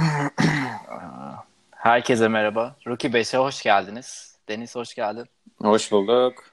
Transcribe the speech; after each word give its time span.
Herkese 1.70 2.28
merhaba. 2.28 2.76
Rookie 2.86 3.10
5'e 3.10 3.38
hoş 3.38 3.62
geldiniz. 3.62 4.36
Deniz 4.48 4.74
hoş 4.74 4.94
geldin. 4.94 5.26
Hoş 5.62 5.92
bulduk. 5.92 6.44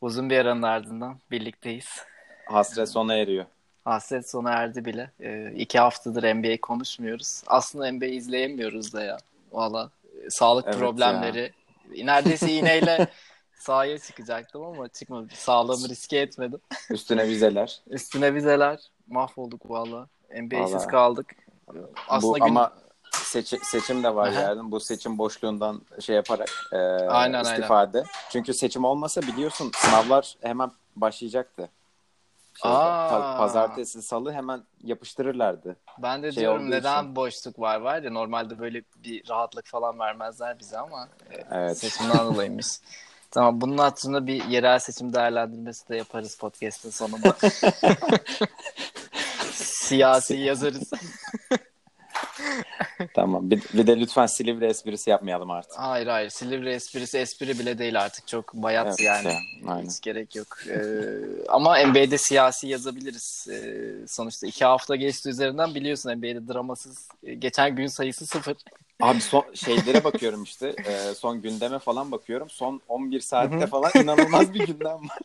Uzun 0.00 0.30
bir 0.30 0.38
aranın 0.38 0.62
ardından 0.62 1.18
birlikteyiz. 1.30 1.88
Hasret 2.46 2.88
sona 2.88 3.14
eriyor. 3.14 3.44
Hasret 3.84 4.30
sona 4.30 4.52
erdi 4.52 4.84
bile. 4.84 5.10
Ee, 5.20 5.52
iki 5.56 5.78
haftadır 5.78 6.34
NBA 6.34 6.60
konuşmuyoruz. 6.62 7.42
Aslında 7.46 7.92
NBA 7.92 8.06
izleyemiyoruz 8.06 8.92
da 8.92 9.04
ya. 9.04 9.18
Valla 9.52 9.90
e, 10.24 10.30
sağlık 10.30 10.64
Evet 10.66 10.78
problemleri. 10.78 11.52
Neredeyse 12.04 12.52
iğneyle 12.52 13.06
sahaya 13.54 13.98
çıkacaktım 13.98 14.62
ama 14.62 14.88
çıkmadı. 14.88 15.28
Sağlığımı 15.34 15.88
riske 15.88 16.18
etmedim. 16.18 16.60
Üstüne 16.90 17.28
vizeler. 17.28 17.80
Üstüne 17.90 18.34
vizeler. 18.34 18.80
Mahvolduk 19.06 19.70
valla. 19.70 20.06
NBA'siz 20.42 20.86
kaldık. 20.86 21.26
Aslında 22.08 22.32
Bu 22.32 22.34
gün... 22.34 22.42
ama 22.44 22.72
seçi- 23.24 23.60
seçim 23.64 24.02
de 24.02 24.14
var 24.14 24.30
yani. 24.32 24.70
Bu 24.70 24.80
seçim 24.80 25.18
boşluğundan 25.18 25.82
şey 26.00 26.16
yaparak 26.16 26.48
e, 26.72 26.76
Aynen, 27.08 27.42
istifade. 27.44 28.04
Çünkü 28.30 28.54
seçim 28.54 28.84
olmasa 28.84 29.22
biliyorsun 29.22 29.70
sınavlar 29.74 30.34
hemen 30.42 30.70
başlayacaktı. 30.96 31.68
Şeyde, 32.62 32.74
Aa. 32.76 33.08
pa- 33.12 33.36
pazartesi, 33.38 34.02
salı 34.02 34.32
hemen 34.32 34.62
yapıştırırlardı. 34.84 35.76
Ben 35.98 36.22
de 36.22 36.32
şey 36.32 36.40
diyorum 36.40 36.70
neden 36.70 37.02
için. 37.02 37.16
boşluk 37.16 37.58
var 37.58 37.80
var 37.80 38.02
ya 38.02 38.10
normalde 38.10 38.58
böyle 38.58 38.82
bir 38.96 39.28
rahatlık 39.28 39.66
falan 39.66 39.98
vermezler 39.98 40.58
bize 40.58 40.78
ama 40.78 41.08
e, 41.30 41.44
Evet. 41.52 41.78
seçimden 41.78 42.18
dolayıymış. 42.34 42.66
Tamam 43.30 43.60
bunun 43.60 43.78
altında 43.78 44.26
bir 44.26 44.44
yerel 44.44 44.78
seçim 44.78 45.12
değerlendirmesi 45.12 45.88
de 45.88 45.96
yaparız 45.96 46.36
podcast'ın 46.38 46.90
sonunda. 46.90 47.36
Siyasi 49.52 50.34
yazarız. 50.36 50.90
Tamam. 53.14 53.50
Bir, 53.50 53.62
bir 53.74 53.86
de 53.86 54.00
lütfen 54.00 54.26
Silivri 54.26 54.66
esprisi 54.66 55.10
yapmayalım 55.10 55.50
artık. 55.50 55.78
hayır 55.78 56.06
hayır 56.06 56.30
Silivri 56.30 56.70
esprisi 56.70 57.18
espri 57.18 57.58
bile 57.58 57.78
değil 57.78 58.00
artık 58.02 58.26
çok 58.28 58.54
bayat 58.54 58.86
Evet, 58.86 59.00
yani. 59.00 59.28
ya, 59.28 59.38
aynen. 59.72 59.88
Hiç 59.88 60.00
gerek 60.00 60.36
yok. 60.36 60.46
Ee, 60.68 60.78
ama 61.48 61.78
NBA'de 61.86 62.18
siyasi 62.18 62.68
yazabiliriz. 62.68 63.46
Ee, 63.50 64.06
sonuçta 64.06 64.46
iki 64.46 64.64
hafta 64.64 64.96
geçti 64.96 65.28
üzerinden 65.28 65.74
biliyorsun 65.74 66.10
NBA'de 66.10 66.48
dramasız 66.48 67.08
e, 67.22 67.34
geçen 67.34 67.76
gün 67.76 67.86
sayısı 67.86 68.26
sıfır. 68.26 68.56
Abi 69.00 69.20
son 69.20 69.44
şeylere 69.54 70.04
bakıyorum 70.04 70.42
işte. 70.42 70.74
e, 70.86 71.14
son 71.14 71.42
gündeme 71.42 71.78
falan 71.78 72.12
bakıyorum. 72.12 72.50
Son 72.50 72.80
11 72.88 73.20
saatte 73.20 73.66
falan 73.66 73.90
inanılmaz 73.94 74.54
bir 74.54 74.66
gündem 74.66 75.08
var. 75.08 75.18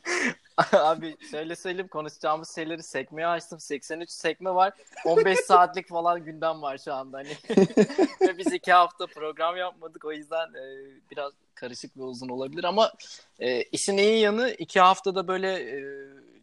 Abi 0.73 1.17
şöyle 1.31 1.55
söyleyeyim 1.55 1.87
konuşacağımız 1.87 2.55
şeyleri 2.55 2.83
sekmeye 2.83 3.27
açtım. 3.27 3.59
83 3.59 4.09
sekme 4.11 4.49
var. 4.55 4.73
15 5.05 5.39
saatlik 5.39 5.89
falan 5.89 6.23
gündem 6.23 6.61
var 6.61 6.77
şu 6.77 6.93
anda. 6.93 7.17
Hani. 7.17 7.37
ve 8.21 8.37
biz 8.37 8.53
iki 8.53 8.73
hafta 8.73 9.07
program 9.07 9.57
yapmadık. 9.57 10.05
O 10.05 10.11
yüzden 10.11 10.47
e, 10.47 10.63
biraz 11.11 11.31
karışık 11.55 11.97
ve 11.97 12.03
uzun 12.03 12.29
olabilir 12.29 12.63
ama 12.63 12.91
e, 13.39 13.61
işin 13.63 13.97
iyi 13.97 14.19
yanı 14.19 14.49
iki 14.49 14.79
haftada 14.79 15.27
böyle 15.27 15.53
e, 15.53 15.81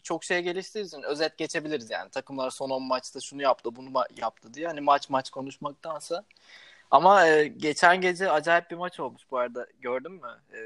çok 0.02 0.24
şey 0.24 0.40
geliştiği 0.40 0.84
için 0.84 1.02
özet 1.02 1.38
geçebiliriz 1.38 1.90
yani. 1.90 2.10
Takımlar 2.10 2.50
son 2.50 2.70
10 2.70 2.82
maçta 2.82 3.20
şunu 3.20 3.42
yaptı 3.42 3.76
bunu 3.76 3.88
ma- 3.88 4.20
yaptı 4.20 4.54
diye. 4.54 4.66
Hani 4.66 4.80
maç 4.80 5.10
maç 5.10 5.30
konuşmaktansa. 5.30 6.24
Ama 6.90 7.26
e, 7.26 7.48
geçen 7.48 8.00
gece 8.00 8.30
acayip 8.30 8.70
bir 8.70 8.76
maç 8.76 9.00
olmuş 9.00 9.22
bu 9.30 9.38
arada. 9.38 9.66
Gördün 9.80 10.12
mü? 10.12 10.30
E, 10.52 10.58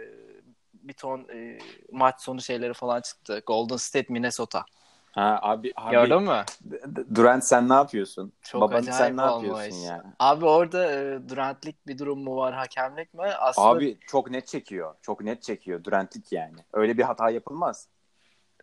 bir 0.75 0.93
ton 0.93 1.29
e, 1.35 1.59
maç 1.93 2.21
sonu 2.21 2.43
şeyleri 2.43 2.75
falan 2.75 3.01
çıktı. 3.01 3.43
Golden 3.47 3.77
State 3.77 4.13
Minnesota. 4.13 4.65
Ha 5.13 5.39
abi, 5.43 5.73
abi 5.77 5.91
Gördün 5.91 6.23
mü? 6.23 6.45
Durant 7.15 7.45
sen 7.45 7.69
ne 7.69 7.75
yapıyorsun? 7.75 8.33
Çok 8.43 8.61
Baban 8.61 8.79
acayip 8.79 8.95
sen 8.95 9.17
ne 9.17 9.23
yapıyorsun 9.23 9.77
ya? 9.77 10.05
Abi 10.19 10.45
orada 10.45 10.93
e, 10.93 11.29
Durant'lik 11.29 11.87
bir 11.87 11.99
durum 11.99 12.25
mu 12.25 12.37
var, 12.37 12.55
hakemlik 12.55 13.15
mi? 13.15 13.23
Aslında 13.23 13.69
Abi 13.69 13.99
çok 14.07 14.31
net 14.31 14.47
çekiyor. 14.47 14.95
Çok 15.03 15.21
net 15.21 15.43
çekiyor. 15.43 15.85
Durant'lik 15.85 16.33
yani. 16.33 16.65
Öyle 16.73 16.99
bir 16.99 17.03
hata 17.03 17.31
yapılmaz. 17.31 17.89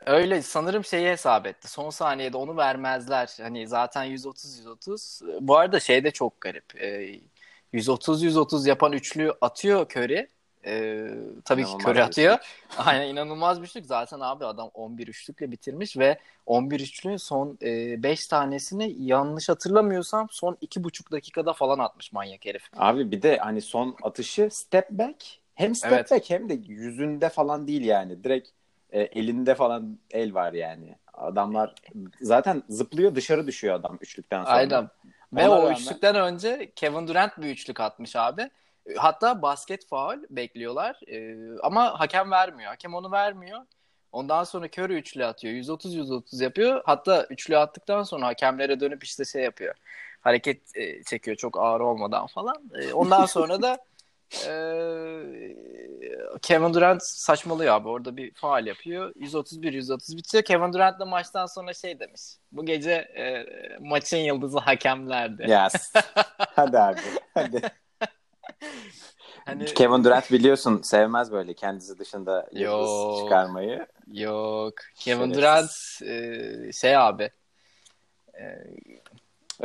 öyle 0.06 0.42
sanırım 0.42 0.84
şeyi 0.84 1.10
hesap 1.10 1.46
etti. 1.48 1.72
Son 1.72 1.90
saniyede 1.90 2.38
onu 2.38 2.58
vermezler. 2.58 3.38
Hani 3.42 3.68
zaten 3.68 4.06
130-130. 4.06 5.38
Bu 5.42 5.58
arada 5.58 5.80
şey 5.80 6.04
de 6.04 6.12
çok 6.12 6.42
garip. 6.42 6.82
E, 6.82 7.20
130-130 7.74 8.70
yapan 8.70 8.94
üçlü 8.94 9.34
atıyor 9.42 9.86
Curry. 9.86 10.28
E, 10.66 11.08
tabii 11.46 11.64
ki 11.64 11.70
İnanılmaz 11.70 11.86
Curry 11.86 11.96
bir 11.96 12.02
atıyor. 12.02 12.34
üçlük. 12.38 12.78
Aynen 12.88 13.08
inanılmaz 13.08 13.62
bir 13.62 13.68
üçlük. 13.68 13.86
Zaten 13.86 14.20
abi 14.20 14.46
adam 14.46 14.70
11 14.74 15.08
üçlükle 15.08 15.52
bitirmiş 15.52 15.98
ve 15.98 16.20
11 16.46 16.80
üçlüğün 16.80 17.18
son 17.18 17.58
5 17.62 18.28
tanesini 18.28 18.96
yanlış 18.98 19.50
hatırlamıyorsam 19.50 20.28
son 20.32 20.54
2,5 20.54 21.12
dakikada 21.12 21.54
falan 21.54 21.80
atmış 21.80 22.12
manyak 22.12 22.46
herif. 22.46 22.64
Abi 22.78 23.12
bir 23.12 23.22
de 23.22 23.38
hani 23.38 23.62
son 23.62 23.96
atışı 24.04 24.50
step 24.52 24.90
back. 24.90 25.26
Hem 25.56 25.76
step 25.76 25.92
Evet. 25.92 26.12
back 26.12 26.30
hem 26.30 26.50
de 26.50 26.54
yüzünde 26.54 27.30
falan 27.30 27.68
değil 27.68 27.86
yani. 27.86 28.24
Direkt 28.24 28.50
e, 28.92 29.02
elinde 29.02 29.56
falan 29.56 29.98
el 30.12 30.34
var 30.34 30.54
yani. 30.54 30.96
Adamlar 31.14 31.74
zaten 32.22 32.64
zıplıyor 32.70 33.16
dışarı 33.16 33.48
düşüyor 33.48 33.76
adam 33.76 33.98
üçlükten 34.02 34.44
sonra. 34.44 34.56
Aynen. 34.56 34.90
Ve 35.34 35.48
Ona 35.48 35.60
o 35.60 35.64
rağmen- 35.64 35.76
üçlükten 35.76 36.16
önce 36.16 36.72
Kevin 36.76 37.08
Durant 37.08 37.38
bir 37.38 37.50
üçlük 37.50 37.80
atmış 37.80 38.16
abi. 38.16 38.50
Hatta 38.98 39.42
basket 39.42 39.88
faul 39.88 40.18
bekliyorlar. 40.30 41.00
Ee, 41.08 41.36
ama 41.64 42.00
hakem 42.00 42.32
vermiyor. 42.32 42.70
Hakem 42.70 42.94
onu 42.94 43.12
vermiyor. 43.12 43.60
Ondan 44.12 44.44
sonra 44.44 44.66
Curry 44.66 44.94
üçlü 44.98 45.26
atıyor. 45.26 45.54
130-130 45.54 46.42
yapıyor. 46.44 46.82
Hatta 46.86 47.24
üçlü 47.30 47.58
attıktan 47.58 48.04
sonra 48.04 48.28
hakemlere 48.28 48.80
dönüp 48.80 49.04
işte 49.04 49.26
şey 49.26 49.44
yapıyor. 49.44 49.76
Hareket 50.22 50.78
e, 50.78 51.04
çekiyor 51.04 51.38
çok 51.38 51.60
ağır 51.60 51.80
olmadan 51.80 52.28
falan. 52.28 52.56
E, 52.82 52.94
ondan 52.94 53.26
sonra 53.26 53.62
da 53.62 53.78
e, 54.48 54.52
Kevin 56.42 56.74
Durant 56.74 57.04
saçmalıyor 57.04 57.76
abi. 57.76 57.88
Orada 57.90 58.18
bir 58.18 58.34
faal 58.34 58.68
yapıyor. 58.68 59.14
131-130 59.16 60.18
bitiyor. 60.18 60.44
Kevin 60.44 60.74
Durant 60.74 61.00
da 61.00 61.06
maçtan 61.06 61.46
sonra 61.46 61.74
şey 61.74 62.00
demiş. 62.00 62.22
Bu 62.52 62.66
gece 62.66 62.92
e, 62.92 63.46
maçın 63.80 64.18
yıldızı 64.18 64.60
hakemlerdi. 64.60 65.46
Yes. 65.50 65.94
Hadi 66.38 66.80
abi. 66.80 67.00
Hadi. 67.34 67.62
Hani 69.46 69.66
Kevin 69.66 70.04
Durant 70.04 70.32
biliyorsun 70.32 70.82
sevmez 70.82 71.32
böyle 71.32 71.54
kendisi 71.54 72.00
dışında 72.00 72.48
yıldız 72.52 72.90
Yok. 72.90 73.20
çıkarmayı. 73.20 73.88
yok. 74.08 74.74
Kevin 74.96 75.34
Şerefsiz. 75.34 75.38
Durant 75.38 75.72
e, 76.68 76.72
şey 76.74 76.98
abi. 76.98 77.30
E, 78.34 78.44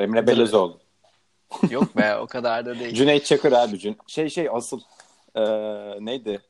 Emre 0.03 0.27
Belözoğlu. 0.27 0.81
Yok 1.71 1.97
be 1.97 2.17
o 2.17 2.27
kadar 2.27 2.67
da 2.67 2.79
değil. 2.79 2.95
Cüneyt 2.95 3.25
Çakır 3.25 3.53
abi. 3.53 3.79
Cün 3.79 3.97
şey 4.07 4.29
şey 4.29 4.49
asıl 4.53 4.81
e, 5.35 5.43
neydi? 6.01 6.41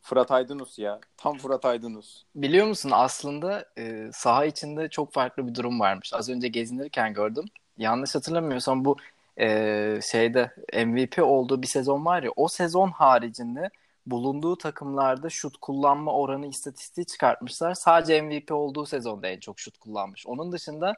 Fırat 0.00 0.30
Aydınus 0.30 0.78
ya. 0.78 1.00
Tam 1.16 1.38
Fırat 1.38 1.64
Aydınus. 1.64 2.22
Biliyor 2.34 2.66
musun 2.66 2.90
aslında 2.92 3.64
e, 3.78 4.10
saha 4.12 4.44
içinde 4.44 4.88
çok 4.88 5.12
farklı 5.12 5.48
bir 5.48 5.54
durum 5.54 5.80
varmış. 5.80 6.12
Az 6.14 6.28
önce 6.28 6.48
gezinirken 6.48 7.14
gördüm. 7.14 7.44
Yanlış 7.78 8.14
hatırlamıyorsam 8.14 8.84
bu 8.84 8.96
e, 9.40 10.00
şeyde 10.10 10.50
MVP 10.86 11.22
olduğu 11.22 11.62
bir 11.62 11.66
sezon 11.66 12.04
var 12.04 12.22
ya 12.22 12.30
o 12.36 12.48
sezon 12.48 12.90
haricinde 12.90 13.70
bulunduğu 14.06 14.58
takımlarda 14.58 15.30
şut 15.30 15.56
kullanma 15.56 16.12
oranı 16.12 16.46
istatistiği 16.46 17.06
çıkartmışlar. 17.06 17.74
Sadece 17.74 18.22
MVP 18.22 18.52
olduğu 18.52 18.86
sezonda 18.86 19.28
en 19.28 19.40
çok 19.40 19.60
şut 19.60 19.78
kullanmış. 19.78 20.26
Onun 20.26 20.52
dışında 20.52 20.94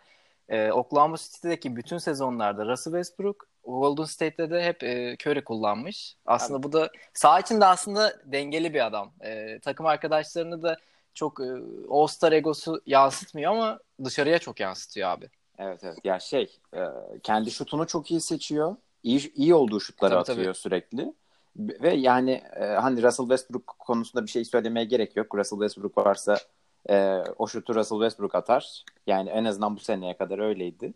e, 0.49 0.73
Oklahoma 0.73 1.17
City'deki 1.17 1.77
bütün 1.77 1.99
sezonlarda 1.99 2.67
Russell 2.67 2.93
Westbrook, 2.93 3.47
Golden 3.65 4.05
State'te 4.05 4.51
de 4.51 4.65
hep 4.65 4.83
e, 4.83 5.17
Curry 5.23 5.45
kullanmış. 5.45 6.17
Aslında 6.27 6.63
bu 6.63 6.73
da 6.73 6.91
saha 7.15 7.41
içinde 7.41 7.67
aslında 7.67 8.21
dengeli 8.25 8.75
bir 8.75 8.87
adam. 8.87 9.13
E, 9.21 9.59
takım 9.59 9.87
arkadaşlarını 9.87 10.63
da 10.63 10.77
çok 11.15 11.41
e, 11.41 11.49
All-Star 11.91 12.33
egosu 12.33 12.83
yansıtmıyor 12.87 13.53
ama 13.53 13.79
dışarıya 14.05 14.39
çok 14.39 14.61
yansıtıyor 14.61 15.09
abi. 15.09 15.31
Evet 15.59 15.81
evet. 15.85 15.99
Ya 16.05 16.21
şey 16.21 16.59
e, 16.75 16.81
kendi 17.23 17.51
şutunu 17.51 17.87
çok 17.87 18.11
iyi 18.11 18.21
seçiyor. 18.21 18.77
İyi, 19.03 19.33
iyi 19.35 19.55
olduğu 19.55 19.81
şutları 19.81 20.11
Tabii, 20.11 20.21
atıyor 20.21 20.45
tabii. 20.45 20.55
sürekli. 20.55 21.15
Ve 21.57 21.95
yani 21.95 22.43
e, 22.57 22.65
hani 22.65 23.03
Russell 23.03 23.27
Westbrook 23.27 23.67
konusunda 23.79 24.27
bir 24.27 24.31
şey 24.31 24.45
söylemeye 24.45 24.87
gerek 24.87 25.17
yok. 25.17 25.35
Russell 25.35 25.59
Westbrook 25.59 25.99
varsa 25.99 26.39
e, 26.91 27.23
o 27.39 27.47
şutu 27.47 27.75
Russell 27.75 27.99
Westbrook 27.99 28.35
atar. 28.35 28.85
Yani 29.07 29.31
en 29.31 29.45
azından 29.45 29.77
bu 29.77 29.81
seneye 29.81 30.17
kadar 30.17 30.39
öyleydi. 30.39 30.95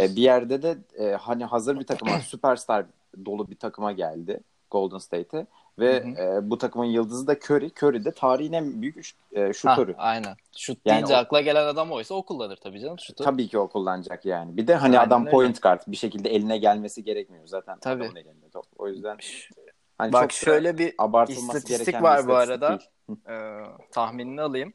E, 0.00 0.16
bir 0.16 0.22
yerde 0.22 0.62
de 0.62 0.78
e, 0.98 1.14
hani 1.14 1.44
hazır 1.44 1.80
bir 1.80 1.86
takıma 1.86 2.18
süperstar 2.20 2.86
dolu 3.24 3.50
bir 3.50 3.56
takıma 3.56 3.92
geldi 3.92 4.40
Golden 4.70 4.98
State'e 4.98 5.46
ve 5.78 6.04
Hı 6.16 6.22
hı. 6.22 6.38
e, 6.38 6.50
bu 6.50 6.58
takımın 6.58 6.84
yıldızı 6.86 7.26
da 7.26 7.34
Curry. 7.34 7.70
Curry 7.82 8.04
de 8.04 8.12
tarihin 8.12 8.52
en 8.52 8.82
büyük 8.82 9.10
e, 9.32 9.40
Ha, 9.42 9.52
şutörü. 9.52 9.94
aynen. 9.98 10.36
Şut 10.56 10.78
Yani 10.84 10.96
deyince 10.96 11.14
o- 11.14 11.16
akla 11.16 11.40
gelen 11.40 11.66
adam 11.66 11.92
oysa 11.92 12.14
o 12.14 12.22
kullanır 12.22 12.56
tabii 12.56 12.80
canım 12.80 12.98
şutu. 12.98 13.24
Tabii 13.24 13.48
ki 13.48 13.58
o 13.58 13.68
kullanacak 13.68 14.24
yani. 14.26 14.56
Bir 14.56 14.66
de 14.66 14.74
hani 14.74 14.98
Aynen 14.98 15.08
adam 15.08 15.22
öyle. 15.22 15.30
point 15.30 15.62
guard 15.62 15.80
bir 15.86 15.96
şekilde 15.96 16.30
eline 16.30 16.58
gelmesi 16.58 17.04
gerekmiyor 17.04 17.46
zaten 17.46 17.78
Tabii. 17.78 18.04
elinde 18.04 18.48
top. 18.52 18.64
O 18.78 18.88
yüzden 18.88 19.16
hani 19.98 20.12
Bak 20.12 20.22
çok 20.22 20.32
şöyle 20.32 20.78
bir 20.78 20.94
abartılması 20.98 21.58
istatistik 21.58 21.84
gereken 21.86 22.02
var 22.02 22.22
bir 22.22 22.28
bu 22.28 22.32
istatistik 22.32 22.62
arada. 22.62 22.68
değil. 22.68 22.90
Ee, 23.28 23.60
tahminini 23.92 24.42
alayım. 24.42 24.72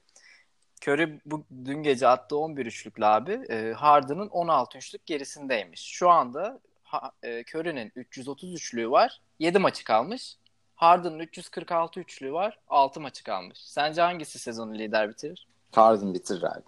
Curry 0.88 1.20
bu 1.26 1.44
dün 1.66 1.84
gece 1.84 2.08
attığı 2.08 2.38
11 2.38 2.66
üçlükle 2.66 3.06
abi 3.06 3.32
e, 3.50 3.74
Harden'ın 3.74 4.28
16 4.28 4.78
üçlük 4.78 5.06
gerisindeymiş. 5.06 5.82
Şu 5.82 6.10
anda 6.10 6.60
Ha, 6.86 7.12
e, 7.24 7.44
Curry'nin 7.44 7.92
330 7.96 8.54
üçlüğü 8.54 8.92
var. 8.92 9.22
7 9.40 9.60
maçı 9.60 9.84
kalmış. 9.84 10.38
Harden'ın 10.76 11.20
346 11.20 12.00
üçlüğü 12.00 12.34
var. 12.34 12.60
6 12.68 13.02
maçı 13.02 13.24
kalmış. 13.24 13.60
Sence 13.60 14.02
hangisi 14.02 14.40
sezonu 14.40 14.74
lider 14.74 15.10
bitirir? 15.10 15.48
Harden 15.76 16.14
bitirir 16.14 16.44
abi. 16.44 16.64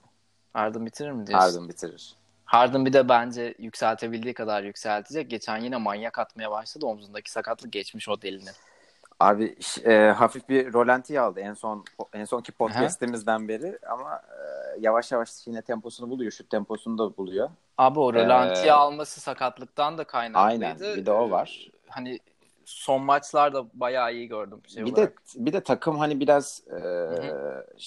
Harden 0.54 0.86
bitirir 0.86 1.12
mi 1.12 1.28
diyorsun? 1.28 1.48
Harden 1.48 1.70
bitirir. 1.70 2.16
Harden 2.46 2.86
bir 2.86 2.94
de 2.94 3.10
bence 3.10 3.56
yükseltebildiği 3.60 4.34
kadar 4.34 4.64
yükseltecek. 4.64 5.30
Geçen 5.30 5.58
yine 5.58 5.78
manyak 5.78 6.20
atmaya 6.20 6.52
başladı. 6.52 6.86
Omzundaki 6.86 7.32
sakatlık 7.32 7.74
geçmiş 7.74 8.10
o 8.10 8.22
delinin. 8.22 8.54
Abi 9.20 9.56
e, 9.86 9.96
hafif 9.96 10.50
bir 10.50 10.74
rolanti 10.74 11.20
aldı 11.20 11.40
en 11.40 11.54
son 11.54 11.86
en 12.14 12.26
sonki 12.26 12.52
podcast'imizden 12.52 13.48
beri 13.48 13.80
ama 13.90 14.16
e, 14.16 14.42
yavaş 14.80 15.12
yavaş 15.12 15.48
yine 15.48 15.62
temposunu 15.62 16.10
buluyor. 16.10 16.32
Şut 16.32 16.50
temposunu 16.50 16.98
da 16.98 17.18
buluyor. 17.18 17.50
Abi 17.78 18.00
o 18.00 18.14
rolantiyi 18.14 18.68
ee, 18.68 18.72
alması 18.72 19.22
sakatlıktan 19.22 19.98
da 19.98 20.04
kaynaklıydı. 20.04 20.66
Aynen. 20.66 20.98
Bir 20.98 21.06
de 21.06 21.12
o 21.12 21.32
var. 21.32 21.72
Hani 21.90 22.20
son 22.66 23.02
maçlarda 23.02 23.66
bayağı 23.74 24.14
iyi 24.14 24.28
gördüm. 24.28 24.62
Şey 24.68 24.86
bir 24.86 24.94
olarak. 24.94 25.18
de 25.18 25.46
bir 25.46 25.54
de 25.54 25.62
takım 25.62 25.98
hani 25.98 26.20
biraz 26.20 26.64
e, 26.68 26.80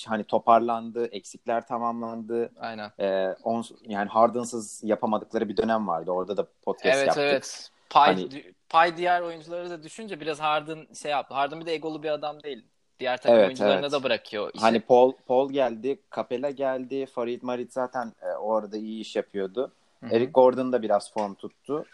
hani 0.07 0.25
toparlandı, 0.25 1.07
eksikler 1.07 1.67
tamamlandı. 1.67 2.51
Aynen. 2.61 2.91
E, 3.01 3.37
on, 3.45 3.65
yani 3.83 4.09
Harden'sız 4.09 4.81
yapamadıkları 4.85 5.49
bir 5.49 5.57
dönem 5.57 5.89
vardı. 5.89 6.11
Orada 6.11 6.37
da 6.37 6.47
podcast 6.63 6.97
evet, 6.97 7.07
yaptık. 7.07 7.23
Evet 7.23 7.33
evet. 7.33 7.71
Pay, 7.91 8.15
hani... 8.15 8.55
pay 8.71 8.97
diğer 8.97 9.21
oyuncuları 9.21 9.71
da 9.71 9.83
düşünce 9.83 10.21
biraz 10.21 10.41
Harden 10.41 10.87
şey 11.03 11.11
yaptı. 11.11 11.35
Harden 11.35 11.61
bir 11.61 11.67
de 11.67 11.75
egolu 11.75 12.03
bir 12.03 12.11
adam 12.11 12.43
değil. 12.43 12.65
Diğer 13.01 13.17
takım 13.17 13.35
evet, 13.35 13.47
oyuncularına 13.47 13.81
evet. 13.81 13.93
da 13.93 14.03
bırakıyor. 14.03 14.51
Işi. 14.55 14.61
Hani 14.63 14.81
Paul 14.81 15.13
Paul 15.27 15.53
geldi, 15.53 16.01
Capela 16.17 16.51
geldi, 16.51 17.07
Farid 17.07 17.43
Marit 17.43 17.73
zaten 17.73 18.13
e, 18.23 18.27
o 18.27 18.55
arada 18.55 18.77
iyi 18.77 19.01
iş 19.01 19.17
yapıyordu. 19.17 19.73
Hı-hı. 20.01 20.15
Eric 20.15 20.31
Gordon 20.33 20.73
da 20.73 20.83
biraz 20.83 21.13
form 21.13 21.35
tuttu. 21.35 21.85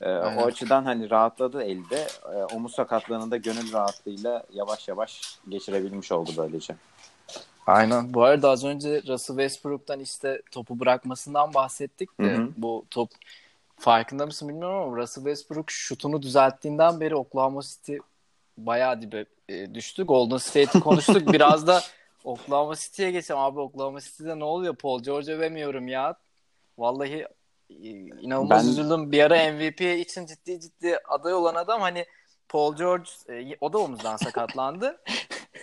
E, 0.00 0.10
o 0.10 0.44
açıdan 0.44 0.84
hani 0.84 1.10
rahatladı 1.10 1.62
elde. 1.62 2.06
E, 2.34 2.54
omuz 2.54 2.74
sakatlığını 2.74 3.30
da 3.30 3.36
gönül 3.36 3.72
rahatlığıyla 3.72 4.44
yavaş 4.52 4.88
yavaş 4.88 5.38
geçirebilmiş 5.48 6.12
oldu 6.12 6.30
böylece. 6.36 6.76
Aynen. 7.66 8.14
Bu 8.14 8.22
arada 8.22 8.50
az 8.50 8.64
önce 8.64 9.02
Russell 9.02 9.36
Westbrook'tan 9.36 10.00
işte 10.00 10.42
topu 10.50 10.80
bırakmasından 10.80 11.54
bahsettik 11.54 12.20
de 12.20 12.36
Hı-hı. 12.36 12.48
bu 12.56 12.84
top 12.90 13.10
farkında 13.78 14.26
mısın 14.26 14.48
bilmiyorum 14.48 14.76
ama 14.76 14.96
Russell 14.96 15.24
Westbrook 15.24 15.70
şutunu 15.70 16.22
düzelttiğinden 16.22 17.00
beri 17.00 17.16
Oklahoma 17.16 17.60
City 17.62 17.96
bayağı 18.58 19.02
dibe 19.02 19.24
e, 19.48 19.74
düştü. 19.74 20.02
Golden 20.02 20.36
State'i 20.36 20.80
konuştuk. 20.80 21.32
Biraz 21.32 21.66
da 21.66 21.82
Oklahoma 22.24 22.76
City'ye 22.76 23.10
geçelim. 23.10 23.40
Abi 23.40 23.60
Oklahoma 23.60 24.00
City'de 24.00 24.38
ne 24.38 24.44
oluyor? 24.44 24.76
Paul 24.76 25.02
George 25.02 25.32
övemiyorum 25.32 25.88
ya. 25.88 26.14
Vallahi 26.78 27.26
e, 27.70 27.88
inanılmaz 28.22 28.66
ben... 28.66 28.70
üzüldüm. 28.70 29.12
Bir 29.12 29.22
ara 29.22 29.52
MVP 29.52 29.80
için 29.80 30.26
ciddi 30.26 30.60
ciddi 30.60 30.98
aday 31.08 31.34
olan 31.34 31.54
adam 31.54 31.80
hani 31.80 32.06
Paul 32.48 32.76
George 32.76 33.10
e, 33.28 33.56
o 33.60 33.72
da 33.72 33.78
omuzdan 33.78 34.16
sakatlandı. 34.16 35.00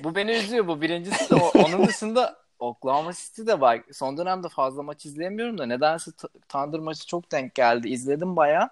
bu 0.03 0.15
beni 0.15 0.31
üzüyor. 0.31 0.67
Bu 0.67 0.81
birincisi 0.81 1.29
de 1.29 1.35
onun 1.35 1.87
dışında 1.87 2.44
Oklahoma 2.59 3.13
City 3.13 3.41
de 3.47 3.61
var. 3.61 3.81
Son 3.93 4.17
dönemde 4.17 4.49
fazla 4.49 4.83
maç 4.83 5.05
izleyemiyorum 5.05 5.57
da 5.57 5.65
nedense 5.65 6.11
Thunder 6.49 6.79
maçı 6.79 7.07
çok 7.07 7.31
denk 7.31 7.55
geldi. 7.55 7.89
İzledim 7.89 8.35
baya. 8.35 8.69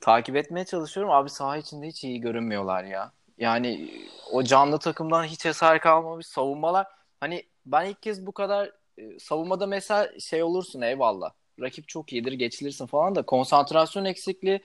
Takip 0.00 0.36
etmeye 0.36 0.64
çalışıyorum. 0.64 1.12
Abi 1.12 1.30
saha 1.30 1.56
içinde 1.56 1.86
hiç 1.86 2.04
iyi 2.04 2.20
görünmüyorlar 2.20 2.84
ya. 2.84 3.12
Yani 3.38 3.90
o 4.32 4.42
canlı 4.42 4.78
takımdan 4.78 5.24
hiç 5.24 5.46
eser 5.46 5.80
kalmamış. 5.80 6.26
Savunmalar 6.26 6.86
hani 7.20 7.42
ben 7.66 7.86
ilk 7.86 8.02
kez 8.02 8.26
bu 8.26 8.32
kadar 8.32 8.72
e, 8.98 9.18
savunmada 9.18 9.66
mesela 9.66 10.20
şey 10.20 10.42
olursun 10.42 10.80
eyvallah. 10.80 11.30
Rakip 11.60 11.88
çok 11.88 12.12
iyidir 12.12 12.32
geçilirsin 12.32 12.86
falan 12.86 13.14
da 13.14 13.22
konsantrasyon 13.22 14.04
eksikliği 14.04 14.60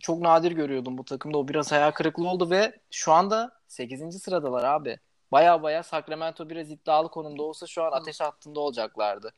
çok 0.00 0.20
nadir 0.20 0.52
görüyordum 0.52 0.98
bu 0.98 1.04
takımda. 1.04 1.38
O 1.38 1.48
biraz 1.48 1.72
hayal 1.72 1.90
kırıklığı 1.90 2.28
oldu 2.28 2.50
ve 2.50 2.80
şu 2.90 3.12
anda 3.12 3.52
8. 3.68 4.20
sıradalar 4.20 4.64
abi. 4.64 4.98
Baya 5.32 5.62
baya 5.62 5.82
Sacramento 5.82 6.50
biraz 6.50 6.70
iddialı 6.70 7.08
konumda 7.08 7.42
olsa 7.42 7.66
şu 7.66 7.84
an 7.84 7.92
ateş 7.92 8.20
hattında 8.20 8.60
olacaklardı. 8.60 9.32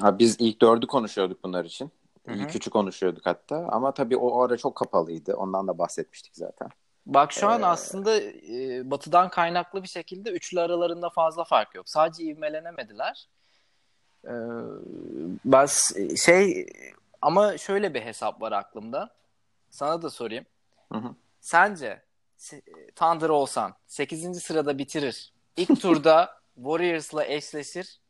Ha, 0.00 0.18
biz 0.18 0.36
ilk 0.40 0.62
dördü 0.62 0.86
konuşuyorduk 0.86 1.44
bunlar 1.44 1.64
için. 1.64 1.90
Hı-hı. 2.26 2.36
İlk 2.36 2.56
üçü 2.56 2.70
konuşuyorduk 2.70 3.26
hatta. 3.26 3.68
Ama 3.70 3.92
tabii 3.92 4.16
o 4.16 4.40
ara 4.42 4.56
çok 4.56 4.76
kapalıydı. 4.76 5.34
Ondan 5.34 5.68
da 5.68 5.78
bahsetmiştik 5.78 6.36
zaten. 6.36 6.68
Bak 7.06 7.32
şu 7.32 7.48
an 7.48 7.62
ee... 7.62 7.66
aslında 7.66 8.20
e, 8.20 8.90
batıdan 8.90 9.30
kaynaklı 9.30 9.82
bir 9.82 9.88
şekilde 9.88 10.30
üçlü 10.30 10.60
aralarında 10.60 11.10
fazla 11.10 11.44
fark 11.44 11.74
yok. 11.74 11.88
Sadece 11.88 12.24
ivmelenemediler. 12.24 13.28
Ee, 14.24 14.30
ben 15.44 15.66
şey 16.16 16.66
ama 17.22 17.58
şöyle 17.58 17.94
bir 17.94 18.02
hesap 18.02 18.42
var 18.42 18.52
aklımda. 18.52 19.14
Sana 19.70 20.02
da 20.02 20.10
sorayım. 20.10 20.46
Hı 20.92 20.98
hı. 20.98 21.14
Sence 21.40 22.02
Thunder 22.96 23.28
olsan 23.28 23.74
8. 23.86 24.42
sırada 24.42 24.78
bitirir. 24.78 25.32
İlk 25.56 25.80
turda 25.80 26.40
Warriors'la 26.54 27.24
eşleşir. 27.24 28.00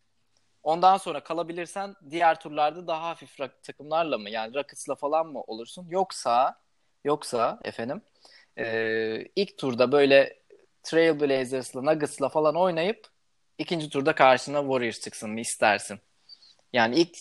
Ondan 0.63 0.97
sonra 0.97 1.25
kalabilirsen 1.25 1.95
diğer 2.11 2.41
turlarda 2.41 2.87
daha 2.87 3.09
hafif 3.09 3.37
takımlarla 3.63 4.19
mı 4.19 4.31
yani 4.31 4.55
Rockets'la 4.55 4.95
falan 4.95 5.27
mı 5.27 5.41
olursun? 5.41 5.87
Yoksa 5.89 6.61
yoksa 7.05 7.61
efendim 7.65 8.03
e, 8.59 8.67
ilk 9.37 9.59
turda 9.59 9.93
böyle 9.93 10.43
Trailblazers'la 10.83 11.83
Nuggets'la 11.83 12.29
falan 12.29 12.57
oynayıp 12.57 13.09
ikinci 13.59 13.91
turda 13.91 14.15
karşına 14.15 14.61
Warriors 14.61 15.01
çıksın 15.01 15.31
mı 15.31 15.41
istersin? 15.41 16.01
Yani 16.73 16.97
ilk 16.97 17.17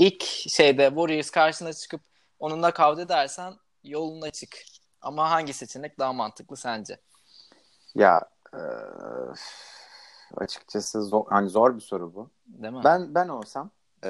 ilk 0.00 0.24
şeyde 0.48 0.88
Warriors 0.88 1.30
karşına 1.30 1.72
çıkıp 1.72 2.00
onunla 2.38 2.70
kavga 2.70 3.02
edersen 3.02 3.54
yolun 3.84 4.22
açık. 4.22 4.64
Ama 5.00 5.30
hangi 5.30 5.52
seçenek 5.52 5.98
daha 5.98 6.12
mantıklı 6.12 6.56
sence? 6.56 7.00
Ya 7.94 8.20
e, 8.54 8.62
açıkçası 10.36 11.02
zor, 11.02 11.24
hani 11.28 11.48
zor 11.48 11.76
bir 11.76 11.80
soru 11.80 12.14
bu. 12.14 12.30
Değil 12.46 12.74
mi? 12.74 12.80
Ben 12.84 13.14
ben 13.14 13.28
olsam 13.28 13.70
e, 14.04 14.08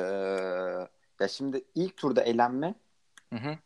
ya 1.21 1.29
şimdi 1.29 1.65
ilk 1.75 1.97
turda 1.97 2.23
elenme 2.23 2.75
hı 3.33 3.37
hı. 3.37 3.59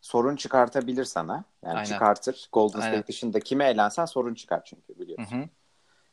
sorun 0.00 0.36
çıkartabilir 0.36 1.04
sana. 1.04 1.44
Yani 1.62 1.74
Aynen. 1.74 1.84
çıkartır. 1.84 2.48
Golden 2.52 2.80
Aynen. 2.80 2.92
State 2.92 3.06
dışında 3.06 3.40
kime 3.40 3.64
elensen 3.64 4.04
sorun 4.04 4.34
çıkar 4.34 4.64
çünkü 4.64 5.00
biliyorsun. 5.00 5.36
Hı 5.36 5.42
hı. 5.42 5.48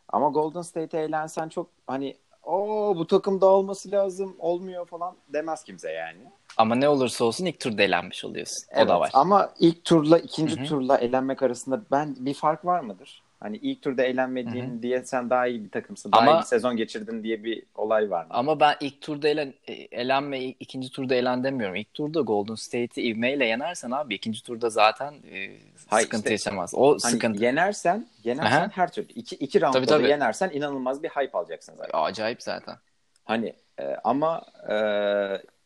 Ama 0.10 0.30
Golden 0.30 0.62
State'e 0.62 1.02
elensen 1.02 1.50
çok 1.50 1.70
hani 1.88 2.18
o 2.44 2.94
bu 2.98 3.08
takım 3.08 3.42
dağılması 3.42 3.92
lazım 3.92 4.36
olmuyor 4.40 4.86
falan 4.86 5.16
demez 5.34 5.64
kimse 5.64 5.92
yani. 5.92 6.20
Ama 6.58 6.76
ne 6.76 6.90
olursa 6.90 7.26
olsun 7.26 7.46
ilk 7.46 7.60
turda 7.60 7.84
elenmiş 7.84 8.26
oluyorsun. 8.26 8.68
Evet, 8.70 8.86
o 8.86 8.90
da 8.90 9.00
var. 9.00 9.12
Ama 9.14 9.54
ilk 9.60 9.86
turla 9.86 10.20
ikinci 10.20 10.58
Hı-hı. 10.58 10.66
turla 10.66 10.98
elenmek 10.98 11.44
arasında 11.44 11.82
ben 11.92 12.16
bir 12.20 12.34
fark 12.34 12.66
var 12.66 12.80
mıdır? 12.80 13.24
Hani 13.42 13.58
ilk 13.58 13.82
turda 13.82 14.04
eğlenmediğin 14.04 14.72
Hı-hı. 14.74 14.82
diye 14.82 15.04
sen 15.04 15.30
daha 15.30 15.48
iyi 15.48 15.64
bir 15.64 15.70
takımsın. 15.70 16.12
Daha 16.12 16.22
ama, 16.22 16.32
iyi 16.32 16.40
bir 16.40 16.46
sezon 16.46 16.78
geçirdin 16.78 17.24
diye 17.24 17.44
bir 17.44 17.64
olay 17.76 18.12
var? 18.12 18.28
Ama 18.30 18.60
ben 18.60 18.76
ilk 18.80 19.02
turda 19.02 19.28
elen, 19.28 19.54
e, 19.68 19.74
elenme, 19.74 20.44
ikinci 20.44 20.92
turda 20.92 21.16
elen 21.16 21.44
demiyorum. 21.44 21.76
İlk 21.76 21.94
turda 21.94 22.22
Golden 22.22 22.56
State'i 22.56 23.08
ivmeyle 23.08 23.46
yenersen 23.46 23.92
abi 23.92 24.16
ikinci 24.16 24.44
turda 24.44 24.70
zaten 24.70 25.14
e, 25.32 25.58
Hayır, 25.88 26.06
sıkıntı 26.06 26.24
işte, 26.24 26.32
yaşamaz. 26.32 26.74
O 26.76 26.92
hani 26.92 27.00
sıkıntı. 27.00 27.44
Yenersen, 27.44 28.08
yenersen 28.24 28.62
Aha. 28.62 28.70
her 28.74 28.92
türlü. 28.92 29.08
İki, 29.08 29.36
iki 29.36 29.62
roundda 29.62 29.78
tabii, 29.78 29.86
tabii. 29.86 30.10
yenersen 30.10 30.50
inanılmaz 30.50 31.04
bir 31.04 31.10
hype 31.10 31.38
alacaksın 31.38 31.76
zaten. 31.78 32.00
Acayip 32.00 32.44
zaten. 32.44 32.76
Hani 33.26 33.54
e, 33.80 33.96
ama 34.04 34.42
e, 34.70 34.76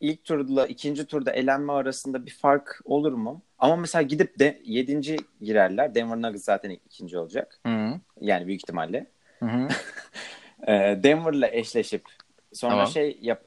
ilk 0.00 0.24
turla 0.24 0.66
ikinci 0.66 1.06
turda 1.06 1.32
elenme 1.32 1.72
arasında 1.72 2.26
bir 2.26 2.30
fark 2.30 2.80
olur 2.84 3.12
mu? 3.12 3.42
Ama 3.58 3.76
mesela 3.76 4.02
gidip 4.02 4.38
de 4.38 4.60
yedinci 4.64 5.16
girerler. 5.40 5.94
Denver 5.94 6.16
Nuggets 6.16 6.44
zaten 6.44 6.70
ikinci 6.70 7.18
olacak. 7.18 7.60
Hı-hı. 7.66 8.00
Yani 8.20 8.46
büyük 8.46 8.60
ihtimalle. 8.60 9.06
e, 10.66 10.72
Denver'la 11.02 11.48
eşleşip 11.48 12.04
sonra 12.52 12.72
tamam. 12.72 12.86
şey 12.86 13.18
yap 13.22 13.42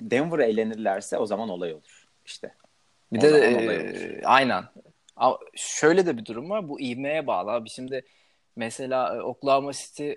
Denver'a 0.00 0.44
elenirlerse 0.44 1.18
o 1.18 1.26
zaman 1.26 1.48
olay 1.48 1.72
olur. 1.72 2.06
İşte. 2.24 2.54
Bir 3.12 3.18
o 3.18 3.22
de 3.22 3.28
e, 3.28 4.22
aynen. 4.24 4.64
Şöyle 5.54 6.06
de 6.06 6.16
bir 6.16 6.24
durum 6.24 6.50
var. 6.50 6.68
Bu 6.68 6.80
ivmeye 6.80 7.26
bağlı 7.26 7.50
abi. 7.50 7.70
Şimdi 7.70 8.04
mesela 8.56 9.16
e, 9.16 9.22
Oklahoma 9.22 9.72
City 9.72 10.12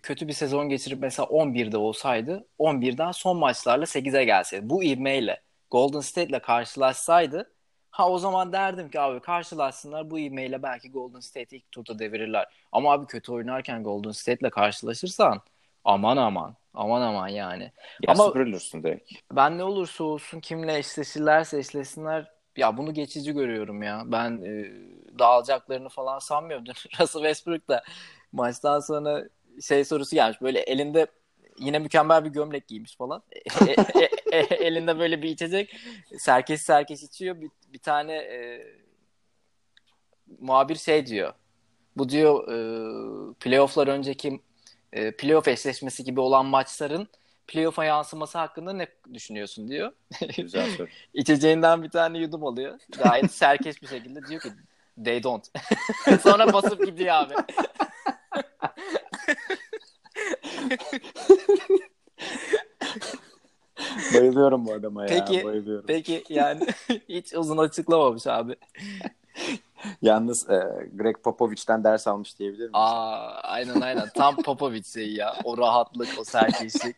kötü 0.00 0.28
bir 0.28 0.32
sezon 0.32 0.68
geçirip 0.68 1.00
mesela 1.00 1.26
11'de 1.26 1.76
olsaydı 1.76 2.46
11'den 2.58 3.12
son 3.12 3.36
maçlarla 3.36 3.86
8'e 3.86 4.24
gelseydi. 4.24 4.70
Bu 4.70 4.84
ivmeyle 4.84 5.40
Golden 5.70 6.00
State'le 6.00 6.40
karşılaşsaydı 6.42 7.52
ha 7.90 8.10
o 8.10 8.18
zaman 8.18 8.52
derdim 8.52 8.90
ki 8.90 9.00
abi 9.00 9.20
karşılaşsınlar 9.20 10.10
bu 10.10 10.18
ivmeyle 10.18 10.62
belki 10.62 10.90
Golden 10.90 11.20
State'i 11.20 11.58
ilk 11.58 11.72
turda 11.72 11.98
devirirler. 11.98 12.46
Ama 12.72 12.92
abi 12.92 13.06
kötü 13.06 13.32
oynarken 13.32 13.84
Golden 13.84 14.10
State'le 14.10 14.50
karşılaşırsan 14.50 15.40
aman 15.84 16.16
aman 16.16 16.56
aman 16.74 17.02
aman 17.02 17.28
yani. 17.28 17.72
Ya 18.02 18.12
Ama 18.12 18.24
süpürülürsün 18.24 18.82
direkt. 18.82 19.12
Ben 19.32 19.58
ne 19.58 19.64
olursa 19.64 20.04
olsun 20.04 20.40
kimle 20.40 20.78
eşleşirlerse 20.78 21.58
eşleşsinler 21.58 22.30
ya 22.56 22.76
bunu 22.76 22.94
geçici 22.94 23.32
görüyorum 23.32 23.82
ya. 23.82 24.02
Ben 24.06 24.42
e, 24.42 24.72
dağılacaklarını 25.18 25.88
falan 25.88 26.18
sanmıyorum. 26.18 26.64
Russell 27.00 27.22
Westbrook 27.22 27.68
da 27.68 27.82
maçtan 28.32 28.80
sonra 28.80 29.24
şey 29.60 29.84
sorusu 29.84 30.16
gelmiş. 30.16 30.42
Böyle 30.42 30.60
elinde 30.60 31.06
yine 31.58 31.78
mükemmel 31.78 32.24
bir 32.24 32.30
gömlek 32.30 32.68
giymiş 32.68 32.96
falan. 32.96 33.22
E, 33.32 33.70
e, 33.70 34.08
e, 34.32 34.38
elinde 34.54 34.98
böyle 34.98 35.22
bir 35.22 35.28
içecek. 35.28 35.76
Serkeş 36.18 36.62
serkeş 36.62 37.02
içiyor. 37.02 37.40
Bir, 37.40 37.50
bir 37.72 37.78
tane 37.78 38.14
e, 38.14 38.66
muhabir 40.40 40.76
şey 40.76 41.06
diyor. 41.06 41.32
Bu 41.96 42.08
diyor 42.08 42.48
e, 42.48 43.34
playofflar 43.34 43.88
önceki 43.88 44.40
e, 44.92 45.16
playoff 45.16 45.48
eşleşmesi 45.48 46.04
gibi 46.04 46.20
olan 46.20 46.46
maçların 46.46 47.08
playoff'a 47.46 47.84
yansıması 47.84 48.38
hakkında 48.38 48.72
ne 48.72 48.86
düşünüyorsun 49.14 49.68
diyor. 49.68 49.92
Güzel 50.36 50.70
soru. 50.70 50.88
İçeceğinden 51.14 51.82
bir 51.82 51.90
tane 51.90 52.18
yudum 52.18 52.46
alıyor. 52.46 52.78
Gayet 52.98 53.32
serkeş 53.32 53.82
bir 53.82 53.86
şekilde 53.86 54.26
diyor 54.26 54.40
ki 54.40 54.48
they 55.04 55.22
don't. 55.22 55.48
Sonra 56.22 56.52
basıp 56.52 56.86
gidiyor 56.86 57.14
abi. 57.14 57.34
Bayılıyorum 64.14 64.66
bu 64.66 64.72
adama 64.72 65.06
ya. 65.06 65.08
Peki, 65.08 65.44
Bayılıyorum. 65.44 65.86
Peki 65.86 66.24
yani 66.28 66.66
hiç 67.08 67.34
uzun 67.34 67.58
açıklamamış 67.58 68.26
abi. 68.26 68.56
Yalnız 70.02 70.50
e, 70.50 70.88
Greg 70.94 71.16
Popovich'ten 71.22 71.84
ders 71.84 72.06
almış 72.06 72.38
diyebilir 72.38 72.60
miyim? 72.60 72.70
Aa, 72.74 73.40
aynen 73.42 73.80
aynen. 73.80 74.08
Tam 74.14 74.36
Popovic 74.36 74.84
şeyi 74.84 75.16
ya. 75.16 75.34
O 75.44 75.58
rahatlık, 75.58 76.08
o 76.20 76.24
serkeşlik. 76.24 76.96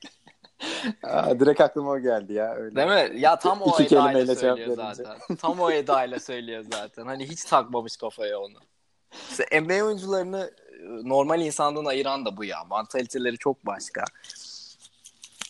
Aa, 1.03 1.41
direkt 1.41 1.61
aklıma 1.61 1.91
o 1.91 1.99
geldi 1.99 2.33
ya. 2.33 2.55
Öyle. 2.55 2.77
Değil 2.77 2.89
mi? 2.89 3.21
Ya 3.21 3.39
tam 3.39 3.63
o 3.63 3.81
İki 3.81 3.95
edayla 3.95 4.37
söylüyor 4.37 4.77
zaten. 4.77 5.37
Tam 5.37 5.61
o 5.61 5.71
edayla 5.71 6.21
söylüyor 6.21 6.65
zaten. 6.73 7.07
Hani 7.07 7.29
hiç 7.29 7.45
takmamış 7.45 7.97
kafaya 7.97 8.41
onu. 8.41 8.59
İşte 9.31 9.61
NBA 9.61 9.85
oyuncularını 9.85 10.51
normal 11.05 11.41
insandan 11.41 11.85
ayıran 11.85 12.25
da 12.25 12.37
bu 12.37 12.45
ya. 12.45 12.65
Mantaliteleri 12.65 13.39
çok 13.39 13.67
başka. 13.67 14.05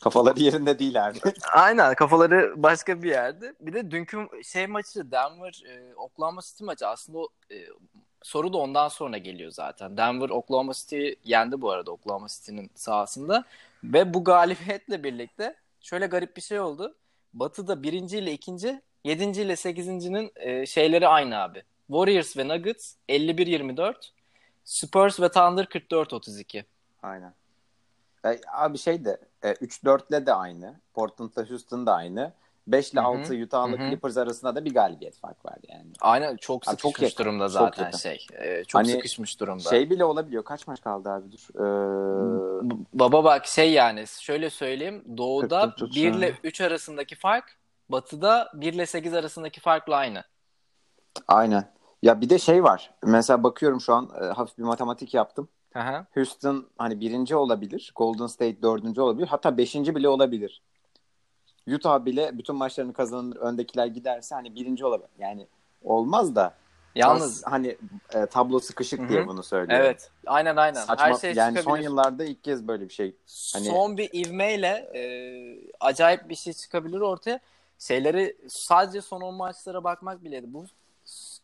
Kafaları 0.03 0.41
yerinde 0.41 0.79
değil 0.79 1.07
abi. 1.07 1.19
Aynen 1.53 1.95
kafaları 1.95 2.55
başka 2.57 3.03
bir 3.03 3.11
yerde. 3.11 3.55
Bir 3.61 3.73
de 3.73 3.91
dünkü 3.91 4.29
şey 4.45 4.67
maçı 4.67 5.11
Denver 5.11 5.62
e, 5.69 5.95
Oklahoma 5.95 6.41
City 6.43 6.64
maçı 6.64 6.88
aslında 6.88 7.19
e, 7.50 7.57
soru 8.23 8.53
da 8.53 8.59
ondan 8.59 8.88
sonra 8.88 9.19
geliyor 9.19 9.50
zaten. 9.50 9.97
Denver 9.97 10.29
Oklahoma 10.29 10.73
City 10.73 11.11
yendi 11.25 11.61
bu 11.61 11.71
arada 11.71 11.91
Oklahoma 11.91 12.26
City'nin 12.29 12.71
sahasında 12.75 13.45
ve 13.85 14.14
bu 14.14 14.25
galibiyetle 14.25 15.05
birlikte 15.05 15.57
şöyle 15.81 16.07
garip 16.07 16.37
bir 16.37 16.43
şey 16.43 16.61
oldu. 16.61 16.95
Batı'da 17.35 17.83
birinci 17.83 18.19
ile 18.19 18.33
ikinci, 18.33 18.83
yedinci 19.05 19.43
ile 19.43 19.57
sekizincinin 19.57 20.33
e, 20.37 20.67
şeyleri 20.67 21.09
aynı 21.09 21.38
abi. 21.38 21.62
Warriors 21.87 22.37
ve 22.37 22.49
Nuggets 22.49 22.95
51-24, 23.09 23.95
Spurs 24.64 25.21
ve 25.21 25.28
Thunder 25.28 25.64
44-32. 25.64 26.64
Aynen. 27.02 27.35
E, 28.26 28.40
abi 28.52 28.78
şey 28.78 29.04
de 29.04 29.21
e, 29.42 29.50
3-4'le 29.52 30.26
de 30.26 30.35
aynı. 30.35 30.80
Portland'la 30.94 31.50
Houston 31.50 31.87
da 31.87 31.94
aynı. 31.94 32.33
5 32.66 32.92
ile 32.92 33.00
Hı 33.00 33.04
hı. 33.04 33.09
6 33.09 33.35
Utah'la. 33.35 33.76
Clippers 33.76 34.16
arasında 34.16 34.54
da 34.54 34.64
bir 34.64 34.75
galibiyet 34.75 35.16
fark 35.18 35.44
var 35.47 35.56
yani. 35.68 35.87
Aynen 36.00 36.37
çok 36.37 36.68
Abi 36.68 36.76
çok 36.76 36.90
sıkışmış 36.92 37.11
yakın, 37.12 37.25
durumda 37.25 37.44
çok 37.44 37.52
zaten 37.52 37.85
yakın. 37.85 37.99
şey. 37.99 38.26
E, 38.33 38.64
çok 38.64 38.78
Hani 38.80 38.92
sıkışmış 38.92 39.40
durumda. 39.40 39.62
Şey 39.71 39.90
bile 39.90 40.04
olabiliyor. 40.04 40.44
Kaç 40.44 40.66
maç 40.66 40.80
kaldı 40.80 41.11
abi 41.11 41.33
dur. 41.33 41.49
Ee, 41.54 42.68
Baba 42.94 43.25
bak 43.25 43.47
şey 43.47 43.73
yani 43.73 44.06
şöyle 44.06 44.50
söyleyeyim. 44.50 45.04
Doğuda 45.16 45.61
Kırk 45.61 45.80
dört 45.80 45.94
1 45.94 46.09
otuz 46.11 46.18
ile 46.21 46.35
3 46.44 46.61
arasındaki 46.61 47.14
fark 47.16 47.56
Batı'da 47.88 48.50
1 48.54 48.73
ile 48.73 48.87
8 48.87 49.14
arasındaki 49.14 49.61
farkla 49.61 49.97
aynı. 49.97 50.25
aynen. 51.28 51.73
Ya 52.05 52.21
bir 52.21 52.31
de 52.31 52.39
şey 52.39 52.65
var. 52.65 52.91
Mesela 53.05 53.43
bakıyorum 53.43 53.81
şu 53.81 53.95
an 53.95 54.11
e, 54.23 54.25
hafif 54.25 54.59
bir 54.59 54.63
matematik 54.63 55.15
yaptım. 55.15 55.49
Aha. 55.75 56.07
Houston 56.15 56.67
hani 56.79 57.01
birinci 57.01 57.37
olabilir. 57.37 57.93
Golden 57.97 58.27
State 58.27 58.63
dördüncü 58.63 59.01
olabilir. 59.01 59.27
Hatta 59.27 59.57
beşinci 59.57 59.95
bile 59.95 60.09
olabilir. 60.09 60.63
Utah 61.69 62.05
bile 62.05 62.39
bütün 62.39 62.57
maçlarını 62.57 62.93
kazanır. 62.93 63.37
Öndekiler 63.37 63.87
giderse 63.87 64.35
hani 64.35 64.55
birinci 64.55 64.85
olabilir. 64.85 65.11
Yani 65.19 65.47
olmaz 65.83 66.37
da 66.37 66.55
Yalnız 66.95 67.45
az 67.45 67.53
hani 67.53 67.77
e, 68.15 68.27
tablo 68.27 68.59
sıkışık 68.59 69.01
Hı 69.01 69.05
hı. 69.05 69.09
diye 69.09 69.27
bunu 69.27 69.43
söylüyorum. 69.43 69.87
evet. 69.87 70.11
Aynen 70.27 70.57
aynen. 70.57 70.81
Saçma, 70.81 71.07
Her 71.07 71.15
şey 71.15 71.35
yani 71.35 71.63
son 71.63 71.79
yıllarda 71.79 72.25
ilk 72.25 72.45
kez 72.45 72.69
böyle 72.69 72.89
bir 72.89 72.95
şey. 72.95 73.17
Hani- 73.53 73.65
Son 73.65 73.97
bir 73.97 74.11
ivmeyle 74.13 74.91
e, 74.95 75.03
acayip 75.81 76.29
bir 76.29 76.35
şey 76.35 76.53
çıkabilir 76.53 77.01
ortaya. 77.01 77.41
Şeyleri 77.79 78.37
sadece 78.49 79.01
son 79.01 79.21
10 79.21 79.35
maçlara 79.35 79.85
bakmak 79.85 80.25
bile 80.25 80.53
bu 80.55 80.67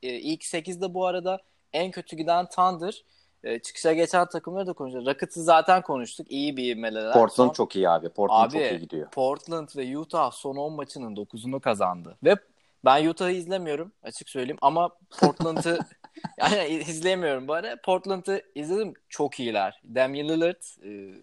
e, 0.03 0.09
ilk 0.09 0.43
8'de 0.43 0.95
bu 0.95 1.07
arada 1.07 1.39
en 1.73 1.91
kötü 1.91 2.17
giden 2.17 2.47
Thunder. 2.47 3.05
E, 3.45 3.59
çıkışa 3.59 3.93
geçen 3.93 4.27
takımları 4.27 4.67
da 4.67 4.73
konuşacağız. 4.73 5.07
Rockets'ı 5.07 5.43
zaten 5.43 5.83
konuştuk. 5.83 6.27
İyi 6.31 6.57
bir 6.57 6.77
ivmeleler. 6.77 7.13
Portland 7.13 7.49
Son- 7.49 7.55
çok 7.55 7.77
iyi 7.77 7.89
abi. 7.89 8.09
Portland 8.09 8.45
Abi 8.45 8.53
çok 8.53 8.63
iyi 8.63 8.81
gidiyor. 8.81 9.11
Portland 9.11 9.69
ve 9.77 9.99
Utah 9.99 10.31
son 10.33 10.57
10 10.57 10.73
maçının 10.73 11.17
9'unu 11.17 11.61
kazandı. 11.61 12.17
Ve 12.25 12.37
ben 12.85 13.07
Utah'ı 13.07 13.31
izlemiyorum 13.31 13.93
açık 14.03 14.29
söyleyeyim 14.29 14.59
ama 14.63 14.91
Portland'ı 15.21 15.79
yani 16.39 16.67
izleyemiyorum 16.69 17.49
bu 17.49 17.55
ara. 17.55 17.77
Portland'ı 17.85 18.43
izledim 18.55 18.95
çok 19.09 19.41
iyiler. 19.41 19.81
Damian 19.95 20.29
Lillard 20.29 20.63
e, 20.83 21.15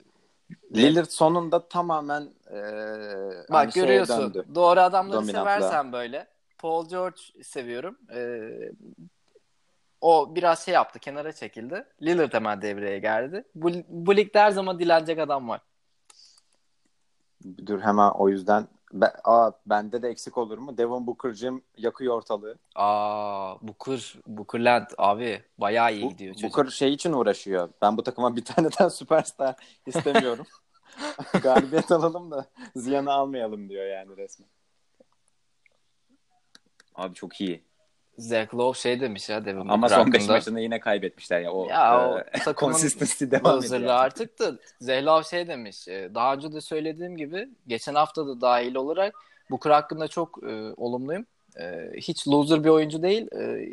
Lillard 0.75 1.10
sonunda 1.10 1.67
tamamen 1.67 2.22
e, 2.51 2.57
bak 3.50 3.50
hani 3.50 3.72
görüyorsun 3.72 4.34
döndü. 4.34 4.46
doğru 4.55 4.79
adamları 4.79 5.17
Dominantlığa. 5.22 5.55
seversen 5.60 5.93
böyle. 5.93 6.27
Paul 6.57 6.89
George 6.89 7.21
seviyorum. 7.43 7.97
E, 8.13 8.49
o 10.01 10.35
biraz 10.35 10.65
şey 10.65 10.73
yaptı 10.73 10.99
kenara 10.99 11.31
çekildi. 11.31 11.85
Lillard 12.01 12.33
hemen 12.33 12.61
devreye 12.61 12.99
geldi. 12.99 13.43
Bu, 13.55 13.69
bu 13.89 14.15
ligde 14.15 14.39
her 14.39 14.51
zaman 14.51 14.79
dilenecek 14.79 15.19
adam 15.19 15.49
var. 15.49 15.61
Dur 17.65 17.81
hemen 17.81 18.09
o 18.09 18.29
yüzden 18.29 18.67
ben, 18.93 19.11
aa, 19.23 19.51
bende 19.65 20.01
de 20.01 20.09
eksik 20.09 20.37
olur 20.37 20.57
mu? 20.57 20.77
Devon 20.77 21.07
Booker'cığım 21.07 21.61
yakıyor 21.77 22.17
ortalığı. 22.17 22.57
Aa 22.75 23.55
Booker, 23.61 24.15
Bookerland 24.27 24.87
abi 24.97 25.41
bayağı 25.57 25.93
iyi 25.93 26.03
Bu, 26.03 26.09
gidiyor 26.09 26.33
çocuk. 26.33 26.57
Booker 26.57 26.71
şey 26.71 26.93
için 26.93 27.13
uğraşıyor. 27.13 27.69
Ben 27.81 27.97
bu 27.97 28.03
takıma 28.03 28.35
bir 28.35 28.45
tane 28.45 28.69
daha 28.79 28.89
süperstar 28.89 29.55
istemiyorum. 29.85 30.45
Galibiyet 31.43 31.91
alalım 31.91 32.31
da 32.31 32.45
ziyanı 32.75 33.11
almayalım 33.11 33.69
diyor 33.69 33.85
yani 33.85 34.17
resmen. 34.17 34.49
Abi 36.97 37.13
çok 37.13 37.41
iyi. 37.41 37.61
Zach 38.17 38.53
Lowe 38.55 38.79
şey 38.79 38.99
demiş 39.01 39.29
ya 39.29 39.45
Devin 39.45 39.59
Ama 39.59 39.81
Booker 39.81 39.95
son 39.95 40.13
5 40.13 40.21
hakkında. 40.21 40.33
maçında 40.33 40.59
yine 40.59 40.79
kaybetmişler 40.79 41.39
ya. 41.41 41.51
O, 41.51 41.67
Ya 41.69 42.09
o 42.09 42.19
e, 42.19 42.23
consistency 42.57 43.25
devam 43.31 43.63
ediyor. 43.63 43.81
artık 43.87 44.39
da 44.39 44.51
Zach 44.81 45.03
Lowe 45.05 45.29
şey 45.29 45.47
demiş. 45.47 45.87
e, 45.87 46.09
Daha 46.15 46.33
önce 46.33 46.51
de 46.51 46.61
söylediğim 46.61 47.17
gibi 47.17 47.49
geçen 47.67 47.95
hafta 47.95 48.27
da 48.27 48.41
dahil 48.41 48.75
olarak 48.75 49.15
Booker 49.51 49.71
hakkında 49.71 50.07
çok 50.07 50.43
e, 50.43 50.73
olumluyum. 50.77 51.25
E, 51.59 51.89
hiç 51.97 52.27
loser 52.27 52.63
bir 52.63 52.69
oyuncu 52.69 53.03
değil. 53.03 53.27
E, 53.35 53.69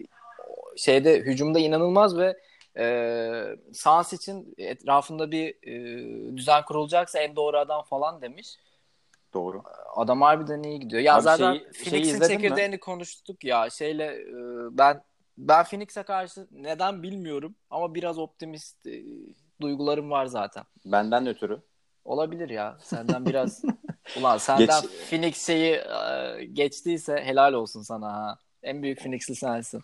şeyde 0.77 1.19
hücumda 1.21 1.59
inanılmaz 1.59 2.19
ve 2.19 2.37
e, 2.79 3.57
Suns 3.73 4.13
için 4.13 4.55
etrafında 4.59 5.31
bir 5.31 5.55
e, 5.67 6.37
düzen 6.37 6.63
kurulacaksa 6.65 7.19
en 7.19 7.37
doğru 7.37 7.57
adam 7.59 7.83
falan 7.83 8.23
demiş. 8.23 8.57
Doğru. 9.35 9.63
Adam 9.97 10.23
harbiden 10.23 10.63
iyi 10.63 10.81
gidiyor. 10.81 11.03
Ya 11.03 11.15
Abi 11.15 11.23
zaten 11.23 11.53
şeyi- 11.53 11.75
şeyi 11.75 11.91
Phoenix'in 11.91 12.21
mi? 12.21 12.27
çekirdeğini 12.29 12.81
konuştuk 12.81 13.45
ya. 13.45 13.71
Şeyle 13.71 14.05
e, 14.05 14.27
ben 14.71 15.03
ben 15.39 15.65
Phoenix'e 15.65 16.03
karşı 16.03 16.47
neden 16.51 17.03
bilmiyorum 17.03 17.55
ama 17.71 17.95
biraz 17.95 18.19
optimist 18.19 18.87
e, 18.87 19.03
duygularım 19.61 20.11
var 20.11 20.27
zaten. 20.27 20.65
Benden 20.85 21.27
ötürü. 21.27 21.61
Olabilir 22.05 22.49
ya. 22.51 22.77
Senden 22.83 23.27
biraz 23.27 23.63
ulan 24.19 24.39
senden 24.39 24.67
Geç- 24.67 24.91
Phoenix 25.11 25.47
şeyi 25.47 25.73
e, 25.75 26.45
geçtiyse 26.53 27.17
helal 27.25 27.53
olsun 27.53 27.83
sana 27.83 28.13
ha. 28.13 28.39
En 28.63 28.83
büyük 28.83 28.99
Phoenix'li 29.01 29.35
sensin. 29.37 29.83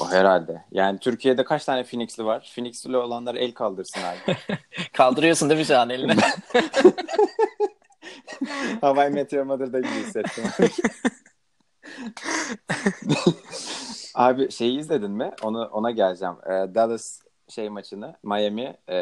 O 0.00 0.10
herhalde. 0.10 0.64
Yani 0.70 0.98
Türkiye'de 0.98 1.44
kaç 1.44 1.64
tane 1.64 1.84
Phoenix'li 1.84 2.24
var? 2.24 2.52
Phoenix'li 2.54 2.96
olanlar 2.96 3.34
el 3.34 3.52
kaldırsın 3.54 4.00
abi. 4.00 4.36
Kaldırıyorsun 4.92 5.50
değil 5.50 5.60
mi 5.60 5.66
şu 5.66 5.78
an 5.78 5.90
elini? 5.90 6.12
Hawaii 8.80 9.10
Meteor 9.10 9.44
Mother'da 9.44 9.78
gibi 9.78 9.90
hissettim. 9.90 10.44
Abi 14.14 14.50
şeyi 14.50 14.78
izledin 14.78 15.10
mi? 15.10 15.30
Onu 15.42 15.64
ona 15.64 15.90
geleceğim. 15.90 16.34
Ee, 16.46 16.50
Dallas 16.50 17.20
şey 17.48 17.68
maçını 17.68 18.16
Miami 18.22 18.76
ee, 18.88 18.98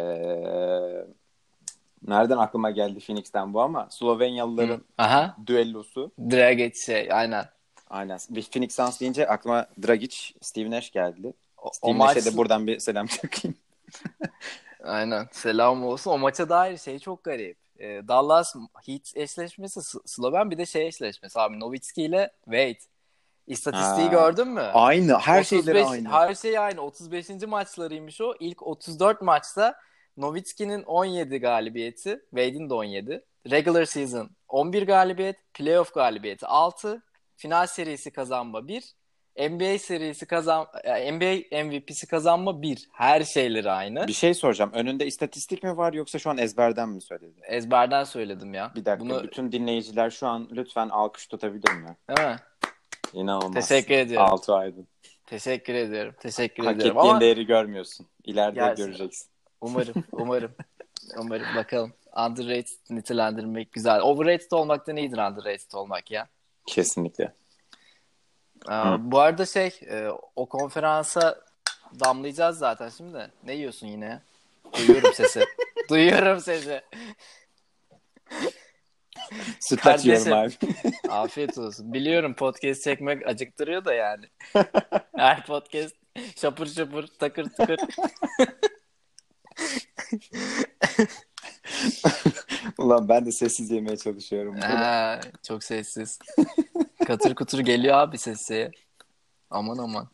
nereden 2.06 2.38
aklıma 2.38 2.70
geldi 2.70 3.00
Phoenix'ten 3.00 3.54
bu 3.54 3.60
ama 3.62 3.88
Slovenyalıların 3.90 4.84
Aha. 4.98 5.36
düellosu. 5.46 6.12
Dragic 6.30 6.78
şey 6.80 7.12
aynen. 7.12 7.44
Aynen. 7.90 8.18
Bir 8.30 8.42
Phoenix 8.42 8.74
Suns 8.74 9.00
deyince 9.00 9.28
aklıma 9.28 9.66
Dragic, 9.86 10.16
Steve 10.40 10.70
Nash 10.70 10.92
geldi. 10.92 11.32
O, 11.58 11.70
Steve 11.72 11.90
o 11.90 11.94
maç 11.94 12.16
Nash'e 12.16 12.32
de 12.32 12.36
buradan 12.36 12.66
bir 12.66 12.78
selam 12.78 13.06
çakayım. 13.06 13.56
Aynen. 14.84 15.28
Selam 15.32 15.84
olsun. 15.84 16.10
O 16.10 16.18
maça 16.18 16.48
dair 16.48 16.78
şey 16.78 16.98
çok 16.98 17.24
garip. 17.24 17.65
Ee, 17.78 18.08
Dallas 18.08 18.54
Heat 18.86 19.12
eşleşmesi 19.14 19.80
Sloven 20.06 20.50
bir 20.50 20.58
de 20.58 20.66
şey 20.66 20.86
eşleşmesi 20.86 21.40
abi 21.40 21.60
Nowitzki 21.60 22.02
ile 22.02 22.32
Wade. 22.44 22.78
İstatistiği 23.46 24.06
Ha. 24.06 24.12
gördün 24.12 24.48
mü? 24.48 24.60
Aynı. 24.60 25.18
Her 25.18 25.40
35 25.40 25.48
şeyleri 25.66 25.84
aynı. 25.84 26.08
Her 26.08 26.34
şey 26.34 26.58
aynı. 26.58 26.80
35. 26.80 27.28
maçlarıymış 27.46 28.20
o. 28.20 28.34
İlk 28.40 28.62
34 28.62 29.22
maçta 29.22 29.74
Nowitzki'nin 30.16 30.82
17 30.82 31.38
galibiyeti, 31.38 32.20
Wade'in 32.30 32.70
de 32.70 32.74
17. 32.74 33.24
Regular 33.50 33.84
season 33.84 34.30
11 34.48 34.86
galibiyet, 34.86 35.36
playoff 35.54 35.94
galibiyeti 35.94 36.46
6, 36.46 37.02
final 37.36 37.66
serisi 37.66 38.10
kazanma 38.10 38.68
1, 38.68 38.94
NBA 39.38 39.78
serisi 39.78 40.26
kazan 40.26 40.66
NBA 41.12 41.64
MVP'si 41.64 42.06
kazanma 42.06 42.62
1. 42.62 42.88
Her 42.92 43.24
şeyleri 43.24 43.70
aynı. 43.70 44.06
Bir 44.06 44.12
şey 44.12 44.34
soracağım. 44.34 44.70
Önünde 44.74 45.06
istatistik 45.06 45.62
mi 45.62 45.76
var 45.76 45.92
yoksa 45.92 46.18
şu 46.18 46.30
an 46.30 46.38
ezberden 46.38 46.88
mi 46.88 47.02
söyledin? 47.02 47.42
Ezberden 47.48 48.04
söyledim 48.04 48.54
ya. 48.54 48.72
Bir 48.76 48.84
dakika. 48.84 49.00
Bunu... 49.00 49.22
Bütün 49.22 49.52
dinleyiciler 49.52 50.10
şu 50.10 50.26
an 50.26 50.48
lütfen 50.52 50.88
alkış 50.88 51.26
tutabilir 51.26 51.72
mi? 51.72 51.96
Değil 52.08 52.28
mi? 52.28 52.36
İnanılmaz. 53.12 53.68
Teşekkür 53.68 53.94
ediyorum. 53.94 54.32
Altı 54.32 54.54
aydın. 54.54 54.86
Teşekkür 55.26 55.74
ediyorum. 55.74 56.14
Teşekkür 56.20 56.64
Hak 56.64 56.76
ediyorum. 56.76 56.98
ettiğin 56.98 57.10
Ama 57.10 57.20
değeri 57.20 57.46
görmüyorsun. 57.46 58.06
İleride 58.24 58.60
Gelsin. 58.60 58.84
göreceksin. 58.84 59.28
umarım, 59.60 59.94
umarım. 60.12 60.52
umarım 61.16 61.46
bakalım. 61.56 61.92
Underrated 62.16 62.78
nitelendirmek 62.90 63.72
güzel. 63.72 64.00
Overrated 64.00 64.50
olmaktan 64.50 64.96
iyidir 64.96 65.18
underrated 65.18 65.72
olmak 65.74 66.10
ya. 66.10 66.28
Kesinlikle. 66.66 67.32
Aa, 68.68 69.12
bu 69.12 69.20
arada 69.20 69.46
şey 69.46 69.80
e, 69.90 70.08
o 70.36 70.46
konferansa 70.46 71.40
damlayacağız 72.00 72.58
zaten 72.58 72.88
şimdi. 72.88 73.30
Ne 73.44 73.54
yiyorsun 73.54 73.86
yine? 73.86 74.22
Duyuyorum 74.78 75.14
sesi. 75.14 75.44
Duyuyorum 75.88 76.40
sesi. 76.40 76.82
Sütlaç 79.60 80.04
yiyorum 80.04 80.32
abi. 80.32 80.54
Afiyet 81.08 81.58
olsun. 81.58 81.92
Biliyorum 81.92 82.34
podcast 82.34 82.84
çekmek 82.84 83.26
acıktırıyor 83.26 83.84
da 83.84 83.94
yani. 83.94 84.26
Her 85.16 85.46
podcast 85.46 85.94
şapır 86.36 86.66
şapır 86.66 87.06
takır 87.06 87.44
tıkır. 87.44 87.78
Ulan 92.78 93.08
ben 93.08 93.26
de 93.26 93.32
sessiz 93.32 93.70
yemeye 93.70 93.96
çalışıyorum. 93.96 94.56
Ha, 94.56 95.20
çok 95.42 95.64
sessiz. 95.64 96.18
Katır 97.06 97.34
kutur 97.34 97.58
geliyor 97.58 97.98
abi 97.98 98.18
sesi. 98.18 98.70
Aman 99.50 99.78
aman. 99.78 100.08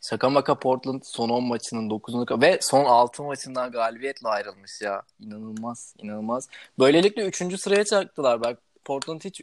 Şaka 0.00 0.30
maka 0.30 0.58
Portland 0.58 1.02
son 1.04 1.28
10 1.28 1.44
maçının 1.44 1.90
9'unu 1.90 2.42
ve 2.42 2.58
son 2.62 2.84
6 2.84 3.22
maçından 3.22 3.72
galibiyetle 3.72 4.28
ayrılmış 4.28 4.80
ya. 4.80 5.02
İnanılmaz, 5.20 5.94
inanılmaz. 5.98 6.48
Böylelikle 6.78 7.26
3. 7.26 7.60
sıraya 7.60 7.84
çaktılar. 7.84 8.40
Bak 8.40 8.58
Portland 8.84 9.20
hiç 9.20 9.40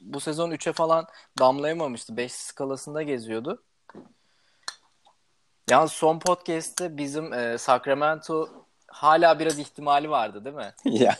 bu 0.00 0.20
sezon 0.20 0.50
3'e 0.50 0.72
falan 0.72 1.06
damlayamamıştı. 1.38 2.16
5 2.16 2.32
skalasında 2.32 3.02
geziyordu. 3.02 3.62
Yalnız 5.70 5.92
son 5.92 6.18
podcast'te 6.18 6.96
bizim 6.96 7.32
e, 7.32 7.58
Sacramento 7.58 8.61
hala 8.92 9.38
biraz 9.38 9.58
ihtimali 9.58 10.10
vardı 10.10 10.44
değil 10.44 10.56
mi? 10.56 10.72
ya. 10.84 11.16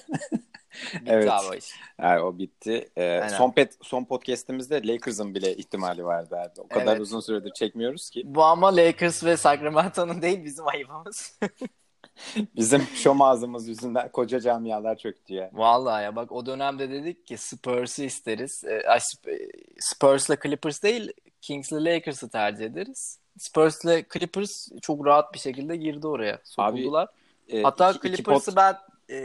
Bitti 0.95 1.03
Evet. 1.07 1.31
abi 1.31 1.47
o 1.51 1.55
iş. 1.55 1.65
Yani 2.01 2.21
o 2.21 2.39
bitti. 2.39 2.91
Ee, 2.97 3.03
Aynen. 3.05 3.29
son 3.29 3.51
pet, 3.51 3.79
son 3.83 4.05
podcast'imizde 4.05 4.87
Lakers'ın 4.87 5.35
bile 5.35 5.57
ihtimali 5.57 6.05
vardı 6.05 6.37
abi. 6.37 6.61
O 6.61 6.69
kadar 6.69 6.93
Evet. 6.93 7.01
uzun 7.01 7.21
süredir 7.21 7.53
çekmiyoruz 7.53 8.11
ki. 8.11 8.23
Bu 8.25 8.45
ama 8.45 8.77
Lakers 8.77 9.25
ve 9.25 9.37
Sacramento'nun 9.37 10.23
değil 10.23 10.45
bizim 10.45 10.69
ayıbımız. 10.69 11.39
Bizim 12.57 12.83
şom 12.95 13.23
ağzımız 13.23 13.69
yüzünden 13.69 14.09
koca 14.13 14.41
camialar 14.41 14.97
çöktü 14.97 15.35
ya. 15.35 15.51
Vallahi 15.53 16.05
ya 16.05 16.17
bak 16.17 16.33
o 16.33 16.47
dönemde 16.47 16.91
dedik 16.91 17.27
ki 17.27 17.37
Spurs'ı 17.37 18.05
isteriz. 18.05 18.65
E, 18.65 18.83
ay, 18.89 18.99
Sp- 18.99 19.51
Spurs'la 19.81 20.37
Clippers 20.43 20.83
değil 20.83 21.13
Kings'le 21.41 21.73
Lakers'ı 21.73 22.29
tercih 22.31 22.65
ederiz. 22.65 23.19
Spurs'la 23.39 24.03
Clippers 24.13 24.69
çok 24.83 25.07
rahat 25.07 25.35
bir 25.35 25.39
şekilde 25.39 25.77
girdi 25.77 26.07
oraya. 26.07 26.39
Sokuldular. 26.45 27.09
Ee, 27.49 27.63
Hatta 27.63 27.91
iki- 27.91 27.99
iki 28.09 28.17
Clippers'ı 28.17 28.51
pod- 28.51 28.57
ben 28.57 28.77
e, 29.15 29.19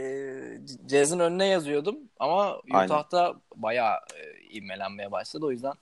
Jazz'in 0.90 1.18
önüne 1.18 1.46
yazıyordum 1.46 1.96
ama 2.18 2.60
Aynen. 2.72 2.84
Utah'ta 2.86 3.34
bayağı 3.56 3.94
e, 3.94 4.40
ivmelenmeye 4.58 5.12
başladı. 5.12 5.46
O 5.46 5.50
yüzden 5.50 5.72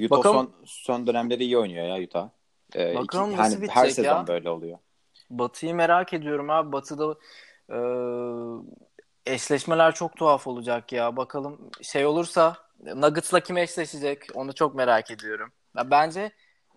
Utah 0.00 0.10
Bakalım- 0.16 0.36
son, 0.36 0.64
son 0.66 1.06
dönemleri 1.06 1.44
iyi 1.44 1.58
oynuyor 1.58 1.86
ya 1.98 2.04
Utah. 2.04 2.28
Ee, 2.76 2.94
Bakalım 2.94 3.30
iki- 3.30 3.38
nasıl 3.40 3.52
hani 3.52 3.62
bitecek 3.62 3.76
her 3.76 3.88
sezon 3.88 4.08
ya? 4.16 4.26
böyle 4.26 4.50
oluyor. 4.50 4.78
Batı'yı 5.30 5.74
merak 5.74 6.12
ediyorum 6.14 6.50
abi. 6.50 6.72
Batı'da 6.72 7.14
e, 7.72 7.78
eşleşmeler 9.26 9.94
çok 9.94 10.16
tuhaf 10.16 10.46
olacak 10.46 10.92
ya. 10.92 11.16
Bakalım 11.16 11.70
şey 11.82 12.06
olursa 12.06 12.56
Nuggets'la 12.94 13.40
kim 13.40 13.56
eşleşecek? 13.56 14.22
Onu 14.34 14.54
çok 14.54 14.74
merak 14.74 15.10
ediyorum. 15.10 15.52
Ya 15.76 15.90
bence 15.90 16.30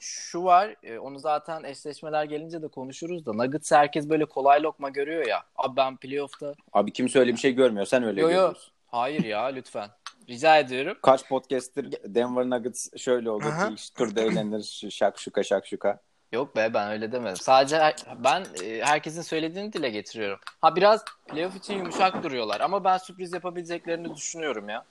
şu 0.04 0.44
var, 0.44 0.76
e, 0.84 0.98
onu 1.00 1.20
zaten 1.20 1.64
eşleşmeler 1.64 2.24
gelince 2.24 2.62
de 2.62 2.68
konuşuruz 2.68 3.26
da 3.26 3.34
Nuggets 3.34 3.72
herkes 3.72 4.10
böyle 4.10 4.26
kolay 4.26 4.64
lokma 4.64 4.90
görüyor 4.90 5.26
ya. 5.28 5.44
Abi 5.56 5.76
ben 5.78 5.98
playoff'ta 5.98 6.54
Abi 6.74 6.94
kimse 6.94 7.20
öyle 7.20 7.32
bir 7.34 7.38
şey 7.38 7.52
görmüyor. 7.54 7.86
Sen 7.86 8.04
öyle 8.04 8.22
Yo, 8.22 8.28
yo. 8.28 8.34
görüyorsun. 8.36 8.74
hayır 8.88 9.24
ya 9.24 9.44
lütfen. 9.46 9.90
Rica 10.30 10.58
ediyorum. 10.58 10.98
Kaç 11.02 11.28
podcast'tir 11.30 11.92
Denver 12.06 12.46
Nuggets 12.50 12.98
şöyle 12.98 13.30
olur. 13.30 13.44
Aha. 13.46 13.68
ilk 13.70 13.96
turda 13.96 14.22
eğlenir 14.22 14.64
ş- 14.64 14.90
şakşuka 14.92 15.44
şakşuka. 15.44 16.00
Yok 16.32 16.56
be 16.56 16.72
ben 16.74 16.92
öyle 16.92 17.12
demedim. 17.12 17.36
Sadece 17.38 17.78
her- 17.78 17.96
ben 18.24 18.46
e, 18.64 18.82
herkesin 18.84 19.22
söylediğini 19.22 19.74
dile 19.74 19.90
getiriyorum. 19.90 20.40
Ha 20.62 20.76
biraz 20.76 21.04
playoff 21.28 21.56
için 21.56 21.74
yumuşak 21.78 22.24
duruyorlar 22.24 22.62
ama 22.62 22.84
ben 22.84 22.98
sürpriz 22.98 23.34
yapabileceklerini 23.34 24.16
düşünüyorum 24.16 24.70
ya. 24.70 24.86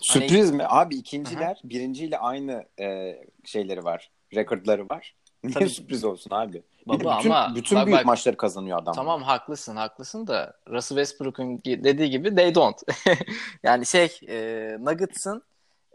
Sürpriz 0.00 0.50
mi? 0.50 0.64
Abi 0.68 0.96
ikinciler 0.96 1.60
birinciyle 1.64 2.18
aynı 2.18 2.64
e, 2.80 3.16
şeyleri 3.44 3.84
var. 3.84 4.10
Rekordları 4.34 4.88
var. 4.88 5.14
Niye 5.44 5.54
Tabii. 5.54 5.68
sürpriz 5.68 6.04
olsun 6.04 6.30
abi? 6.30 6.62
Baba 6.86 7.18
bütün, 7.18 7.30
ama 7.30 7.52
bütün 7.54 7.78
bak 7.78 7.86
büyük 7.86 7.98
bak- 7.98 8.06
maçları 8.06 8.36
kazanıyor 8.36 8.78
adam. 8.82 8.94
Tamam 8.94 9.22
haklısın 9.22 9.76
haklısın 9.76 10.26
da 10.26 10.56
Russell 10.68 10.96
Westbrook'un 10.96 11.62
dediği 11.64 12.10
gibi 12.10 12.34
they 12.34 12.54
don't. 12.54 12.82
yani 13.62 13.86
şey 13.86 14.18
e, 14.28 14.36
Nuggets'ın 14.80 15.42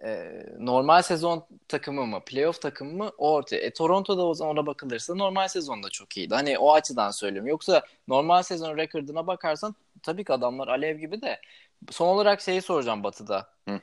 e, 0.04 0.44
normal 0.60 1.02
sezon 1.02 1.46
takımı 1.68 2.06
mı 2.06 2.22
playoff 2.26 2.62
takımı 2.62 2.94
mı 2.94 3.12
o 3.18 3.34
ortaya. 3.34 3.58
E, 3.58 3.74
Toronto'da 3.74 4.26
o 4.26 4.34
zaman 4.34 4.58
ona 4.58 4.66
bakılırsa 4.66 5.16
normal 5.16 5.48
sezonda 5.48 5.90
çok 5.90 6.18
iyiydi. 6.18 6.36
Hani 6.36 6.58
o 6.58 6.74
açıdan 6.74 7.12
söylüyorum. 7.12 7.48
Yoksa 7.48 7.82
normal 8.08 8.42
sezon 8.42 8.78
rekorduna 8.78 9.28
bakarsan 9.28 9.76
tabii 10.04 10.24
ki 10.24 10.34
adamlar 10.34 10.68
alev 10.68 10.98
gibi 10.98 11.22
de. 11.22 11.40
Son 11.92 12.08
olarak 12.08 12.42
şeyi 12.42 12.62
soracağım 12.62 13.04
Batı'da. 13.04 13.50
Hı. 13.70 13.80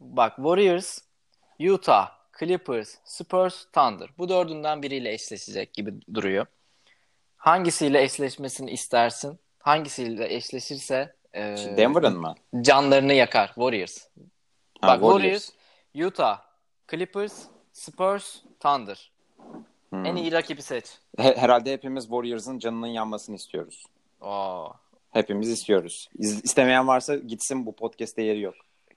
Bak 0.00 0.36
Warriors, 0.36 0.98
Utah, 1.60 2.10
Clippers, 2.38 2.94
Spurs, 3.04 3.64
Thunder. 3.72 4.08
Bu 4.18 4.28
dördünden 4.28 4.82
biriyle 4.82 5.12
eşleşecek 5.12 5.72
gibi 5.74 5.94
duruyor. 6.14 6.46
Hangisiyle 7.36 8.02
eşleşmesini 8.02 8.70
istersin? 8.70 9.38
Hangisiyle 9.58 10.34
eşleşirse 10.34 11.14
e, 11.34 11.40
Denver'ın 11.76 12.20
mı? 12.20 12.34
canlarını 12.60 13.12
yakar 13.12 13.46
Warriors. 13.46 14.06
Ha, 14.80 14.88
Bak 14.88 15.00
Warriors, 15.00 15.50
Utah, 16.06 16.38
Clippers, 16.90 17.42
Spurs, 17.72 18.42
Thunder. 18.60 19.12
Hmm. 19.90 20.04
En 20.06 20.16
iyi 20.16 20.32
rakibi 20.32 20.62
seç. 20.62 20.84
He- 21.18 21.36
herhalde 21.36 21.72
hepimiz 21.72 22.04
Warriors'ın 22.04 22.58
canının 22.58 22.86
yanmasını 22.86 23.36
istiyoruz. 23.36 23.84
Oo. 24.20 24.72
Hepimiz 25.10 25.48
istiyoruz. 25.50 26.08
İz- 26.18 26.44
istemeyen 26.44 26.88
varsa 26.88 27.16
gitsin 27.16 27.66
bu 27.66 27.76
podcast'te 27.76 28.22
yeri 28.22 28.40
yok. 28.40 28.54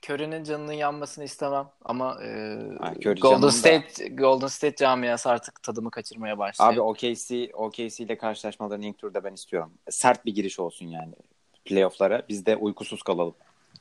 Curry'nin 0.09 0.43
canının 0.43 0.71
yanmasını 0.73 1.23
istemem 1.23 1.67
ama 1.85 2.23
e, 2.23 2.57
Ha, 2.79 2.93
Golden 3.21 3.41
da- 3.41 3.51
State 3.51 4.07
Golden 4.07 4.47
State 4.47 4.75
camiası 4.75 5.29
artık 5.29 5.63
tadımı 5.63 5.91
kaçırmaya 5.91 6.37
başlıyor. 6.37 6.71
Abi 6.73 6.81
OKC, 6.81 7.51
OKC 7.53 8.03
ile 8.03 8.17
karşılaşmalarını 8.17 8.85
ilk 8.85 8.97
turda 8.97 9.23
ben 9.23 9.33
istiyorum. 9.33 9.73
Sert 9.89 10.25
bir 10.25 10.35
giriş 10.35 10.59
olsun 10.59 10.87
yani 10.87 11.13
playoff'lara. 11.65 12.21
Biz 12.29 12.45
de 12.45 12.55
uykusuz 12.55 13.03
kalalım. 13.03 13.35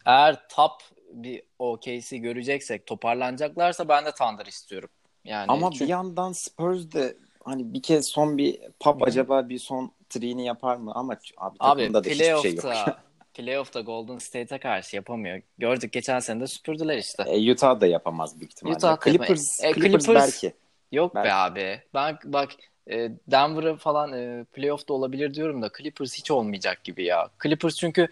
Eğer 0.06 0.48
top 0.48 0.72
bir 1.12 1.42
OKC 1.58 2.18
göreceksek 2.18 2.86
toparlanacaklarsa 2.86 3.88
ben 3.88 4.06
de 4.06 4.12
Thunder 4.12 4.46
istiyorum. 4.46 4.88
Yani 5.24 5.46
Ama 5.48 5.70
çünkü- 5.70 5.84
bir 5.84 5.90
yandan 5.90 6.32
Spurs 6.32 6.92
de 6.92 7.16
hani 7.44 7.74
bir 7.74 7.82
kez 7.82 8.06
son 8.06 8.38
bir 8.38 8.60
pop 8.80 9.02
acaba 9.02 9.48
bir 9.48 9.58
son 9.58 9.92
triğini 10.08 10.46
yapar 10.46 10.76
mı? 10.76 10.92
Ama 10.94 11.12
abi 11.36 11.56
Abi 11.60 11.80
takımda 11.82 12.04
da 12.04 12.08
hiçbir 12.08 12.24
şey 12.24 12.54
yok. 12.54 12.74
playoff'ta 13.34 13.80
Golden 13.80 14.18
State'e 14.18 14.58
karşı 14.58 14.96
yapamıyor. 14.96 15.42
Gördük 15.58 15.92
geçen 15.92 16.18
sene 16.20 16.40
de 16.40 16.46
süpürdüler 16.46 16.98
işte. 16.98 17.22
E, 17.22 17.52
Utah 17.52 17.80
da 17.80 17.86
yapamaz 17.86 18.40
büyük 18.40 18.52
ihtimalle. 18.52 18.76
Utah 18.76 19.00
Clippers. 19.04 19.64
E, 19.64 19.72
Clippers, 19.72 20.04
Clippers- 20.04 20.14
belki. 20.14 20.52
Yok 20.92 21.14
Belki. 21.14 21.26
be 21.26 21.32
abi. 21.32 21.80
Ben 21.94 22.18
bak 22.24 22.50
e, 22.90 23.10
Denver'ı 23.26 23.76
falan 23.76 24.12
e, 24.12 24.44
playoff'ta 24.44 24.94
olabilir 24.94 25.34
diyorum 25.34 25.62
da 25.62 25.70
Clippers 25.78 26.14
hiç 26.14 26.30
olmayacak 26.30 26.84
gibi 26.84 27.04
ya. 27.04 27.28
Clippers 27.42 27.76
çünkü 27.76 28.08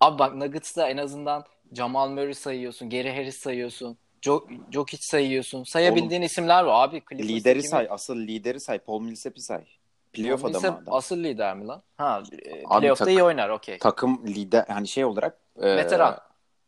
abi 0.00 0.18
bak 0.18 0.34
Nuggets'ta 0.34 0.88
en 0.88 0.96
azından 0.96 1.44
Jamal 1.72 2.08
Murray 2.10 2.34
sayıyorsun, 2.34 2.90
Gary 2.90 3.08
Harris 3.12 3.36
sayıyorsun, 3.38 3.96
Jo 4.22 4.46
Jokic 4.72 4.98
sayıyorsun. 5.02 5.64
Sayabildiğin 5.64 6.22
isimler 6.22 6.64
var 6.64 6.88
abi. 6.88 7.00
Clippers'ta 7.10 7.32
Lideri 7.34 7.58
kimi- 7.58 7.68
say, 7.70 7.86
asıl 7.90 8.16
lideri 8.16 8.60
say. 8.60 8.78
Paul 8.78 9.00
Millsap'i 9.02 9.40
say. 9.40 9.64
Playoff 10.12 10.42
Paul 10.42 10.50
adamı 10.50 10.62
Millsap 10.62 10.82
adam. 10.82 10.94
asıl 10.94 11.16
lider 11.24 11.56
mi 11.56 11.66
lan? 11.66 11.82
Ha, 11.96 12.22
e, 12.32 12.62
playoff'ta 12.64 13.04
tak- 13.04 13.14
iyi 13.14 13.22
oynar 13.22 13.48
okey. 13.48 13.78
Takım 13.78 14.26
lider 14.26 14.64
hani 14.68 14.88
şey 14.88 15.04
olarak 15.04 15.38
e, 15.60 15.76
Veteran. 15.76 16.18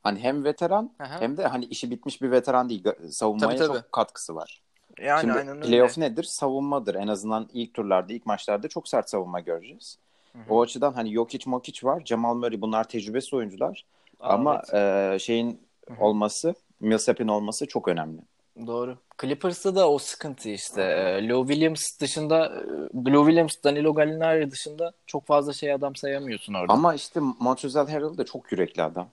Hani 0.02 0.18
hem 0.20 0.44
veteran 0.44 0.90
Hı 0.98 1.04
hı. 1.04 1.20
hem 1.20 1.36
de 1.36 1.46
hani 1.46 1.64
işi 1.64 1.90
bitmiş 1.90 2.22
bir 2.22 2.30
veteran 2.30 2.68
değil. 2.68 2.84
Savunmaya 3.10 3.48
Tabii, 3.48 3.58
tabii. 3.58 3.78
çok 3.78 3.92
katkısı 3.92 4.34
var. 4.34 4.62
Yani 5.00 5.20
Şimdi 5.20 5.32
aynen 5.32 5.56
öyle. 5.56 5.66
playoff 5.68 5.98
nedir? 5.98 6.22
Savunmadır. 6.24 6.94
En 6.94 7.08
azından 7.08 7.48
ilk 7.52 7.74
turlarda, 7.74 8.12
ilk 8.12 8.26
maçlarda 8.26 8.68
çok 8.68 8.88
sert 8.88 9.10
savunma 9.10 9.40
göreceğiz. 9.40 9.98
Hı-hı. 10.32 10.42
O 10.48 10.62
açıdan 10.62 10.92
hani 10.92 11.12
Jokic, 11.14 11.50
Mokic 11.50 11.86
var. 11.86 12.02
Jamal 12.06 12.34
Murray 12.34 12.60
bunlar 12.60 12.88
tecrübesiz 12.88 13.34
oyuncular. 13.34 13.84
Ama 14.20 14.62
evet. 14.72 15.14
e, 15.14 15.18
şeyin 15.18 15.60
Hı-hı. 15.88 16.04
olması, 16.04 16.54
Millsap'in 16.80 17.28
olması 17.28 17.66
çok 17.66 17.88
önemli. 17.88 18.20
Doğru. 18.66 18.98
Clippers'ta 19.20 19.74
da 19.74 19.90
o 19.90 19.98
sıkıntı 19.98 20.48
işte. 20.48 20.82
Lou 21.28 21.46
Williams 21.48 22.00
dışında 22.00 22.62
Lou 23.08 23.24
Williams, 23.26 23.54
Danilo 23.64 23.94
Gallinari 23.94 24.50
dışında 24.50 24.92
çok 25.06 25.26
fazla 25.26 25.52
şey 25.52 25.72
adam 25.72 25.96
sayamıyorsun 25.96 26.54
orada. 26.54 26.72
Ama 26.72 26.94
işte 26.94 27.20
Montrezl 27.40 27.78
Harrell 27.78 28.16
da 28.18 28.24
çok 28.24 28.52
yürekli 28.52 28.82
adam. 28.82 29.08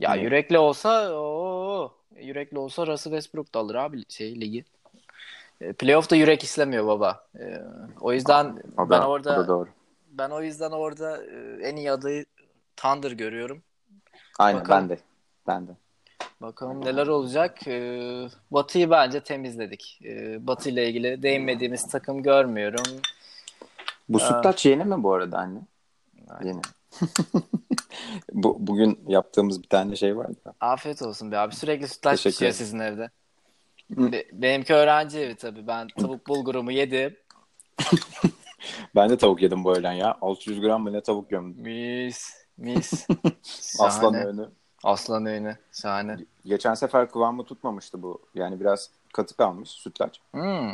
Ya 0.00 0.10
Hani- 0.10 0.22
yürekli 0.22 0.58
olsa 0.58 1.12
o 1.14 1.92
yürekli 2.16 2.58
olsa 2.58 2.86
Russell 2.86 3.12
Westbrook 3.12 3.54
da 3.54 3.58
alır 3.58 3.74
abi 3.74 4.04
şey 4.08 4.40
ligi. 4.40 4.64
Playoff'ta 5.78 6.16
yürek 6.16 6.44
istemiyor 6.44 6.86
baba. 6.86 7.26
O 8.00 8.12
yüzden 8.12 8.62
O 8.78 8.88
da, 8.88 8.90
ben 8.90 9.00
o 9.00 9.04
orada 9.04 9.36
da 9.36 9.48
doğru. 9.48 9.68
ben 10.10 10.30
o 10.30 10.42
yüzden 10.42 10.70
orada 10.70 11.24
en 11.62 11.76
iyi 11.76 11.92
adayı 11.92 12.24
Thunder 12.76 13.10
görüyorum. 13.10 13.62
Aynen 14.40 14.60
Bakalım. 14.60 14.88
ben 14.88 14.96
de. 14.96 15.00
Ben 15.46 15.68
de. 15.68 15.72
Bakalım 16.40 16.84
neler 16.84 17.06
olacak. 17.06 17.68
E, 17.68 18.28
Batı'yı 18.50 18.90
bence 18.90 19.20
temizledik. 19.20 20.00
E, 20.04 20.46
Batı 20.46 20.70
ile 20.70 20.88
ilgili 20.88 21.22
değinmediğimiz 21.22 21.88
takım 21.88 22.22
görmüyorum. 22.22 22.84
Bu 24.08 24.16
Aa. 24.16 24.20
sütlaç 24.20 24.66
yeni 24.66 24.84
mi 24.84 25.02
bu 25.02 25.12
arada 25.12 25.38
anne? 25.38 25.60
Yeni. 26.44 26.60
bu, 28.32 28.56
bugün 28.66 29.00
yaptığımız 29.08 29.62
bir 29.62 29.68
tane 29.68 29.96
şey 29.96 30.16
vardı. 30.16 30.54
Afiyet 30.60 31.02
olsun 31.02 31.32
be 31.32 31.38
abi. 31.38 31.54
Sürekli 31.54 31.88
sütlaç 31.88 32.16
Teşekkür 32.16 32.34
pişiyor 32.34 32.52
sizin 32.52 32.78
evde. 32.78 33.10
Be- 33.90 34.26
benimki 34.32 34.74
öğrenci 34.74 35.18
evi 35.18 35.36
tabii. 35.36 35.66
Ben 35.66 35.88
tavuk 35.98 36.28
bulgurumu 36.28 36.72
yedim. 36.72 37.16
Ben 38.94 39.10
de 39.10 39.16
tavuk 39.18 39.42
yedim 39.42 39.64
bu 39.64 39.76
öğlen 39.76 39.92
ya. 39.92 40.18
600 40.20 40.60
gram 40.60 40.82
mı 40.82 40.92
ne 40.92 41.00
tavuk 41.00 41.30
gömdüm. 41.30 41.62
Mis. 41.62 42.39
Mis. 42.60 43.06
Aslan 43.80 44.14
öğünü. 44.14 44.48
Aslan 44.84 45.26
öğünü. 45.26 45.56
Şahane. 45.72 46.18
Geçen 46.44 46.74
sefer 46.74 47.10
kıvamı 47.10 47.44
tutmamıştı 47.44 48.02
bu. 48.02 48.22
Yani 48.34 48.60
biraz 48.60 48.90
katı 49.12 49.36
kalmış 49.36 49.70
sütlaç. 49.70 50.20
Hmm. 50.30 50.72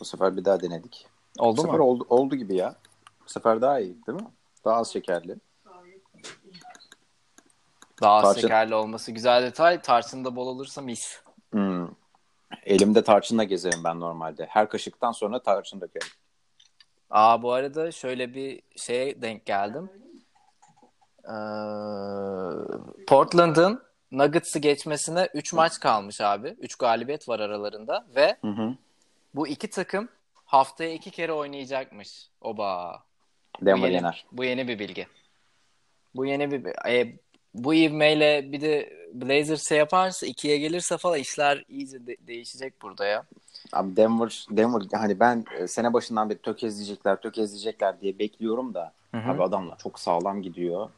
Bu 0.00 0.04
sefer 0.04 0.36
bir 0.36 0.44
daha 0.44 0.60
denedik. 0.60 1.06
Oldu 1.38 1.56
bu 1.56 1.62
sefer 1.62 1.78
mu? 1.78 1.84
oldu, 1.84 2.06
oldu 2.08 2.36
gibi 2.36 2.56
ya. 2.56 2.74
Bu 3.24 3.28
sefer 3.28 3.60
daha 3.60 3.80
iyi 3.80 4.06
değil 4.06 4.18
mi? 4.22 4.28
Daha 4.64 4.76
az 4.76 4.92
şekerli. 4.92 5.36
Daha 8.02 8.14
az 8.14 8.22
Tarçın. 8.22 8.40
şekerli 8.40 8.74
olması 8.74 9.12
güzel 9.12 9.42
detay. 9.42 9.82
Tarçın 9.82 10.24
da 10.24 10.36
bol 10.36 10.46
olursa 10.46 10.82
mis. 10.82 11.20
Hmm. 11.50 11.88
Elimde 12.62 13.04
tarçınla 13.04 13.44
gezerim 13.44 13.80
ben 13.84 14.00
normalde. 14.00 14.46
Her 14.46 14.68
kaşıktan 14.68 15.12
sonra 15.12 15.42
tarçın 15.42 15.80
dökerim. 15.80 16.08
Aa 17.10 17.42
bu 17.42 17.52
arada 17.52 17.92
şöyle 17.92 18.34
bir 18.34 18.62
şeye 18.76 19.22
denk 19.22 19.46
geldim. 19.46 19.90
Ee, 21.26 21.32
Portland'ın 23.06 23.82
Nuggets'ı 24.12 24.58
geçmesine 24.58 25.28
3 25.34 25.52
maç 25.52 25.80
kalmış 25.80 26.20
abi. 26.20 26.48
3 26.60 26.74
galibiyet 26.76 27.28
var 27.28 27.40
aralarında 27.40 28.06
ve 28.16 28.36
Hı 28.40 28.48
hı. 28.48 28.74
bu 29.34 29.48
iki 29.48 29.70
takım 29.70 30.08
haftaya 30.44 30.92
iki 30.92 31.10
kere 31.10 31.32
oynayacakmış. 31.32 32.28
Oba. 32.40 33.02
Bu 33.60 33.66
Denver 33.66 33.82
yeni, 33.88 33.94
yener. 33.94 34.26
bu 34.32 34.44
yeni 34.44 34.68
bir 34.68 34.78
bilgi. 34.78 35.06
Bu 36.14 36.26
yeni 36.26 36.50
bir 36.50 36.88
e, 36.90 37.16
bu 37.54 37.74
ivmeyle 37.74 38.52
bir 38.52 38.60
de 38.60 38.92
Blazers 39.14 39.68
şey 39.68 39.78
yaparsa 39.78 40.26
ikiye 40.26 40.58
gelirse 40.58 40.98
falan 40.98 41.18
işler 41.18 41.64
iyice 41.68 42.06
de- 42.06 42.16
değişecek 42.26 42.82
burada 42.82 43.06
ya. 43.06 43.24
Abi 43.72 43.96
Denver, 43.96 44.46
Denver 44.50 44.82
hani 44.92 45.20
ben 45.20 45.44
e, 45.58 45.66
sene 45.66 45.92
başından 45.92 46.30
beri 46.30 46.38
tökezleyecekler, 46.38 47.20
tökezleyecekler 47.20 48.00
diye 48.00 48.18
bekliyorum 48.18 48.74
da 48.74 48.92
Hı 49.10 49.16
hı. 49.18 49.30
abi 49.30 49.42
adamlar 49.42 49.78
çok 49.78 50.00
sağlam 50.00 50.42
gidiyor. 50.42 50.90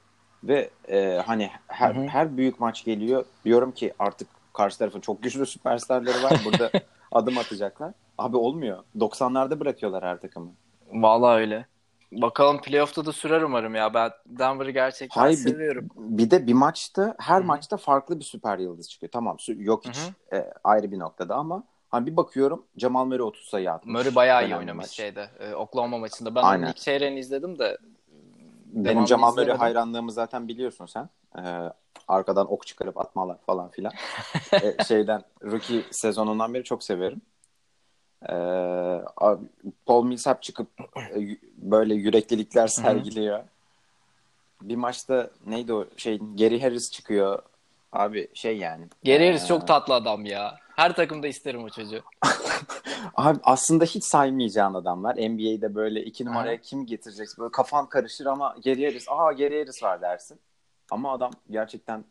Ve 0.45 0.71
e, 0.89 1.23
hani 1.27 1.51
her, 1.67 1.95
Hı 1.95 2.01
hı. 2.01 2.07
her 2.07 2.37
büyük 2.37 2.61
maç 2.61 2.85
geliyor. 2.85 3.25
Diyorum 3.45 3.73
ki 3.73 3.95
artık 3.99 4.29
karşı 4.55 4.79
tarafın 4.79 5.01
çok 5.01 5.23
güçlü 5.23 5.47
süperstarları 5.47 6.23
var. 6.23 6.41
Burada 6.45 6.71
adım 7.13 7.39
atacaklar. 7.39 7.93
Abi 8.19 8.37
olmuyor. 8.37 8.83
90'larda 8.99 9.61
bırakıyorlar 9.61 10.05
her 10.05 10.21
takımı. 10.21 10.51
Vallahi 10.93 11.41
öyle. 11.41 11.67
Bakalım 12.13 12.61
playoff'ta 12.61 13.07
da 13.07 13.13
sürer 13.13 13.43
umarım 13.43 13.75
ya. 13.75 13.95
Ben 13.95 14.11
Denver'ı 14.27 14.71
gerçekten 14.71 15.21
Hayır, 15.21 15.39
bir- 15.39 15.51
seviyorum. 15.51 15.89
Bir 15.97 16.31
de 16.31 16.47
bir 16.47 16.53
maçta 16.53 17.15
her 17.19 17.39
Hı 17.39 17.43
hı. 17.43 17.47
maçta 17.47 17.77
farklı 17.77 18.19
bir 18.19 18.25
süper 18.25 18.59
yıldız 18.59 18.89
çıkıyor. 18.91 19.11
Tamam 19.13 19.37
yok 19.57 19.85
hiç 19.87 19.99
e, 20.33 20.53
ayrı 20.65 20.93
bir 20.93 20.99
noktada 20.99 21.35
ama 21.35 21.65
hani 21.89 22.07
bir 22.07 22.17
bakıyorum 22.17 22.67
Jamal 22.77 23.05
Murray 23.05 23.21
30 23.23 23.45
sayı 23.49 23.73
atmış. 23.73 23.93
Murray 23.95 24.15
bayağı 24.15 24.47
iyi 24.47 24.57
oynamış 24.57 24.85
maç. 24.85 24.91
şeyde. 24.91 25.29
E, 25.41 25.55
Oklahoma 25.55 25.99
maçında. 25.99 26.35
Ben 26.35 26.43
Aynen. 26.43 26.69
ilk 26.69 26.77
çeyreğini 26.77 27.19
izledim 27.21 27.59
de 27.59 27.79
Benim 28.85 29.07
Jamal 29.07 29.33
Murray 29.37 29.57
hayranlığımı 29.57 30.13
zaten 30.13 30.49
biliyorsun 30.49 30.87
sen. 30.87 31.09
Ee, 31.39 31.73
arkadan 32.09 32.53
ok 32.53 32.67
çıkarıp 32.67 32.99
atmalar 33.01 33.39
falan 33.47 33.69
filan. 33.69 33.93
Ee, 34.53 34.77
şeyden 34.89 35.23
rookie 35.45 35.83
sezonundan 35.91 36.55
beri 36.55 36.65
çok 36.65 36.85
severim. 36.85 37.21
Ee, 38.29 38.35
abi, 39.17 39.45
Paul 39.87 40.05
Millsap 40.05 40.43
çıkıp 40.43 40.69
e, 40.97 41.37
böyle 41.57 41.95
yüreklilikler 41.95 42.67
sergiliyor. 42.69 43.45
Bir 44.63 44.77
maçta 44.77 45.31
neydi 45.47 45.73
o 45.73 45.87
şey 45.97 46.19
Gary 46.19 46.61
Harris 46.61 46.91
çıkıyor. 46.91 47.43
Abi 47.93 48.29
şey 48.35 48.59
yani. 48.59 48.85
Gary 49.05 49.27
Harris 49.27 49.45
Ee, 49.45 49.47
çok 49.47 49.67
tatlı 49.67 49.95
adam 49.95 50.25
ya. 50.25 50.59
Her 50.79 50.97
takımda 50.97 51.29
isterim 51.29 51.65
o 51.65 51.69
çocuğu. 51.71 52.03
Abi 53.15 53.39
aslında 53.43 53.85
hiç 53.85 54.05
saymayacağın 54.05 54.75
adamlar. 54.75 55.15
NBA'de 55.17 55.75
böyle 55.75 56.05
iki 56.05 56.25
numaraya 56.25 56.55
Aha. 56.55 56.63
kim 56.63 56.87
getireceksin? 56.87 57.43
Böyle 57.43 57.53
kafan 57.53 57.89
karışır 57.89 58.27
ama 58.27 58.57
Gary 58.65 58.85
Harris, 58.85 59.07
aa 59.09 59.33
Gary 59.33 59.59
Harris 59.59 59.83
var 59.83 60.03
dersin. 60.03 60.41
Ama 60.91 61.13
adam 61.13 61.31
gerçekten 61.51 62.05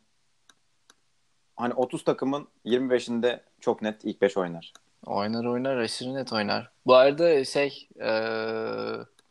hani 1.56 1.74
30 1.74 2.04
takımın 2.04 2.48
25'inde 2.66 3.40
çok 3.60 3.82
net 3.82 4.06
ilk 4.06 4.22
5 4.22 4.38
oynar. 4.38 4.74
Oynar 5.06 5.46
oynar 5.46 5.78
aşırı 5.78 6.14
net 6.14 6.34
oynar. 6.34 6.72
Bu 6.86 6.96
arada 6.96 7.46
şey 7.46 7.90
e, 8.00 8.10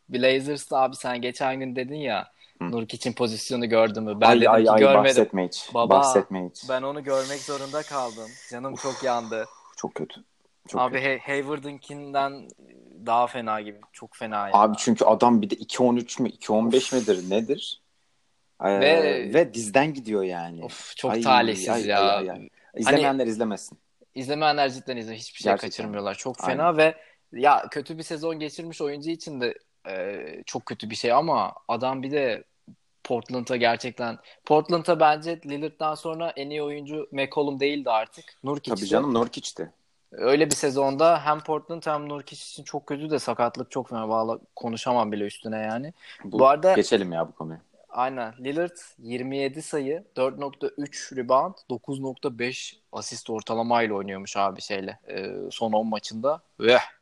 Blazers'ta 0.09 0.77
abi 0.77 0.95
sen 0.95 1.21
geçen 1.21 1.59
gün 1.59 1.75
dedin 1.75 1.95
ya. 1.95 2.31
Nurkic'in 2.61 3.13
pozisyonu 3.13 3.69
gördün 3.69 4.03
mü? 4.03 4.21
Ben 4.21 4.27
ay 4.29 4.37
dedim 4.41 4.51
ay 4.51 4.63
ki 4.63 4.71
ay 4.71 4.79
görmedim. 4.79 5.03
bahsetme 5.03 5.47
hiç. 5.47 5.69
Baba, 5.73 5.89
bahsetme 5.95 6.49
hiç. 6.49 6.69
Ben 6.69 6.81
onu 6.81 7.03
görmek 7.03 7.39
zorunda 7.39 7.81
kaldım. 7.83 8.29
Canım 8.51 8.75
çok 8.75 9.03
yandı. 9.03 9.45
Çok 9.77 9.95
kötü. 9.95 10.21
Çok 10.67 10.81
Abi 10.81 10.93
kötü. 10.95 11.05
Hay- 11.07 11.19
Hayward'ınkinden 11.19 12.47
daha 13.05 13.27
fena 13.27 13.61
gibi. 13.61 13.77
Çok 13.93 14.15
fena 14.15 14.47
ya. 14.47 14.53
Abi 14.53 14.75
çünkü 14.77 15.05
adam 15.05 15.41
bir 15.41 15.49
de 15.49 15.55
2.13 15.55 16.21
mü 16.21 16.29
2.15 16.29 16.95
midir 16.95 17.29
nedir? 17.29 17.81
Ee, 18.63 18.79
Ve- 18.79 19.33
ve, 19.33 19.53
dizden 19.53 19.93
gidiyor 19.93 20.23
yani. 20.23 20.63
Of 20.63 20.95
çok 20.95 21.11
Ay, 21.11 21.21
talihsiz 21.21 21.69
ay, 21.69 21.85
ya. 21.85 21.99
ay, 21.99 22.17
ay, 22.17 22.31
ay. 22.31 22.49
İzlemeyenler 22.77 23.27
izlemesin. 23.27 23.77
İzlemeyenler 24.15 24.69
cidden 24.69 24.97
izle. 24.97 25.15
Hiçbir 25.15 25.39
şey 25.39 25.51
Gerçekten. 25.51 25.69
kaçırmıyorlar. 25.69 26.15
Çok 26.15 26.43
Aynen. 26.43 26.57
fena 26.57 26.77
ve 26.77 26.95
ya 27.33 27.65
kötü 27.71 27.97
bir 27.97 28.03
sezon 28.03 28.39
geçirmiş 28.39 28.81
oyuncu 28.81 29.09
için 29.09 29.41
de 29.41 29.53
e, 29.87 30.43
çok 30.45 30.65
kötü 30.65 30.89
bir 30.89 30.95
şey 30.95 31.11
ama 31.11 31.53
adam 31.67 32.03
bir 32.03 32.11
de 32.11 32.43
Portland'a 33.03 33.55
gerçekten 33.55 34.17
Portland'a 34.45 34.99
bence 34.99 35.41
Lillard'dan 35.45 35.95
sonra 35.95 36.33
en 36.35 36.49
iyi 36.49 36.63
oyuncu 36.63 37.07
McCollum 37.11 37.59
değildi 37.59 37.89
artık. 37.89 38.25
Nurkic 38.43 38.75
Tabii 38.75 38.85
canım 38.85 39.13
Nurkic'ti. 39.13 39.71
Öyle 40.11 40.45
bir 40.45 40.55
sezonda 40.55 41.25
hem 41.25 41.39
Portland 41.39 41.83
hem 41.85 42.09
Nurkic 42.09 42.41
için 42.41 42.63
çok 42.63 42.87
kötü 42.87 43.09
de 43.09 43.19
sakatlık 43.19 43.71
çok 43.71 43.89
fena. 43.89 44.09
Valla 44.09 44.39
konuşamam 44.55 45.11
bile 45.11 45.23
üstüne 45.25 45.57
yani. 45.57 45.93
Bu, 46.23 46.39
Bu 46.39 46.47
arada- 46.47 46.73
geçelim 46.73 47.11
ya 47.11 47.27
bu 47.27 47.31
konuyu. 47.31 47.59
Aynen. 47.89 48.33
Lillard 48.39 48.77
27 48.99 49.61
sayı, 49.61 50.03
4.3 50.15 51.15
rebound, 51.17 51.53
9.5 51.69 52.73
asist 52.91 53.29
ortalamayla 53.29 53.95
oynuyormuş 53.95 54.37
abi 54.37 54.61
şeyle. 54.61 54.99
e, 55.07 55.31
son 55.51 55.71
10 55.73 55.87
maçında. 55.87 56.41
Veh. 56.59 56.96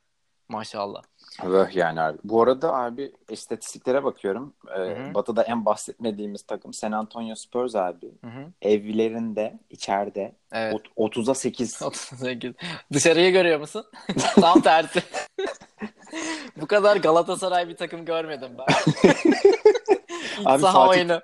Maşallah. 0.49 1.01
Vöh 1.43 1.75
yani 1.75 2.01
abi. 2.01 2.17
Bu 2.23 2.41
arada 2.41 2.73
abi 2.73 3.12
istatistiklere 3.29 4.03
bakıyorum. 4.03 4.53
Ee, 4.77 4.79
hı. 4.79 5.13
Batı'da 5.13 5.43
en 5.43 5.65
bahsetmediğimiz 5.65 6.41
takım 6.41 6.73
San 6.73 6.91
Antonio 6.91 7.36
Spurs 7.36 7.75
abi. 7.75 8.12
Hı 8.21 8.27
hı. 8.27 8.51
Evlerinde, 8.62 9.60
içeride 9.69 10.36
Evet. 10.51 10.73
ot- 10.97 11.15
30'a 11.17 11.34
8. 11.36 11.81
38. 11.81 12.53
Dışarıyı 12.93 13.31
görüyor 13.31 13.60
musun? 13.60 13.86
Tam 14.41 14.62
tersi. 14.62 15.03
Bu 16.62 16.67
kadar 16.67 16.97
Galatasaray 16.97 17.67
bir 17.69 17.75
takım 17.77 18.05
görmedim 18.05 18.51
ben. 18.58 18.65
Abi 20.45 20.62
saha 20.62 20.86
Fatih- 20.86 20.89
oyunu. 20.89 21.21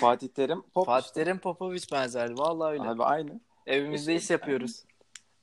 Fatih 0.00 0.28
Terim 0.28 0.62
Pop. 0.62 0.86
Fatih 0.86 1.10
Terim 1.14 1.38
Popovic 1.38 1.82
benzerdi. 1.92 2.38
Vallahi 2.38 2.72
öyle. 2.72 2.82
Abi 2.82 3.04
aynı. 3.04 3.30
Evimizde 3.66 4.14
iş 4.14 4.30
yapıyoruz. 4.30 4.84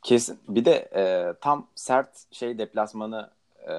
Kesin. 0.04 0.40
Bir 0.48 0.66
de 0.66 0.90
e, 0.96 1.34
tam 1.42 1.68
sert 1.76 2.10
şey 2.32 2.58
deplasmanı 2.58 3.30
e, 3.68 3.74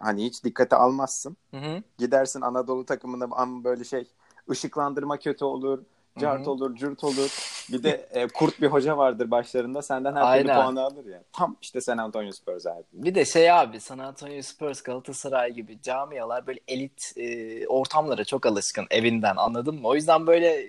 hani 0.00 0.24
hiç 0.24 0.44
dikkate 0.44 0.76
almazsın. 0.76 1.36
Hı 1.50 1.56
hı. 1.56 1.82
Gidersin 1.98 2.40
Anadolu 2.40 2.84
takımına 2.86 3.28
ama 3.30 3.64
böyle 3.64 3.84
şey 3.84 4.08
ışıklandırma 4.50 5.16
kötü 5.16 5.44
olur. 5.44 5.82
Cart 6.20 6.40
Hı 6.40 6.44
hı. 6.44 6.50
olur, 6.50 6.76
cürt 6.76 7.04
olur. 7.04 7.30
Bir 7.72 7.82
de 7.82 8.08
e, 8.10 8.28
kurt 8.28 8.60
bir 8.60 8.66
hoca 8.66 8.98
vardır 8.98 9.30
başlarında 9.30 9.82
senden 9.82 10.16
her 10.16 10.38
türlü 10.38 10.52
puanı 10.52 10.82
alır 10.82 11.06
ya. 11.06 11.22
Tam 11.32 11.56
işte 11.62 11.80
San 11.80 11.98
Antonio 11.98 12.32
Spurs 12.32 12.66
abi. 12.66 12.84
Bir 12.92 13.14
de 13.14 13.24
şey 13.24 13.50
abi 13.50 13.80
San 13.80 13.98
Antonio 13.98 14.42
Spurs, 14.42 14.82
Galatasaray 14.82 15.52
gibi 15.52 15.82
camialar 15.82 16.46
böyle 16.46 16.60
elit 16.68 17.12
e, 17.16 17.66
ortamlara 17.68 18.24
çok 18.24 18.46
alışkın 18.46 18.86
evinden 18.90 19.36
anladın 19.36 19.74
mı? 19.74 19.88
O 19.88 19.94
yüzden 19.94 20.26
böyle 20.26 20.66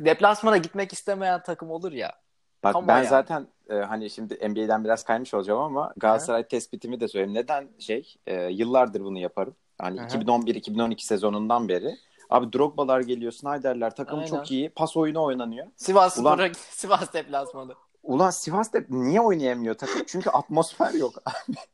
deplasmana 0.00 0.56
gitmek 0.56 0.92
istemeyen 0.92 1.42
takım 1.42 1.70
olur 1.70 1.92
ya. 1.92 2.21
Bak 2.64 2.72
Tam 2.72 2.84
o 2.84 2.88
ben 2.88 2.96
yani. 2.96 3.08
zaten 3.08 3.46
e, 3.70 3.74
hani 3.74 4.10
şimdi 4.10 4.34
NBA'den 4.50 4.84
biraz 4.84 5.04
kaymış 5.04 5.34
olacağım 5.34 5.60
ama 5.60 5.92
Galatasaray 5.96 6.48
tespitimi 6.48 7.00
de 7.00 7.08
söyleyeyim. 7.08 7.34
Neden 7.34 7.68
şey 7.78 8.14
e, 8.26 8.42
yıllardır 8.44 9.00
bunu 9.00 9.18
yaparım. 9.18 9.56
Hani 9.78 10.00
Hı 10.00 10.04
hı. 10.04 10.08
2011-2012 10.08 11.04
sezonundan 11.04 11.68
beri. 11.68 11.96
Abi 12.30 12.52
Drogba'lar 12.52 13.00
geliyor, 13.00 13.32
Snyder'ler 13.32 13.96
takım 13.96 14.18
Aynen. 14.18 14.30
çok 14.30 14.50
iyi. 14.50 14.70
Pas 14.70 14.96
oyunu 14.96 15.22
oynanıyor. 15.22 15.66
Sivas 15.76 16.18
Ulan- 16.18 16.32
Spor'a 16.34 16.54
Sivas 16.54 17.12
deplasmanı. 17.14 17.74
Ulan 18.02 18.30
Sivas'ta 18.30 18.78
niye 18.88 19.20
oynayamıyor 19.20 19.74
takım? 19.74 20.02
Çünkü 20.06 20.30
atmosfer 20.30 20.94
yok 20.94 21.14
abi. 21.26 21.56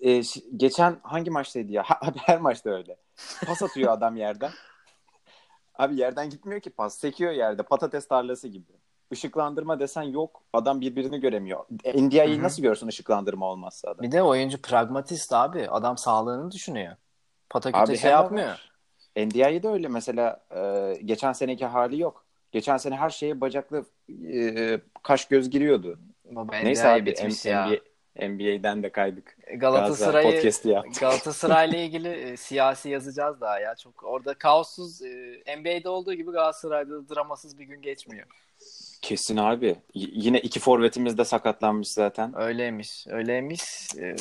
E, 0.00 0.22
geçen 0.56 0.96
hangi 1.02 1.30
maçtaydı 1.30 1.72
ya? 1.72 1.82
Ha- 1.82 1.98
Abi 2.02 2.18
her 2.18 2.40
maçta 2.40 2.70
öyle. 2.70 2.96
Pas 3.46 3.62
atıyor 3.62 3.92
adam 3.92 4.16
yerden. 4.16 4.50
Abi 5.78 5.96
yerden 5.96 6.30
gitmiyor 6.30 6.60
ki 6.60 6.70
pas. 6.70 6.98
Sekiyor 6.98 7.32
yerde. 7.32 7.62
Patates 7.62 8.08
tarlası 8.08 8.48
gibi. 8.48 8.72
Işıklandırma 9.10 9.80
desen 9.80 10.02
yok. 10.02 10.42
Adam 10.52 10.80
birbirini 10.80 11.20
göremiyor. 11.20 11.64
NDI'yi 11.94 12.42
nasıl 12.42 12.62
görsün 12.62 12.86
ışıklandırma 12.86 13.46
olmazsa 13.46 13.90
adam? 13.90 14.02
Bir 14.02 14.12
de 14.12 14.22
oyuncu 14.22 14.62
pragmatist 14.62 15.32
abi. 15.32 15.68
Adam 15.68 15.98
sağlığını 15.98 16.50
düşünüyor. 16.50 16.96
Pataküte 17.50 17.96
şey 17.96 18.10
yapmıyor. 18.10 18.48
var. 18.48 18.72
NDI'yi 19.16 19.62
de 19.62 19.68
öyle 19.68 19.88
mesela 19.88 20.40
e, 20.56 20.92
geçen 21.04 21.32
seneki 21.32 21.66
hali 21.66 22.00
yok. 22.00 22.26
Geçen 22.52 22.76
sene 22.76 22.96
her 22.96 23.10
şeye 23.10 23.40
bacaklı 23.40 23.84
e, 24.32 24.80
kaş 25.02 25.28
göz 25.28 25.50
giriyordu. 25.50 25.98
Baba 26.24 26.56
Neyse 26.56 26.88
abi 26.88 27.06
bitmiş 27.06 27.44
M- 27.44 27.50
ya. 27.50 27.66
NBA, 27.66 28.28
NBA'den 28.28 28.82
de 28.82 28.92
kaydık. 28.92 29.36
Galatasaray 29.56 30.22
Galatasaray'ı. 30.22 30.92
Galatasaray'la 31.00 31.78
ilgili 31.84 32.08
e, 32.08 32.36
siyasi 32.36 32.88
yazacağız 32.88 33.40
daha 33.40 33.60
ya. 33.60 33.74
Çok 33.76 34.04
orada 34.04 34.34
kaossuz 34.34 35.02
e, 35.02 35.42
NBA'de 35.58 35.88
olduğu 35.88 36.14
gibi 36.14 36.30
Galatasaray'da 36.30 36.90
da 36.90 37.14
dramasız 37.14 37.58
bir 37.58 37.64
gün 37.64 37.82
geçmiyor. 37.82 38.26
Kesin 39.02 39.36
abi. 39.36 39.66
Y- 39.94 40.08
yine 40.12 40.40
iki 40.40 40.60
forvetimiz 40.60 41.18
de 41.18 41.24
sakatlanmış 41.24 41.88
zaten. 41.88 42.38
Öyleymiş, 42.38 43.06
öyleymiş. 43.06 43.62
E, 43.98 44.16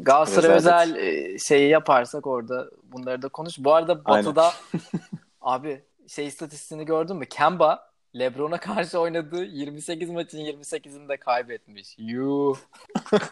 Galatasaray 0.00 0.50
özel 0.50 0.96
e, 0.96 1.38
şeyi 1.38 1.70
yaparsak 1.70 2.26
orada 2.26 2.70
bunları 2.82 3.22
da 3.22 3.28
konuş. 3.28 3.58
Bu 3.58 3.74
arada 3.74 4.00
Aynen. 4.04 4.26
Batı'da 4.26 4.52
abi 5.40 5.82
şey 6.08 6.26
istatistiğini 6.26 6.84
gördün 6.84 7.16
mü? 7.16 7.26
Kemba 7.26 7.90
LeBron'a 8.18 8.60
karşı 8.60 8.98
oynadığı 8.98 9.44
28 9.44 10.10
maçın 10.10 10.38
28'inde 10.38 11.18
kaybetmiş. 11.18 11.94
Yuh. 11.98 12.56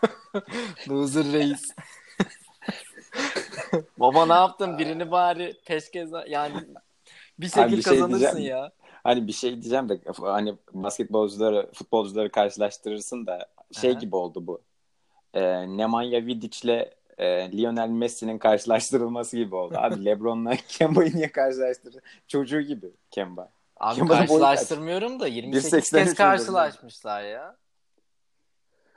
Loser 0.88 1.32
reis. 1.32 1.74
Baba 3.98 4.26
ne 4.26 4.32
yaptın? 4.32 4.78
Birini 4.78 5.11
bari 5.11 5.56
peşkez 5.66 6.11
yani 6.28 6.54
bir 7.38 7.48
şekilde 7.48 7.82
şey 7.82 7.92
kazanırsın 7.92 8.37
diyeceğim. 8.37 8.56
ya. 8.56 8.72
Hani 9.04 9.26
bir 9.26 9.32
şey 9.32 9.50
diyeceğim 9.50 9.88
de 9.88 10.00
hani 10.20 10.54
basketbolcuları, 10.72 11.70
futbolcuları 11.72 12.30
karşılaştırırsın 12.30 13.26
da 13.26 13.46
şey 13.72 13.90
Aha. 13.90 13.98
gibi 13.98 14.16
oldu 14.16 14.46
bu. 14.46 14.61
Ee, 15.34 15.76
Nemanja 15.76 16.26
Vidic'le 16.26 16.90
e, 17.18 17.52
Lionel 17.52 17.88
Messi'nin 17.88 18.38
karşılaştırılması 18.38 19.37
gibi 19.37 19.54
oldu. 19.54 19.74
Abi 19.78 20.04
LeBron'la 20.04 20.56
Kemba'yı 20.68 21.16
niye 21.16 21.32
karşılaştırdın? 21.32 22.00
Çocuğu 22.28 22.61
gibi 22.61 22.90
Kemba. 23.11 23.48
Abi 23.76 23.96
Kemba'nın 23.96 24.18
karşılaştırmıyorum 24.18 25.20
da 25.20 25.26
28 25.26 25.72
1.83 25.72 26.04
kez 26.04 26.14
karşılaşmışlar 26.14 27.22
ya. 27.22 27.56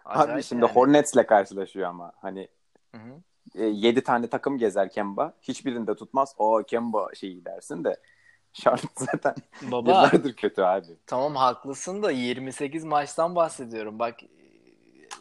Abi 0.05 0.19
Acayip 0.19 0.45
şimdi 0.45 0.61
yani. 0.61 0.73
Hornets'le 0.73 1.27
karşılaşıyor 1.27 1.89
ama 1.89 2.11
hani 2.21 2.47
Hı 2.95 2.97
hı. 2.97 3.21
7 3.55 4.03
tane 4.03 4.27
takım 4.27 4.57
gezer 4.57 4.89
Kemba. 4.89 5.33
Hiçbirinde 5.41 5.95
tutmaz. 5.95 6.35
O 6.37 6.63
Kemba 6.67 7.07
şeyi 7.15 7.45
dersin 7.45 7.83
de 7.83 7.97
Charlotte 8.53 8.87
zaten 9.11 9.35
Baba 9.61 9.89
yıllardır 9.89 10.33
kötü 10.33 10.61
abi. 10.61 10.87
tamam 11.07 11.35
haklısın 11.35 12.03
da 12.03 12.11
28 12.11 12.83
maçtan 12.83 13.35
bahsediyorum. 13.35 13.99
Bak 13.99 14.19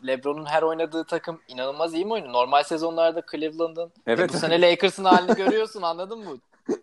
LeBron'un 0.06 0.46
her 0.46 0.62
oynadığı 0.62 1.04
takım 1.04 1.40
inanılmaz 1.48 1.94
iyi 1.94 2.04
mi 2.04 2.12
oynuyor? 2.12 2.32
Normal 2.32 2.62
sezonlarda 2.62 3.22
Cleveland'ın 3.30 3.92
Evet. 4.06 4.32
bu 4.32 4.38
sene 4.38 4.60
Lakers'ın 4.60 5.04
halini 5.04 5.36
görüyorsun 5.36 5.82
anladın 5.82 6.18
mı? 6.18 6.38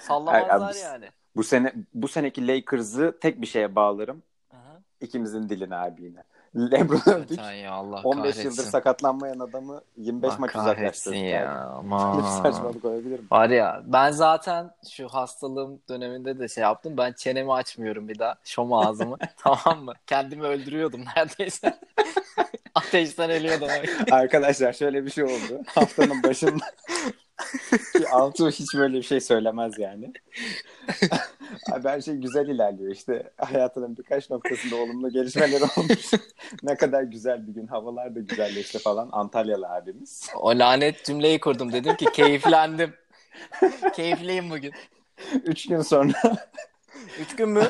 Sallamazlar 0.00 0.70
abi, 0.70 0.78
yani. 0.78 1.08
Bu 1.36 1.44
sene 1.44 1.72
bu 1.94 2.08
seneki 2.08 2.48
Lakers'ı 2.48 3.18
tek 3.20 3.40
bir 3.40 3.46
şeye 3.46 3.74
bağlarım. 3.74 4.22
Aha. 4.52 4.80
İkimizin 5.00 5.48
diline 5.48 5.76
abi 5.76 6.02
yine. 6.04 6.22
LeBron. 6.56 7.26
Lütfen 7.30 7.52
ya 7.52 7.72
Allah 7.72 8.00
15 8.04 8.22
kahretsin. 8.22 8.42
yıldır 8.50 8.62
sakatlanmayan 8.62 9.38
adamı 9.38 9.80
25 9.96 10.30
Allah 10.30 10.36
maç 10.38 10.52
kahretsin 10.52 11.10
uzaklaştırdık. 11.10 11.18
ya. 11.18 11.80
Böyle 11.82 12.18
bir 12.18 12.28
saçmalık 12.30 12.84
olabilir 12.84 13.18
mi? 13.20 13.26
Var 13.30 13.50
ya 13.50 13.82
ben 13.86 14.10
zaten 14.10 14.70
şu 14.90 15.08
hastalığım 15.08 15.80
döneminde 15.88 16.38
de 16.38 16.48
şey 16.48 16.62
yaptım. 16.62 16.96
Ben 16.96 17.12
çenemi 17.12 17.52
açmıyorum 17.52 18.08
bir 18.08 18.18
daha. 18.18 18.34
Şom 18.44 18.72
ağzımı. 18.72 19.16
tamam 19.36 19.84
mı? 19.84 19.92
Kendimi 20.06 20.42
öldürüyordum 20.42 21.04
neredeyse. 21.16 21.78
Ateşten 22.74 23.30
ölüyordum. 23.30 23.68
Arkadaşlar 24.10 24.72
şöyle 24.72 25.04
bir 25.04 25.10
şey 25.10 25.24
oldu. 25.24 25.62
Haftanın 25.66 26.22
başında 26.22 26.64
ki 27.96 28.08
Altuğ 28.08 28.50
hiç 28.50 28.74
böyle 28.74 28.96
bir 28.96 29.02
şey 29.02 29.20
söylemez 29.20 29.78
yani. 29.78 30.12
Abi 31.72 31.88
her 31.88 32.00
şey 32.00 32.14
güzel 32.14 32.48
ilerliyor 32.48 32.92
işte. 32.92 33.30
Hayatının 33.36 33.96
birkaç 33.96 34.30
noktasında 34.30 34.76
olumlu 34.76 35.10
gelişmeler 35.12 35.60
olmuş. 35.60 36.10
ne 36.62 36.76
kadar 36.76 37.02
güzel 37.02 37.46
bir 37.46 37.52
gün. 37.52 37.66
Havalar 37.66 38.14
da 38.14 38.20
güzelleşti 38.20 38.78
falan. 38.78 39.08
Antalyalı 39.12 39.68
abimiz. 39.68 40.30
O 40.36 40.48
lanet 40.58 41.04
cümleyi 41.04 41.40
kurdum. 41.40 41.72
Dedim 41.72 41.96
ki 41.96 42.06
keyiflendim. 42.12 42.94
Keyifliyim 43.94 44.50
bugün. 44.50 44.72
Üç 45.44 45.66
gün 45.68 45.80
sonra. 45.82 46.12
Üç 47.20 47.36
gün 47.36 47.48
mü? 47.48 47.68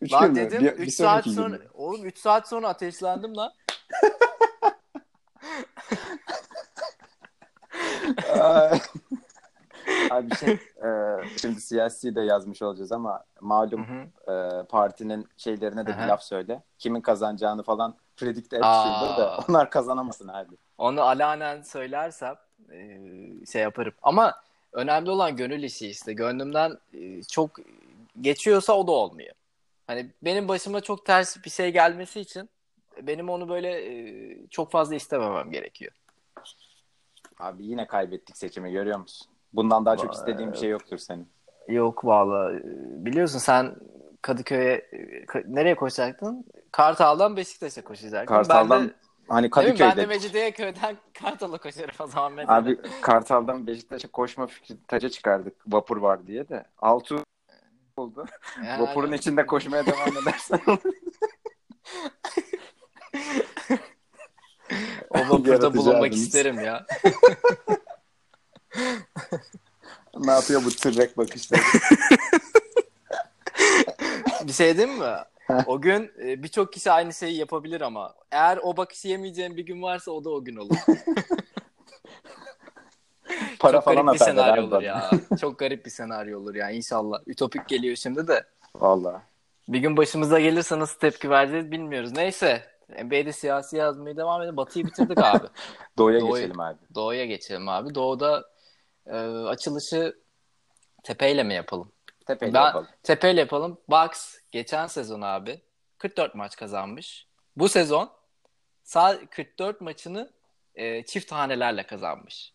Üç 0.00 0.12
Lan 0.12 0.34
gün 0.34 0.44
mü? 0.44 0.50
dedim 0.50 0.62
Bir- 0.64 0.72
3 0.72 0.86
bir 0.86 0.90
saat 0.92 1.24
gün 1.24 1.32
sonra. 1.32 1.48
mü? 1.48 1.68
Oğlum 1.74 2.04
3 2.06 2.18
saat 2.18 2.48
sonra 2.48 2.68
ateşlendim 2.68 3.36
lan. 3.36 3.52
Abi 10.10 10.30
bir 10.30 10.36
şey, 10.36 10.52
e, 10.52 10.88
şimdi 11.40 11.60
siyasi 11.60 12.14
de 12.14 12.20
yazmış 12.20 12.62
olacağız 12.62 12.92
ama 12.92 13.24
malum 13.40 13.86
Hı 13.88 13.92
hı. 13.92 14.32
e, 14.32 14.62
partinin 14.66 15.28
şeylerine 15.36 15.86
de 15.86 15.90
bir 15.90 16.02
Aha. 16.02 16.08
laf 16.08 16.22
söyle. 16.22 16.62
Kimin 16.78 17.00
kazanacağını 17.00 17.62
falan 17.62 17.94
predict 18.16 18.52
et 18.52 18.64
şimdi 18.82 19.16
de 19.18 19.24
onlar 19.48 19.70
kazanamasın 19.70 20.28
abi. 20.28 20.54
Onu 20.78 21.02
alanen 21.02 21.62
söylersem 21.62 22.34
e, 22.70 23.00
şey 23.52 23.62
yaparım. 23.62 23.92
Ama 24.02 24.34
önemli 24.72 25.10
olan 25.10 25.36
gönül 25.36 25.62
işi 25.62 25.88
işte. 25.88 26.12
Gönlümden 26.12 26.78
e, 26.94 27.22
çok 27.22 27.50
geçiyorsa 28.20 28.72
o 28.72 28.86
da 28.86 28.92
olmuyor. 28.92 29.34
Hani 29.86 30.10
benim 30.22 30.48
başıma 30.48 30.80
çok 30.80 31.06
ters 31.06 31.44
bir 31.44 31.50
şey 31.50 31.72
gelmesi 31.72 32.20
için 32.20 32.50
benim 33.02 33.28
onu 33.28 33.48
böyle 33.48 33.70
e, 33.70 34.36
çok 34.50 34.70
fazla 34.70 34.94
istememem 34.94 35.50
gerekiyor. 35.50 35.92
Abi 37.38 37.64
yine 37.66 37.86
kaybettik 37.86 38.36
seçimi 38.36 38.72
görüyor 38.72 38.98
musun? 38.98 39.26
Bundan 39.52 39.86
daha 39.86 39.96
çok 39.96 40.14
istediğim 40.14 40.52
bir 40.52 40.58
şey 40.58 40.70
yoktur 40.70 40.98
senin. 40.98 41.28
Yok 41.68 42.04
vallahi 42.04 42.56
e, 42.56 42.62
biliyorsun 43.04 43.38
sen 43.38 43.76
Kadıköy'e 44.22 44.78
ka- 45.26 45.54
nereye 45.54 45.74
koşacaktın? 45.74 46.44
Kartal'dan 46.72 47.36
Beşiktaş'a 47.36 47.84
koşacaktın. 47.84 48.34
Kartal'dan 48.34 48.80
ben 48.82 48.88
de, 48.88 48.92
hani 49.28 49.46
mi? 49.46 49.50
Ben 49.56 49.66
de 49.66 49.74
Kadıköy'de. 49.74 50.06
Mecidiyeköy'den 50.06 50.96
Kartal'a 51.20 51.58
koşarım 51.58 51.94
o 52.00 52.06
zaman 52.06 52.32
mesela. 52.32 52.56
Abi 52.56 52.78
Kartal'dan 53.02 53.66
Beşiktaş'a 53.66 54.08
koşma 54.08 54.46
fikri 54.46 54.76
taca 54.88 55.08
çıkardık. 55.08 55.54
Vapur 55.66 55.96
var 55.96 56.26
diye 56.26 56.48
de. 56.48 56.64
Altu 56.78 57.24
oldu. 57.96 58.26
Yani- 58.64 58.82
Vapurun 58.82 59.12
içinde 59.12 59.46
koşmaya 59.46 59.86
devam 59.86 60.08
edersen 60.22 60.60
O 65.10 65.18
vapurda 65.18 65.74
bulunmak 65.74 66.14
isterim 66.14 66.60
ya. 66.60 66.86
ne 70.18 70.32
yapıyor 70.32 70.64
bu 70.64 70.70
tırrek 70.70 71.18
bakışları? 71.18 71.60
Bir 74.44 74.52
şey 74.52 74.76
diyeyim 74.76 74.98
mi? 74.98 75.14
O 75.66 75.80
gün 75.80 76.12
e, 76.24 76.42
birçok 76.42 76.72
kişi 76.72 76.90
aynı 76.90 77.14
şeyi 77.14 77.36
yapabilir 77.36 77.80
ama 77.80 78.14
eğer 78.30 78.58
o 78.62 78.76
bakışı 78.76 79.08
yemeyeceğin 79.08 79.56
bir 79.56 79.66
gün 79.66 79.82
varsa 79.82 80.10
o 80.10 80.24
da 80.24 80.30
o 80.30 80.44
gün 80.44 80.56
olur. 80.56 80.76
Para 83.58 83.72
Çok 83.72 83.84
falan 83.84 84.06
garip 84.06 84.20
bir 84.20 84.24
atarlar 84.24 84.44
senaryo 84.44 84.62
olur 84.62 84.70
bana. 84.72 84.82
ya. 84.82 85.10
Çok 85.40 85.58
garip 85.58 85.86
bir 85.86 85.90
senaryo 85.90 86.40
olur 86.40 86.54
ya 86.54 86.70
inşallah. 86.70 87.20
Ütopik 87.26 87.68
geliyor 87.68 87.96
şimdi 87.96 88.28
de. 88.28 88.44
Valla. 88.76 89.22
Bir 89.68 89.78
gün 89.78 89.96
başımıza 89.96 90.40
gelirse 90.40 90.78
nasıl 90.78 90.98
tepki 90.98 91.30
vereceğiz 91.30 91.70
bilmiyoruz. 91.70 92.12
Neyse. 92.12 92.62
NBA'de 92.88 93.32
siyasi 93.32 93.76
yazmaya 93.76 94.16
devam 94.16 94.42
edelim. 94.42 94.56
Batı'yı 94.56 94.86
bitirdik 94.86 95.18
abi. 95.18 95.46
Doğuya 95.98 96.20
Doğu- 96.20 96.34
geçelim 96.36 96.60
abi. 96.60 96.78
Doğu'ya 96.94 97.26
geçelim 97.26 97.68
abi. 97.68 97.94
Doğu'da 97.94 98.50
e, 99.06 99.16
açılışı 99.26 100.18
tepeyle 101.02 101.42
mi 101.42 101.54
yapalım? 101.54 101.92
Tepeyle 102.26 102.54
Ben 102.54 102.64
yapalım. 102.64 102.88
tepeyle 103.02 103.40
yapalım. 103.40 103.78
Bucks 103.88 104.36
geçen 104.50 104.86
sezon 104.86 105.20
abi 105.20 105.60
44 105.98 106.34
maç 106.34 106.56
kazanmış. 106.56 107.26
Bu 107.56 107.68
sezon 107.68 108.10
sadece 108.82 109.26
44 109.26 109.80
maçını 109.80 110.32
e, 110.74 111.04
çift 111.04 111.32
hanelerle 111.32 111.86
kazanmış. 111.86 112.54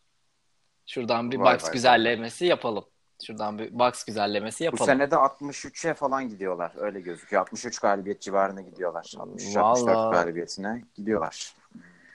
Şuradan 0.86 1.32
bir 1.32 1.38
Vay 1.38 1.54
Bucks 1.54 1.66
vay 1.66 1.74
güzellemesi 1.74 2.46
yapalım. 2.46 2.86
Şuradan 3.24 3.60
bir 3.60 3.80
Bucks 3.80 4.04
güzellemesi 4.04 4.60
Bu 4.62 4.66
yapalım. 4.66 4.86
sene 4.86 5.12
de 5.12 5.16
63'e 5.16 5.94
falan 5.94 6.30
gidiyorlar. 6.30 6.72
Öyle 6.78 7.02
gözüküyor. 7.02 7.42
63 7.42 7.80
galibiyet 7.80 8.22
civarına 8.22 8.62
gidiyorlar. 8.62 9.04
63-64 9.18 9.86
Vallahi. 9.86 10.12
galibiyetine 10.12 10.84
gidiyorlar. 10.96 11.54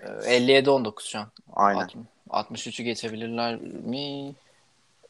E, 0.01 0.07
57-19 0.37 1.01
şu 1.09 1.19
an. 1.19 1.27
Aynen. 1.53 1.89
Alt- 2.31 2.51
63'ü 2.51 2.83
geçebilirler 2.83 3.61
mi? 3.61 4.35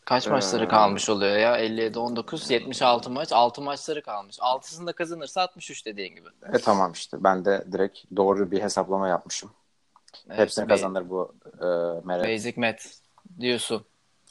Kaç 0.04 0.26
Ee, 0.26 0.30
maçları 0.30 0.68
kalmış 0.68 1.08
oluyor 1.08 1.36
ya? 1.36 1.58
57-19, 1.58 2.50
76 2.52 3.10
maç. 3.10 3.32
6 3.32 3.62
maçları 3.62 4.02
kalmış. 4.02 4.38
6'sını 4.38 4.86
da 4.86 4.92
kazanırsa 4.92 5.42
63 5.42 5.86
dediğin 5.86 6.14
gibi. 6.14 6.28
E 6.52 6.58
tamam 6.58 6.92
işte. 6.92 7.16
Ben 7.24 7.44
de 7.44 7.64
direkt 7.72 7.98
doğru 8.16 8.50
bir 8.50 8.62
hesaplama 8.62 9.08
yapmışım. 9.08 9.50
Evet, 10.28 10.38
Hepsini 10.38 10.64
Ba- 10.64 10.68
kazanır 10.68 11.10
bu 11.10 11.34
e, 11.60 11.64
Meret. 12.06 12.24
Basic 12.34 12.60
Math 12.60 12.84
diyorsun. 13.40 13.84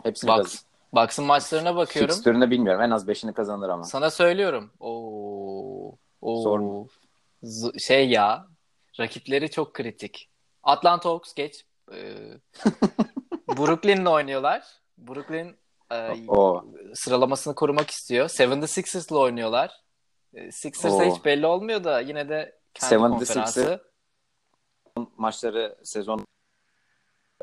Hepsini 0.04 0.28
kazanır. 0.30 0.60
Bucks'ın 0.94 1.26
maçlarına 1.26 1.76
bakıyorum. 1.76 2.14
Fixtürünü 2.16 2.52
bilmiyorum. 2.52 2.82
En 2.82 2.92
az 2.92 3.08
5'ini 3.08 3.34
kazanır 3.34 3.70
ama. 3.70 3.84
Sana 3.84 4.10
söylüyorum. 4.10 4.72
Oo. 4.80 5.96
Oo. 6.22 6.42
Zor? 6.42 6.88
Z- 7.44 7.80
şey 7.80 8.10
ya. 8.10 8.48
Rakipleri 9.00 9.52
çok 9.52 9.74
kritik. 9.74 10.30
Atlanta 10.64 11.10
Hawks 11.10 11.34
geç. 11.34 11.66
Ee, 11.94 12.16
Brooklyn'le 13.48 14.06
oynuyorlar. 14.06 14.64
Brooklyn 14.98 15.58
e, 15.92 16.16
sıralamasını 16.96 17.56
korumak 17.56 17.90
istiyor. 17.90 18.30
76ers'la 18.30 19.18
oynuyorlar. 19.18 19.72
E, 20.34 20.52
Sixers'a 20.52 21.04
hiç 21.04 21.26
belli 21.26 21.46
olmuyor 21.46 21.84
da 21.84 22.00
yine 22.00 22.30
de 22.30 22.60
kendi 22.74 22.94
76ers 22.96 23.10
konferansı. 23.10 23.84
maçları 25.18 25.78
sezon 25.84 26.26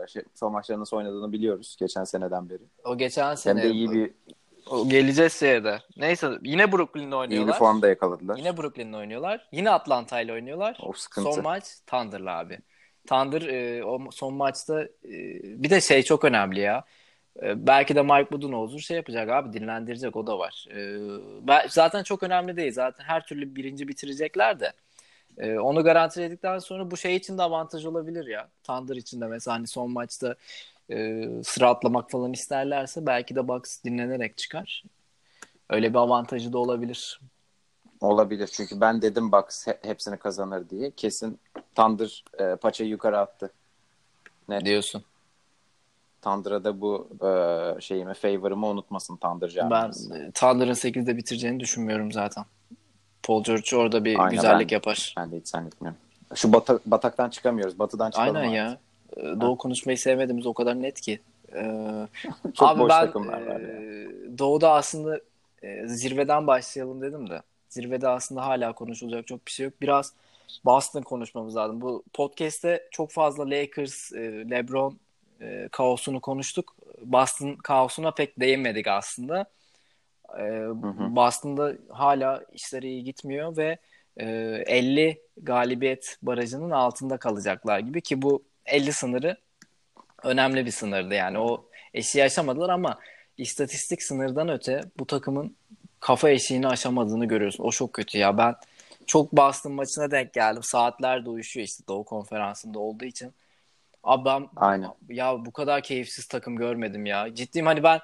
şey, 0.07 0.23
son 0.35 0.53
maçları 0.53 0.81
nasıl 0.81 0.97
oynadığını 0.97 1.33
biliyoruz 1.33 1.77
geçen 1.79 2.05
seneden 2.05 2.51
beri. 2.51 2.63
O 2.85 2.99
geçen 2.99 3.29
Hem 3.29 3.37
sene 3.37 3.63
de 3.63 3.71
iyi 3.71 3.91
bir 3.91 4.11
o 4.71 4.89
geleceğiz 4.89 5.33
şeye 5.33 5.65
de. 5.65 5.79
Neyse 5.97 6.31
yine 6.43 6.73
Brooklyn'le 6.73 7.07
iyi 7.07 7.11
bir 7.11 7.17
oynuyorlar. 7.17 7.59
formda 7.59 7.89
yakaladılar. 7.89 8.37
Yine 8.37 8.57
Brooklyn'le 8.57 8.93
oynuyorlar. 8.93 9.49
Yine 9.53 9.71
Atlanta 9.71 10.21
ile 10.21 10.33
oynuyorlar. 10.33 10.79
O 10.83 10.93
sıkıntı. 10.93 11.33
Son 11.33 11.43
maç 11.43 11.65
Thunder'la 11.87 12.39
abi. 12.39 12.59
Thunder 13.07 13.43
e, 13.43 13.85
o 13.85 14.11
son 14.11 14.35
maçta 14.35 14.83
e, 14.83 15.19
bir 15.63 15.71
de 15.71 15.81
şey 15.81 16.03
çok 16.03 16.25
önemli 16.25 16.61
ya. 16.61 16.85
E, 17.43 17.67
belki 17.67 17.95
de 17.95 18.03
Mike 18.03 18.33
Budenholzer 18.33 18.79
şey 18.79 18.97
yapacak 18.97 19.29
abi 19.29 19.53
dinlendirecek 19.53 20.17
o 20.17 20.27
da 20.27 20.39
var. 20.39 20.67
E, 20.71 20.79
ben, 21.47 21.67
zaten 21.69 22.03
çok 22.03 22.23
önemli 22.23 22.57
değil. 22.57 22.73
Zaten 22.73 23.05
her 23.05 23.27
türlü 23.27 23.57
birinci 23.57 23.89
bitirecekler 23.89 24.61
de. 24.61 24.73
E, 25.39 25.59
onu 25.59 25.85
garantiledikten 25.85 26.59
sonra 26.59 26.91
bu 26.91 26.97
şey 26.97 27.17
için 27.17 27.39
de 27.39 27.43
avantaj 27.43 27.85
olabilir 27.85 28.27
ya. 28.27 28.49
Thunder 28.65 28.97
için 28.97 29.21
de 29.21 29.27
mesela 29.27 29.57
hani 29.57 29.67
son 29.67 29.91
maçta 29.91 30.35
e, 30.91 31.27
sıra 31.45 31.69
atlamak 31.69 32.11
falan 32.11 32.33
isterlerse 32.33 33.07
belki 33.07 33.35
de 33.35 33.49
Bucks 33.49 33.85
dinlenerek 33.85 34.37
çıkar. 34.37 34.85
Öyle 35.71 35.91
bir 35.91 35.99
avantajı 35.99 36.53
da 36.53 36.59
olabilir. 36.59 37.21
Olabilir 38.01 38.47
çünkü 38.53 38.81
ben 38.81 39.03
dedim 39.03 39.33
Bucks 39.33 39.67
he- 39.67 39.79
hepsini 39.83 40.17
kazanır 40.17 40.71
diye. 40.71 40.91
Kesin 40.91 41.39
Thunder 41.75 42.25
e, 42.39 42.57
paçayı 42.57 42.91
yukarı 42.91 43.19
attı. 43.19 43.53
Net. 44.49 44.65
Diyorsun. 44.65 45.05
Thunder'a 46.23 46.65
da 46.65 46.81
bu 46.81 47.09
e, 47.23 47.81
şeyimi, 47.81 48.15
favor'ımı 48.15 48.67
unutmasın 48.67 49.17
Thunder 49.17 49.49
Ben 49.49 49.55
camiası. 49.55 50.17
e, 50.17 50.31
Thunder'ın 50.31 50.73
8'de 50.75 51.17
bitireceğini 51.17 51.61
düşünmüyorum 51.61 52.13
zaten. 52.13 52.45
Paul 53.23 53.45
George 53.45 53.77
orada 53.77 54.05
bir 54.05 54.19
Aynen, 54.19 54.31
güzellik 54.31 54.71
ben- 54.71 54.75
yapar. 54.75 55.15
Ben 55.17 55.33
de 55.33 55.37
hiç 55.37 55.49
zannetmiyorum. 55.49 55.99
Şu 56.35 56.53
bata- 56.53 56.81
bataktan 56.87 57.31
çıkamıyoruz. 57.31 57.79
Batıdan 57.79 58.11
çıkalım. 58.11 58.37
Aynen 58.37 58.63
artık. 58.67 58.79
ya. 59.17 59.31
E, 59.33 59.41
Doğu 59.41 59.59
konuşmayı 59.59 59.99
sevmediğimiz 59.99 60.47
o 60.47 60.55
kadar 60.55 60.83
net 60.83 61.01
ki. 61.01 61.21
Ee, 61.55 62.07
Çok 62.55 62.69
abi 62.69 62.81
boş 62.81 62.91
ben 62.91 63.07
takımlar 63.07 63.47
var 63.47 63.61
e, 63.61 63.65
ya. 63.65 64.09
Doğu'da 64.39 64.73
aslında 64.73 65.21
e, 65.63 65.89
zirveden 65.89 66.47
başlayalım 66.47 67.01
dedim 67.01 67.31
de. 67.31 67.43
Zirvede 67.69 68.09
aslında 68.09 68.47
hala 68.47 68.73
konuşulacak 68.73 69.27
çok 69.27 69.47
bir 69.47 69.53
şey 69.53 69.65
yok. 69.65 69.75
Biraz 69.83 70.13
Boston 70.65 71.03
konuşmamız 71.03 71.57
lazım. 71.57 71.81
Bu 71.81 72.03
podcast'te 72.13 72.89
çok 72.91 73.11
fazla 73.11 73.51
Lakers, 73.51 74.13
e, 74.13 74.51
LeBron 74.51 74.99
e, 75.41 75.69
kaosunu 75.73 76.21
konuştuk. 76.21 76.75
Boston 77.03 77.55
kaosuna 77.55 78.11
pek 78.11 78.41
değinmedik 78.41 78.87
aslında. 78.87 79.47
E. 80.39 80.43
Boston'da 81.17 81.75
hala 81.89 82.45
işleri 82.53 82.89
iyi 82.89 83.05
gitmiyor 83.05 83.57
ve 83.57 83.79
e, 84.17 84.27
50 84.67 85.21
galibiyet 85.37 86.17
barajının 86.23 86.71
altında 86.71 87.17
kalacaklar 87.17 87.79
gibi 87.79 88.01
ki 88.01 88.23
bu 88.23 88.43
50 88.67 88.93
sınırı 88.93 89.37
önemli 90.23 90.67
bir 90.67 90.71
sınırdı 90.71 91.15
yani 91.15 91.39
o 91.39 91.65
eşiği 91.95 92.25
aşamadılar 92.25 92.69
ama 92.69 92.99
istatistik 93.39 94.03
sınırdan 94.03 94.49
öte 94.49 94.81
bu 94.99 95.07
takımın 95.07 95.57
kafa 96.01 96.31
eşiğini 96.31 96.69
aşamadığını 96.69 97.25
görüyorsun. 97.25 97.65
O 97.65 97.71
çok 97.71 97.93
kötü 97.93 98.19
ya. 98.19 98.39
Ben 98.39 98.55
çok 99.07 99.33
Boston 99.33 99.73
maçına 99.73 100.11
denk 100.11 100.33
geldim. 100.33 100.63
Saatler 100.63 101.27
uyuşuyor 101.27 101.67
işte 101.67 101.85
Doğu 101.89 102.05
Konferansı'nda 102.05 102.79
olduğu 102.79 103.05
için. 103.05 103.33
Abi 104.05 104.25
ben 104.25 104.49
Aynen. 104.57 104.91
ya 105.09 105.45
bu 105.47 105.53
kadar 105.53 105.83
keyifsiz 105.83 106.27
takım 106.29 106.57
görmedim 106.57 107.07
ya. 107.07 107.35
Ciddiyim 107.35 107.67
hani 107.67 107.83
ben 107.83 108.01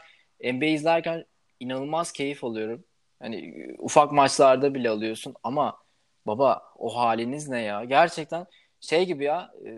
NBA 0.55 0.67
izlerken 0.67 1.25
inanılmaz 1.61 2.13
keyif 2.13 2.45
alıyorum. 2.45 2.85
Hani 3.23 3.67
ufak 3.79 4.13
maçlarda 4.13 4.75
bile 4.75 4.91
alıyorsun 4.91 5.35
ama 5.43 5.79
baba 6.27 6.63
o 6.79 6.97
haliniz 6.97 7.49
ne 7.49 7.63
ya? 7.63 7.85
Gerçekten 7.85 8.47
şey 8.81 9.07
gibi 9.07 9.25
ya 9.25 9.51
e, 9.67 9.71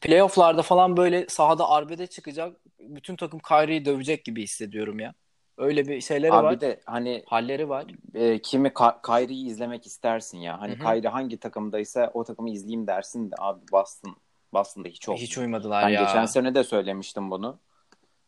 playofflarda 0.00 0.62
falan 0.62 0.96
böyle 0.96 1.26
sahada 1.28 1.68
arbede 1.68 2.06
çıkacak 2.06 2.56
bütün 2.80 3.16
takım 3.16 3.40
Kyrie'yi 3.40 3.84
dövecek 3.84 4.24
gibi 4.24 4.42
hissediyorum 4.42 5.00
ya. 5.00 5.14
Öyle 5.58 5.88
bir 5.88 6.00
şeyleri 6.00 6.32
Abi 6.32 6.44
var. 6.44 6.54
bir 6.54 6.60
de 6.60 6.80
hani 6.86 7.22
Halleri 7.26 7.68
var. 7.68 7.84
e, 8.14 8.38
kimi 8.38 8.68
Ka- 8.68 9.02
Kyrie'yi 9.06 9.46
izlemek 9.46 9.86
istersin 9.86 10.38
ya. 10.38 10.60
Hani 10.60 10.72
Hı 10.78 10.88
hı. 10.88 10.94
Kyrie 10.94 11.08
hangi 11.08 11.36
takımdaysa 11.38 12.10
o 12.14 12.24
takımı 12.24 12.50
izleyeyim 12.50 12.86
dersin 12.86 13.30
de 13.30 13.34
abi 13.38 13.60
Boston 13.72 14.16
Boston'da 14.52 14.88
hiç 14.88 15.08
olmuyor. 15.08 15.22
Hiç 15.26 15.38
uymadılar 15.38 15.84
Ben 15.84 15.88
ya. 15.88 16.04
geçen 16.04 16.26
sene 16.26 16.54
de 16.54 16.64
söylemiştim 16.64 17.30
bunu. 17.30 17.58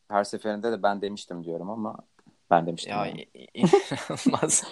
Her 0.08 0.24
seferinde 0.24 0.72
de 0.72 0.82
ben 0.82 1.02
demiştim 1.02 1.44
diyorum 1.44 1.70
ama 1.70 1.98
ben 2.52 2.66
demiştim. 2.66 2.92
Ya 2.92 3.06
yani. 3.06 3.26
inanılmaz. 3.54 4.64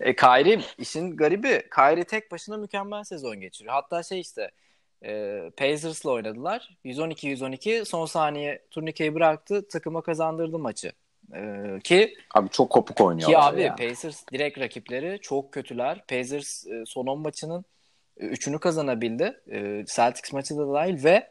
e, 0.00 0.16
Kyrie 0.16 0.60
işin 0.78 1.16
garibi. 1.16 1.62
Kyrie 1.74 2.04
tek 2.04 2.30
başına 2.30 2.56
mükemmel 2.56 3.04
sezon 3.04 3.40
geçiriyor. 3.40 3.74
Hatta 3.74 4.02
şey 4.02 4.20
işte 4.20 4.50
e, 5.04 5.40
Pacers'la 5.56 6.10
oynadılar. 6.10 6.76
112-112 6.84 7.84
son 7.84 8.06
saniye 8.06 8.62
turnikeyi 8.70 9.14
bıraktı. 9.14 9.68
Takıma 9.68 10.02
kazandırdı 10.02 10.58
maçı. 10.58 10.92
E, 11.34 11.64
ki 11.84 12.14
Abi 12.34 12.48
çok 12.48 12.70
kopuk 12.70 12.96
ki 12.96 13.02
oynuyorlar 13.02 13.52
abi 13.52 13.62
ya. 13.62 13.74
Pacers 13.74 14.24
direkt 14.32 14.58
rakipleri 14.58 15.18
çok 15.22 15.52
kötüler. 15.52 16.04
Pacers 16.06 16.66
e, 16.66 16.84
son 16.86 17.06
10 17.06 17.20
maçının 17.20 17.64
3'ünü 18.20 18.58
kazanabildi. 18.58 19.40
E, 19.50 19.84
Celtics 19.94 20.32
maçı 20.32 20.56
da 20.56 20.72
dahil 20.72 21.04
ve 21.04 21.30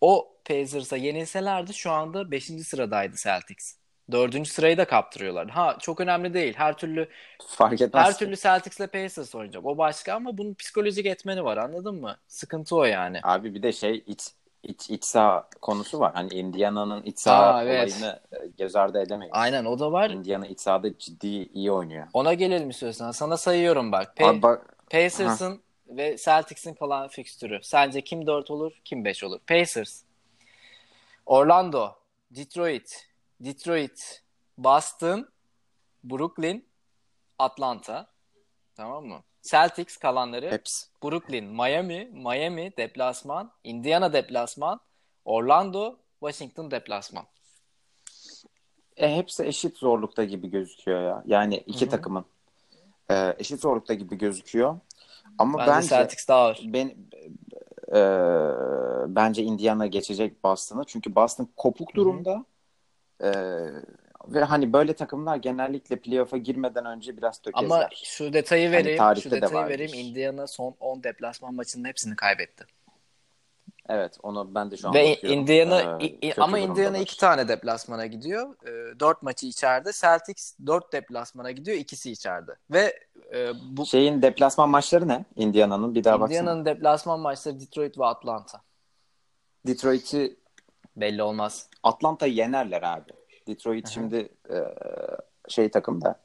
o 0.00 0.36
Pacers'a 0.44 0.96
yenilselerdi 0.96 1.74
şu 1.74 1.90
anda 1.90 2.30
5. 2.30 2.44
sıradaydı 2.44 3.16
Celtics. 3.16 3.83
4. 4.12 4.48
sırayı 4.48 4.78
da 4.78 4.84
kaptırıyorlar. 4.84 5.50
Ha 5.50 5.76
çok 5.80 6.00
önemli 6.00 6.34
değil. 6.34 6.54
Her 6.56 6.76
türlü 6.76 7.08
Fark 7.48 7.80
etmez. 7.80 8.06
her 8.06 8.18
türlü 8.18 8.36
Celtics'le 8.36 8.86
Pacers 8.92 9.34
oynayacak. 9.34 9.66
O 9.66 9.78
başka 9.78 10.14
ama 10.14 10.38
bunun 10.38 10.54
psikolojik 10.54 11.06
etmeni 11.06 11.44
var. 11.44 11.56
Anladın 11.56 11.94
mı? 11.94 12.16
Sıkıntı 12.28 12.76
o 12.76 12.84
yani. 12.84 13.20
Abi 13.22 13.54
bir 13.54 13.62
de 13.62 13.72
şey 13.72 14.04
iç 14.06 14.20
iç, 14.62 14.90
iç 14.90 15.04
saha 15.04 15.48
konusu 15.62 16.00
var. 16.00 16.12
Hani 16.14 16.34
Indiana'nın 16.34 17.02
iç 17.02 17.18
saha 17.18 17.54
Aa, 17.54 17.64
evet. 17.64 17.88
olayını 17.88 18.20
e, 18.32 18.36
göz 18.58 18.76
ardı 18.76 19.00
edemeyiz. 19.00 19.32
Aynen 19.36 19.64
o 19.64 19.78
da 19.78 19.92
var. 19.92 20.10
Indiana 20.10 20.46
iç 20.46 20.60
sahada 20.60 20.98
ciddi 20.98 21.26
iyi 21.26 21.72
oynuyor. 21.72 22.06
Ona 22.12 22.34
gelelim 22.34 22.70
istiyorsan. 22.70 23.10
Sana 23.10 23.36
sayıyorum 23.36 23.92
bak. 23.92 24.12
Pa- 24.16 24.28
Abi 24.28 24.42
bak 24.42 24.76
Pacers'ın 24.90 25.62
ve 25.88 26.16
Celtics'in 26.16 26.74
kalan 26.74 27.08
fikstürü. 27.08 27.60
Sence 27.62 28.00
kim 28.00 28.26
4 28.26 28.50
olur, 28.50 28.72
kim 28.84 29.04
5 29.04 29.24
olur? 29.24 29.40
Pacers, 29.46 30.02
Orlando, 31.26 31.90
Detroit, 32.30 33.06
Detroit, 33.44 34.22
Boston, 34.58 35.28
Brooklyn, 36.04 36.64
Atlanta. 37.38 38.06
Tamam 38.76 39.06
mı? 39.06 39.22
Celtics 39.42 39.96
kalanları 39.96 40.50
hepsi. 40.50 40.86
Brooklyn, 41.02 41.44
Miami, 41.44 42.10
Miami 42.12 42.72
deplasman, 42.76 43.52
Indiana 43.64 44.12
deplasman, 44.12 44.80
Orlando, 45.24 45.96
Washington 46.20 46.70
deplasman. 46.70 47.24
E, 48.96 49.16
hepsi 49.16 49.44
eşit 49.44 49.76
zorlukta 49.76 50.24
gibi 50.24 50.50
gözüküyor 50.50 51.02
ya. 51.02 51.22
Yani 51.26 51.56
iki 51.56 51.80
Hı 51.80 51.86
hı. 51.86 51.90
takımın 51.90 52.24
e, 53.10 53.34
eşit 53.38 53.60
zorlukta 53.60 53.94
gibi 53.94 54.18
gözüküyor. 54.18 54.78
Ama 55.38 55.58
Bence, 55.58 55.70
bence 55.72 55.88
Celtics 55.88 56.28
daha 56.28 56.40
ağır. 56.40 56.60
ben 56.64 56.94
e, 57.94 58.00
bence 59.14 59.42
Indiana 59.42 59.86
geçecek 59.86 60.44
Boston'ı. 60.44 60.84
Çünkü 60.86 61.14
Boston 61.14 61.48
kopuk 61.56 61.96
Hı 61.96 62.00
hı. 62.00 62.44
Durumda. 63.20 63.38
E, 64.28 64.34
ve 64.34 64.44
hani 64.44 64.72
böyle 64.72 64.92
takımlar 64.94 65.36
genellikle 65.36 65.96
playoff'a 65.96 66.36
girmeden 66.36 66.86
önce 66.86 67.16
biraz 67.16 67.38
tökezler. 67.38 67.64
Ama 67.76 67.88
şu 68.04 68.32
detayı 68.32 68.66
Hani 68.68 68.76
vereyim. 68.76 68.98
tarihte 68.98 69.22
şu 69.28 69.30
de 69.30 69.36
detayı 69.36 69.54
vardır. 69.54 69.70
vereyim. 69.74 69.94
Indiana 70.08 70.46
son 70.46 70.74
10 70.80 71.02
deplasman 71.02 71.54
maçının 71.54 71.84
hepsini 71.88 72.16
kaybetti. 72.16 72.64
Evet 73.88 74.18
onu 74.22 74.54
ben 74.54 74.70
de 74.70 74.76
şu 74.76 74.88
an 74.88 74.94
Ve 74.94 75.10
bakıyorum. 75.10 75.40
Indiana 75.40 75.98
Ee, 76.00 76.06
i- 76.06 76.34
ama 76.40 76.58
Indiana 76.58 76.98
iki 76.98 77.16
tane 77.18 77.48
deplasmana 77.48 78.06
gidiyor. 78.06 78.54
4 79.00 79.22
maçı 79.22 79.46
içeride. 79.46 79.90
Celtics 79.92 80.54
4 80.66 80.92
deplasmana 80.92 81.50
gidiyor. 81.50 81.76
ikisi 81.78 82.10
içeride. 82.10 82.52
Ve 82.70 82.98
e, 83.34 83.50
bu 83.76 83.86
Şeyin 83.86 84.22
deplasman 84.22 84.68
maçları 84.68 85.08
ne? 85.08 85.24
Indiana'nın 85.36 85.94
bir 85.94 86.04
daha 86.04 86.20
baksana. 86.20 86.38
Indiana'nın 86.40 86.64
deplasman 86.64 87.20
maçları 87.20 87.60
Detroit 87.60 87.98
ve 87.98 88.04
Atlanta. 88.06 88.60
Detroit'i 89.66 90.36
Belli 90.96 91.22
olmaz. 91.22 91.68
Atlanta 91.84 92.26
yenerler 92.26 92.82
abi. 92.82 93.12
Detroit 93.46 93.88
şimdi 93.88 94.28
e, 94.50 94.56
şey 95.48 95.70
takım 95.70 96.02
da. 96.02 96.20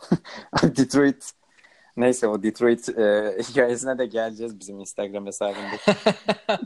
Detroit 0.62 1.30
neyse 1.96 2.28
o 2.28 2.42
Detroit 2.42 2.88
e, 2.88 3.36
hikayesine 3.48 3.98
de 3.98 4.06
geleceğiz 4.06 4.60
bizim 4.60 4.80
Instagram 4.80 5.26
hesabında. 5.26 5.76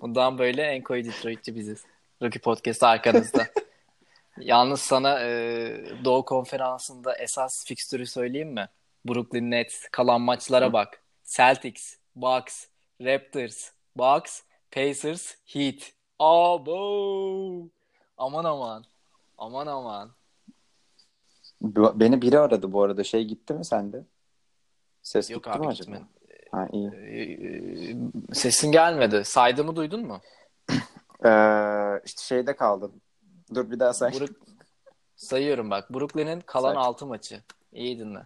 Bundan 0.00 0.38
böyle 0.38 0.62
en 0.62 0.82
koyu 0.82 1.04
Detroit'çi 1.04 1.56
biziz. 1.56 1.84
Rookie 2.22 2.40
Podcast 2.40 2.82
arkanızda. 2.82 3.46
Yalnız 4.38 4.80
sana 4.80 5.20
e, 5.20 5.26
Doğu 6.04 6.24
Konferansı'nda 6.24 7.18
esas 7.18 7.66
fikstürü 7.66 8.06
söyleyeyim 8.06 8.52
mi? 8.52 8.68
Brooklyn 9.08 9.50
Nets 9.50 9.88
kalan 9.92 10.20
maçlara 10.20 10.72
bak. 10.72 11.02
Celtics, 11.24 11.96
Bucks, 12.16 12.66
Raptors, 13.00 13.70
Bucks, 13.96 14.42
Pacers, 14.70 15.34
Heat. 15.46 15.92
Abo! 16.18 17.77
Aman 18.18 18.44
aman. 18.44 18.84
Aman 19.38 19.66
aman. 19.66 20.10
Beni 21.94 22.22
biri 22.22 22.38
aradı 22.38 22.72
bu 22.72 22.82
arada. 22.82 23.04
Şey 23.04 23.24
gitti 23.24 23.54
mi 23.54 23.64
sende? 23.64 24.04
Ses 25.02 25.30
Yok 25.30 25.44
gitti 25.44 25.56
abi 25.56 25.66
mi 25.66 25.68
acaba? 25.72 25.90
gitmedi. 25.96 26.04
Ha, 26.52 26.68
iyi. 26.72 26.88
Ee, 26.88 28.34
Sesin 28.34 28.72
gelmedi. 28.72 29.24
Saydığımı 29.24 29.76
duydun 29.76 30.06
mu? 30.06 30.20
Ee, 31.24 32.00
işte 32.04 32.22
şeyde 32.22 32.56
kaldım. 32.56 32.92
Dur 33.54 33.70
bir 33.70 33.80
daha 33.80 33.92
say. 33.92 34.10
Brook- 34.10 34.34
Sayıyorum 35.16 35.70
bak. 35.70 35.94
Brooklyn'in 35.94 36.40
kalan 36.40 36.74
Say. 36.74 36.82
6 36.84 37.06
maçı. 37.06 37.42
İyi 37.72 37.98
dinle. 37.98 38.22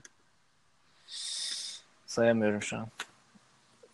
Sayamıyorum 2.07 2.63
şu 2.63 2.77
an. 2.79 2.87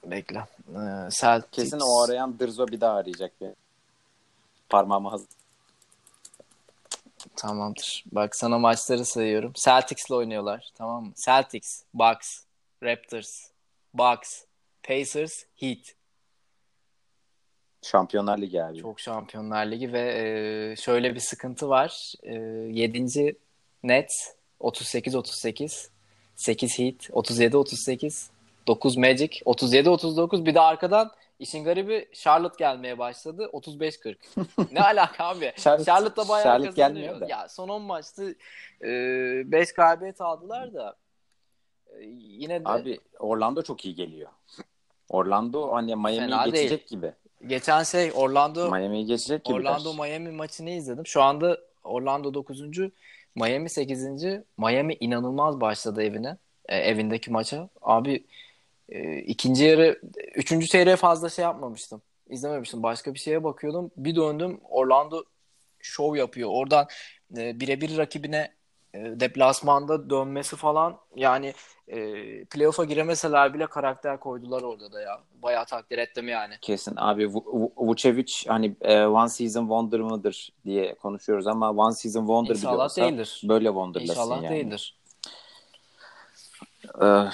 Bekle. 0.04 0.38
Ee, 0.68 1.08
Celtics. 1.10 1.50
Kesin 1.50 1.80
o 1.80 2.02
arayan 2.02 2.38
Dırzo 2.38 2.66
bir 2.66 2.80
daha 2.80 2.94
arayacak 2.94 3.40
bir. 3.40 3.50
Parmağımı 4.68 5.08
hazır. 5.08 5.28
Tamamdır. 7.38 8.04
Bak 8.12 8.36
sana 8.36 8.58
maçları 8.58 9.04
sayıyorum. 9.04 9.52
Celtics'le 9.54 10.10
oynuyorlar. 10.10 10.70
Tamam 10.74 11.04
mı? 11.04 11.12
Celtics, 11.24 11.82
Bucks, 11.94 12.40
Raptors, 12.82 13.50
Bucks, 13.94 14.44
Pacers, 14.82 15.44
Heat. 15.56 15.78
Şampiyonlar 17.82 18.38
Ligi 18.38 18.62
abi. 18.62 18.78
Çok 18.78 19.00
Şampiyonlar 19.00 19.66
Ligi 19.66 19.92
ve 19.92 20.00
e, 20.00 20.76
şöyle 20.76 21.14
bir 21.14 21.20
sıkıntı 21.20 21.68
var. 21.68 22.12
E, 22.22 22.34
7. 22.34 23.36
Nets 23.82 24.28
38-38, 24.60 25.88
8 26.36 26.78
Heat 26.78 26.94
37-38, 27.10 28.28
9 28.66 28.96
Magic 28.96 29.40
37-39. 29.46 30.46
Bir 30.46 30.54
de 30.54 30.60
arkadan 30.60 31.10
işin 31.38 31.64
garibi 31.64 32.08
Charlotte 32.12 32.56
gelmeye 32.58 32.98
başladı 32.98 33.50
35-40. 33.52 34.16
ne 34.72 34.80
alaka 34.80 35.24
abi? 35.24 35.44
Charlotte- 35.56 35.84
Charlotte'la 35.84 36.28
bayağı 36.28 36.44
Charlotte 36.44 36.82
kazanıyor. 36.82 37.20
da. 37.20 37.26
Ya 37.28 37.48
son 37.48 37.68
10 37.68 37.82
maçta 37.82 38.22
5 38.82 39.72
galibiyet 39.72 40.20
aldılar 40.20 40.74
da 40.74 40.96
e, 41.86 42.04
yine 42.16 42.64
de 42.64 42.68
Abi 42.68 42.98
Orlando 43.18 43.62
çok 43.62 43.84
iyi 43.84 43.94
geliyor. 43.94 44.30
Orlando 45.08 45.72
hani 45.72 45.96
Miami'yi 45.96 46.44
geçecek 46.44 46.70
değil. 46.70 46.86
gibi. 46.88 47.12
geçen 47.46 47.82
şey 47.82 48.12
Orlando 48.14 48.70
Miami'yi 48.70 49.06
geçecek 49.06 49.44
gibi. 49.44 49.54
Orlando 49.56 49.94
Miami 49.94 50.30
maçını 50.30 50.70
izledim. 50.70 51.06
Şu 51.06 51.22
anda 51.22 51.58
Orlando 51.84 52.34
9. 52.34 52.62
Miami 53.34 53.70
8. 53.70 54.04
Miami 54.58 54.94
inanılmaz 55.00 55.60
başladı 55.60 56.02
evine. 56.02 56.36
e, 56.68 56.76
evindeki 56.76 57.30
maça. 57.30 57.68
Abi 57.82 58.24
e, 58.88 59.16
ikinci 59.18 59.64
yarı 59.64 60.00
üçüncü 60.34 60.66
çeyreğe 60.66 60.96
fazla 60.96 61.28
şey 61.30 61.42
yapmamıştım. 61.42 62.02
İzlememiştim. 62.30 62.82
Başka 62.82 63.14
bir 63.14 63.18
şeye 63.18 63.44
bakıyordum. 63.44 63.90
Bir 63.96 64.16
döndüm 64.16 64.60
Orlando 64.70 65.22
şov 65.80 66.16
yapıyor. 66.16 66.50
Oradan 66.52 66.86
e, 67.36 67.60
birebir 67.60 67.96
rakibine 67.98 68.52
e, 68.94 68.98
deplasmanda 69.20 70.10
dönmesi 70.10 70.56
falan 70.56 70.96
yani 71.16 71.54
e, 71.88 71.98
playoff'a 72.44 72.84
giremeseler 72.84 73.54
bile 73.54 73.66
karakter 73.66 74.20
koydular 74.20 74.62
orada 74.62 74.92
da 74.92 75.00
ya. 75.00 75.20
Bayağı 75.42 75.64
takdir 75.66 75.98
ettim 75.98 76.28
yani. 76.28 76.54
Kesin 76.62 76.94
abi 76.96 77.24
Vu- 77.24 77.44
Vu- 77.44 77.72
Vucevic 77.88 78.32
hani 78.48 78.76
e, 78.80 79.04
one 79.04 79.28
season 79.28 79.60
wonder 79.62 80.00
mıdır 80.00 80.52
diye 80.64 80.94
konuşuyoruz 80.94 81.46
ama 81.46 81.70
one 81.70 81.94
season 81.94 82.20
wonder 82.20 82.54
İnşallah 82.54 82.84
olsa 82.84 83.02
değildir. 83.02 83.42
böyle 83.48 83.68
wonderlasın 83.68 84.12
İnşallah 84.12 84.42
yani. 84.42 84.56
değildir. 84.56 84.98
Ee, 87.02 87.24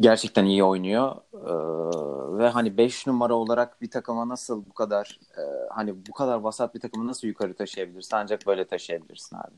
gerçekten 0.00 0.44
iyi 0.44 0.64
oynuyor. 0.64 1.16
Ee, 1.34 2.38
ve 2.38 2.48
hani 2.48 2.76
5 2.76 3.06
numara 3.06 3.34
olarak 3.34 3.82
bir 3.82 3.90
takıma 3.90 4.28
nasıl 4.28 4.66
bu 4.66 4.72
kadar 4.72 5.18
e, 5.36 5.42
hani 5.70 6.06
bu 6.06 6.12
kadar 6.12 6.34
vasat 6.36 6.74
bir 6.74 6.80
takımı 6.80 7.06
nasıl 7.06 7.28
yukarı 7.28 7.54
taşıyabilirsin? 7.54 8.16
Ancak 8.16 8.46
böyle 8.46 8.64
taşıyabilirsin 8.64 9.36
abi. 9.36 9.54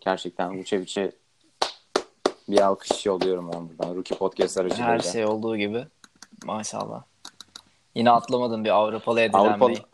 Gerçekten 0.00 0.58
Vucevic'e 0.58 1.12
bir 2.48 2.60
alkış 2.60 3.06
yolluyorum 3.06 3.50
ben 3.52 3.68
buradan. 3.68 3.94
Rookie 3.94 4.18
Podcast 4.18 4.58
aracılığıyla. 4.58 4.92
Her 4.92 4.98
şey 4.98 5.26
olduğu 5.26 5.56
gibi. 5.56 5.86
Maşallah. 6.44 7.02
Yine 7.94 8.10
atlamadım 8.10 8.64
bir 8.64 8.70
Avrupalı 8.70 9.20
edilenmeyi. 9.20 9.52
Avrupalı 9.52 9.88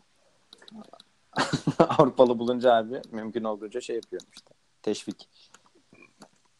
Avrupalı 1.97 2.39
bulunca 2.39 2.73
abi 2.73 3.01
mümkün 3.11 3.43
olduğunca 3.43 3.81
şey 3.81 3.95
yapıyorum 3.95 4.27
işte. 4.35 4.51
Teşvik. 4.81 5.29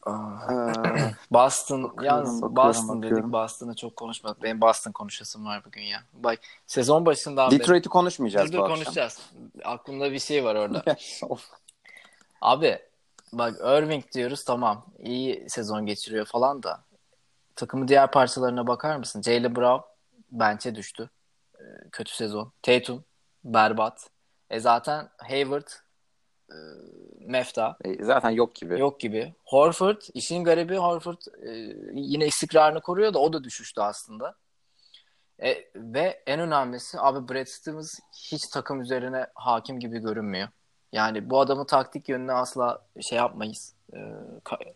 Ee, 0.08 0.12
Boston, 1.32 1.84
Bakıyorum, 1.84 2.04
yalnız 2.06 2.42
bakıyorum, 2.42 2.56
Boston 2.56 2.98
bakıyorum. 2.98 3.24
dedik. 3.24 3.34
Boston'ı 3.34 3.76
çok 3.76 3.96
konuşmadık. 3.96 4.44
Benim 4.44 4.62
Boston 4.62 4.92
konuşasım 4.92 5.46
var 5.46 5.62
bugün 5.66 5.82
ya. 5.82 6.04
Bak 6.14 6.40
sezon 6.68 7.06
başından. 7.06 7.52
Detroit'i 7.52 7.90
konuşmayacağız 7.90 8.48
Dur 8.52 8.54
bu 8.54 8.58
dur 8.58 8.64
akşam. 8.64 8.76
konuşacağız. 8.76 9.22
Aklımda 9.64 10.12
bir 10.12 10.20
şey 10.20 10.44
var 10.46 10.56
orada. 10.56 10.84
Abi 12.42 12.80
bak 13.34 13.54
Irving 13.60 14.12
diyoruz 14.12 14.44
tamam. 14.44 14.86
iyi 15.00 15.50
sezon 15.50 15.86
geçiriyor 15.86 16.26
falan 16.26 16.64
da. 16.64 16.82
Takımın 17.56 17.88
diğer 17.88 18.12
parçalarına 18.12 18.68
bakar 18.68 18.96
mısın? 18.98 19.22
Jaylen 19.22 19.56
Brown 19.56 19.84
bench'e 20.32 20.76
düştü. 20.76 21.10
Ee, 21.60 21.64
kötü 21.92 22.16
sezon. 22.16 22.52
Tatum 22.62 23.04
berbat. 23.44 24.10
E 24.50 24.60
zaten 24.60 25.10
Hayward 25.18 25.68
e, 26.50 26.58
mefta. 27.20 27.78
E, 27.86 28.04
zaten 28.04 28.30
yok 28.30 28.56
gibi. 28.56 28.80
Yok 28.80 29.00
gibi. 29.00 29.34
Horford, 29.46 30.02
işin 30.14 30.44
garibi 30.44 30.78
Horford 30.78 31.22
e, 31.48 31.50
yine 31.94 32.28
istikrarını 32.28 32.82
koruyor 32.82 33.14
da 33.14 33.20
o 33.20 33.34
da 33.34 33.44
düşüştü 33.44 33.82
aslında. 33.82 34.36
E, 35.44 35.66
ve 35.76 36.24
en 36.28 36.40
önemlisi 36.40 37.00
abi 37.00 37.34
Brad 37.34 37.46
Stevens 37.46 38.00
hiç 38.32 38.48
takım 38.48 38.82
üzerine 38.82 39.28
hakim 39.36 39.80
gibi 39.80 40.00
görünmüyor. 40.00 40.48
Yani 40.92 41.30
bu 41.30 41.40
adamın 41.40 41.66
taktik 41.66 42.10
yönüne 42.10 42.34
asla 42.34 42.86
şey 43.10 43.18
yapmayız. 43.18 43.74
E, 43.94 43.98
ka- 44.46 44.74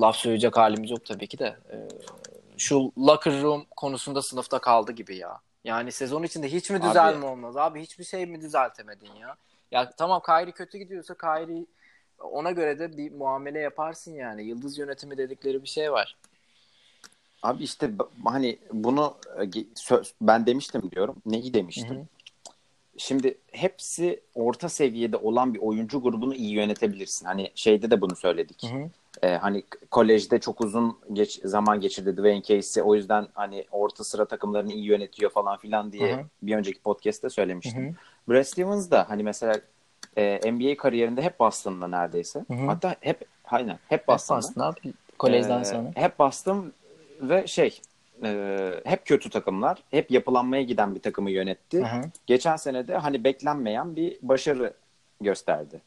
laf 0.00 0.16
söyleyecek 0.16 0.56
halimiz 0.56 0.90
yok 0.90 1.04
tabii 1.06 1.26
ki 1.26 1.38
de. 1.38 1.56
E, 1.70 1.76
şu 2.58 2.92
locker 2.98 3.42
room 3.42 3.66
konusunda 3.76 4.22
sınıfta 4.22 4.58
kaldı 4.58 4.92
gibi 4.92 5.16
ya. 5.16 5.40
Yani 5.64 5.92
sezon 5.92 6.22
içinde 6.22 6.52
hiç 6.52 6.70
mi 6.70 6.82
düzelme 6.82 7.26
olmaz? 7.26 7.56
Abi 7.56 7.82
hiçbir 7.82 8.04
şey 8.04 8.26
mi 8.26 8.40
düzeltemedin 8.40 9.14
ya? 9.14 9.36
Ya 9.70 9.90
tamam 9.90 10.22
Kyrie 10.26 10.52
kötü 10.52 10.78
gidiyorsa 10.78 11.14
Kyrie 11.14 11.66
ona 12.18 12.50
göre 12.50 12.78
de 12.78 12.96
bir 12.96 13.12
muamele 13.12 13.58
yaparsın 13.58 14.14
yani. 14.14 14.44
Yıldız 14.44 14.78
yönetimi 14.78 15.18
dedikleri 15.18 15.62
bir 15.62 15.68
şey 15.68 15.92
var. 15.92 16.16
Abi 17.42 17.62
işte 17.62 17.90
hani 18.24 18.58
bunu 18.72 19.14
e, 19.42 19.64
ben 20.20 20.46
demiştim 20.46 20.90
diyorum. 20.90 21.16
Neyi 21.26 21.54
demiştim? 21.54 21.96
Hı 21.96 22.00
hı. 22.00 22.06
Şimdi 22.96 23.38
hepsi 23.52 24.20
orta 24.34 24.68
seviyede 24.68 25.16
olan 25.16 25.54
bir 25.54 25.58
oyuncu 25.58 26.02
grubunu 26.02 26.34
iyi 26.34 26.52
yönetebilirsin. 26.52 27.26
Hani 27.26 27.50
şeyde 27.54 27.90
de 27.90 28.00
bunu 28.00 28.16
söyledik. 28.16 28.62
Hı. 28.62 28.90
Ee, 29.22 29.36
hani 29.36 29.62
kolejde 29.90 30.40
çok 30.40 30.60
uzun 30.60 30.98
geç, 31.12 31.40
zaman 31.44 31.80
geçirdi 31.80 32.16
Dwayne 32.16 32.42
Casey. 32.42 32.82
O 32.82 32.94
yüzden 32.94 33.26
hani 33.34 33.64
orta 33.70 34.04
sıra 34.04 34.24
takımlarını 34.24 34.72
iyi 34.72 34.84
yönetiyor 34.84 35.30
falan 35.30 35.58
filan 35.58 35.92
diye 35.92 36.12
Hı 36.12 36.20
hı. 36.20 36.24
bir 36.42 36.56
önceki 36.56 36.80
podcast'te 36.80 37.30
söylemiştim. 37.30 37.88
hı. 37.88 37.94
Brad 38.28 38.42
Stevens 38.42 38.90
da 38.90 39.10
hani 39.10 39.22
mesela 39.22 39.60
e, 40.16 40.52
NBA 40.52 40.76
kariyerinde 40.76 41.22
hep 41.22 41.40
Boston'da 41.40 41.88
neredeyse. 41.88 42.44
Hı 42.48 42.54
hı. 42.54 42.66
Hatta 42.66 42.96
hep 43.00 43.24
aynen 43.44 43.72
hep 43.88 44.00
Hep 44.00 44.08
Boston'da. 44.08 44.38
aslında 44.38 44.66
abi 44.66 44.92
kolejden 45.18 45.60
Ee, 45.60 45.64
sonra. 45.64 45.90
Hep 45.94 46.18
bastım 46.18 46.72
ve 47.20 47.46
şey 47.46 47.80
e, 48.22 48.70
hep 48.84 49.06
kötü 49.06 49.30
takımlar. 49.30 49.82
Hep 49.90 50.10
yapılanmaya 50.10 50.62
giden 50.62 50.94
bir 50.94 51.00
takımı 51.00 51.30
yönetti. 51.30 51.80
Hı 51.80 51.84
hı. 51.86 52.02
Geçen 52.26 52.56
sene 52.56 52.88
de 52.88 52.96
hani 52.96 53.24
beklenmeyen 53.24 53.96
bir 53.96 54.18
başarı 54.22 54.72
gösterdi. 55.20 55.80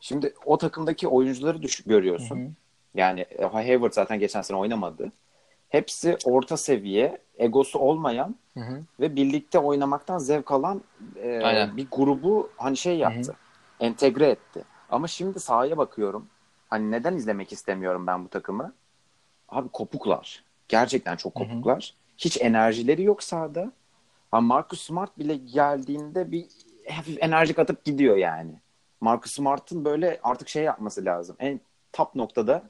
Şimdi 0.00 0.34
o 0.44 0.58
takımdaki 0.58 1.08
oyuncuları 1.08 1.62
düş 1.62 1.80
görüyorsun. 1.84 2.38
Hı 2.38 2.44
hı. 2.44 2.48
Yani 2.94 3.20
e, 3.20 3.44
Hayward 3.44 3.92
zaten 3.92 4.18
geçen 4.18 4.42
sene 4.42 4.58
oynamadı. 4.58 5.12
Hepsi 5.72 6.16
orta 6.24 6.56
seviye, 6.56 7.18
egosu 7.38 7.78
olmayan 7.78 8.36
hı 8.54 8.60
hı. 8.60 8.82
ve 9.00 9.16
birlikte 9.16 9.58
oynamaktan 9.58 10.18
zevk 10.18 10.52
alan 10.52 10.82
e, 11.16 11.76
bir 11.76 11.86
grubu 11.92 12.50
hani 12.56 12.76
şey 12.76 12.98
yaptı. 12.98 13.32
Hı 13.32 13.32
hı. 13.32 13.86
Entegre 13.86 14.26
etti. 14.26 14.64
Ama 14.90 15.08
şimdi 15.08 15.40
sahaya 15.40 15.78
bakıyorum. 15.78 16.26
Hani 16.70 16.90
neden 16.90 17.16
izlemek 17.16 17.52
istemiyorum 17.52 18.06
ben 18.06 18.24
bu 18.24 18.28
takımı? 18.28 18.74
Abi 19.48 19.68
kopuklar. 19.68 20.44
Gerçekten 20.68 21.16
çok 21.16 21.34
kopuklar. 21.34 21.94
Hı 21.96 22.02
hı. 22.02 22.14
Hiç 22.18 22.40
enerjileri 22.40 23.02
yok 23.02 23.22
sahada. 23.22 23.72
Ama 24.32 24.54
Marcus 24.54 24.82
Smart 24.82 25.18
bile 25.18 25.36
geldiğinde 25.36 26.32
bir 26.32 26.46
hafif 26.90 27.22
enerjik 27.22 27.58
atıp 27.58 27.84
gidiyor 27.84 28.16
yani. 28.16 28.52
Marcus 29.00 29.32
Smart'ın 29.32 29.84
böyle 29.84 30.20
artık 30.22 30.48
şey 30.48 30.64
yapması 30.64 31.04
lazım. 31.04 31.36
En 31.38 31.60
top 31.92 32.14
noktada 32.14 32.62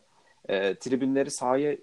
e, 0.48 0.74
tribünleri 0.74 1.30
sahaya 1.30 1.76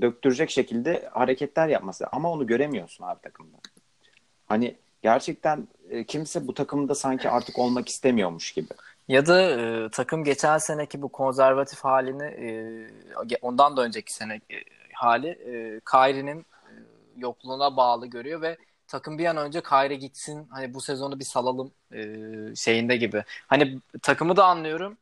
döktürecek 0.00 0.50
şekilde 0.50 1.08
hareketler 1.12 1.68
yapması. 1.68 2.06
Ama 2.12 2.30
onu 2.30 2.46
göremiyorsun 2.46 3.04
abi 3.04 3.20
takımda. 3.20 3.56
Hani 4.46 4.76
gerçekten 5.02 5.68
e, 5.90 6.04
kimse 6.04 6.46
bu 6.46 6.54
takımda 6.54 6.94
sanki 6.94 7.30
artık 7.30 7.58
olmak 7.58 7.88
istemiyormuş 7.88 8.52
gibi. 8.52 8.68
Ya 9.08 9.26
da 9.26 9.40
e, 9.60 9.90
takım 9.90 10.24
geçen 10.24 10.58
seneki 10.58 11.02
bu 11.02 11.08
konservatif 11.08 11.80
halini 11.80 12.24
e, 12.24 12.48
ondan 13.42 13.76
da 13.76 13.82
önceki 13.82 14.12
sene 14.12 14.34
e, 14.34 14.56
hali 14.92 15.28
e, 15.28 15.80
Kyrie'nin 15.90 16.40
e, 16.40 16.72
yokluğuna 17.16 17.76
bağlı 17.76 18.06
görüyor 18.06 18.42
ve 18.42 18.56
takım 18.88 19.18
bir 19.18 19.26
an 19.26 19.36
önce 19.36 19.62
Kyrie 19.62 19.96
gitsin 19.96 20.46
hani 20.50 20.74
bu 20.74 20.80
sezonu 20.80 21.18
bir 21.18 21.24
salalım 21.24 21.72
e, 21.92 22.02
şeyinde 22.56 22.96
gibi. 22.96 23.24
Hani 23.46 23.80
takımı 24.02 24.36
da 24.36 24.44
anlıyorum. 24.44 24.98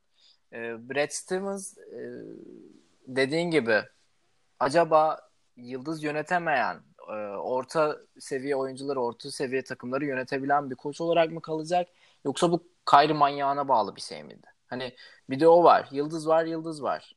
E, 0.52 0.88
Brad 0.88 1.10
Stevens 1.10 1.78
e, 1.78 2.00
dediğin 3.06 3.50
gibi 3.50 3.82
acaba 4.60 5.20
yıldız 5.56 6.02
yönetemeyen 6.02 6.80
e, 7.08 7.12
orta 7.36 7.96
seviye 8.18 8.56
oyuncuları, 8.56 9.00
orta 9.00 9.30
seviye 9.30 9.64
takımları 9.64 10.04
yönetebilen 10.04 10.70
bir 10.70 10.74
koç 10.74 11.00
olarak 11.00 11.30
mı 11.32 11.42
kalacak? 11.42 11.88
Yoksa 12.24 12.52
bu 12.52 12.64
Kyrie 12.90 13.14
manyağına 13.14 13.68
bağlı 13.68 13.96
bir 13.96 14.00
şey 14.00 14.22
miydi? 14.22 14.46
Hani 14.66 14.94
bir 15.30 15.40
de 15.40 15.48
o 15.48 15.64
var. 15.64 15.88
Yıldız 15.92 16.28
var, 16.28 16.44
yıldız 16.44 16.82
var. 16.82 17.16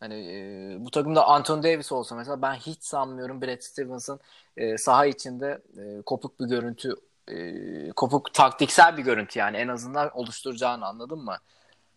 Hani 0.00 0.14
e, 0.14 0.76
bu 0.84 0.90
takımda 0.90 1.26
Anthony 1.26 1.62
Davis 1.62 1.92
olsa 1.92 2.16
mesela 2.16 2.42
ben 2.42 2.54
hiç 2.54 2.82
sanmıyorum 2.82 3.42
Brad 3.42 3.60
Stevens'ın 3.60 4.20
e, 4.56 4.78
saha 4.78 5.06
içinde 5.06 5.62
e, 5.78 6.02
kopuk 6.02 6.40
bir 6.40 6.44
görüntü 6.44 6.94
e, 7.28 7.92
kopuk 7.92 8.34
taktiksel 8.34 8.96
bir 8.96 9.02
görüntü 9.02 9.38
yani 9.38 9.56
en 9.56 9.68
azından 9.68 10.10
oluşturacağını 10.18 10.86
anladın 10.86 11.18
mı? 11.18 11.36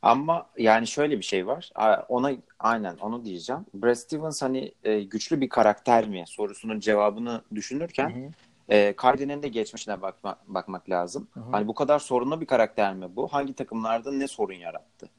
Ama 0.06 0.48
yani 0.58 0.88
şöyle 0.88 1.18
bir 1.18 1.24
şey 1.24 1.48
var. 1.48 1.72
Ona 2.10 2.32
aynen 2.60 2.98
onu 2.98 3.26
diyeceğim. 3.26 3.66
Brad 3.74 3.96
Stevens 3.96 4.42
hani 4.42 4.72
e, 4.84 5.02
güçlü 5.02 5.42
bir 5.42 5.50
karakter 5.50 6.08
mi 6.08 6.24
sorusunun 6.28 6.80
cevabını 6.80 7.42
düşünürken 7.56 8.10
hı 8.10 8.28
hı. 8.28 8.32
E, 8.70 8.96
Kyrie'nin 8.96 9.44
de 9.44 9.48
geçmişine 9.48 10.02
bakma, 10.02 10.36
bakmak 10.48 10.90
lazım. 10.90 11.28
Hı 11.34 11.40
hı. 11.40 11.44
Hani 11.52 11.68
bu 11.68 11.74
kadar 11.74 12.00
sorunlu 12.00 12.42
bir 12.42 12.46
karakter 12.46 12.94
mi 12.94 13.16
bu? 13.16 13.28
Hangi 13.28 13.54
takımlarda 13.54 14.12
ne 14.12 14.28
sorun 14.28 14.54
yarattı? 14.54 15.10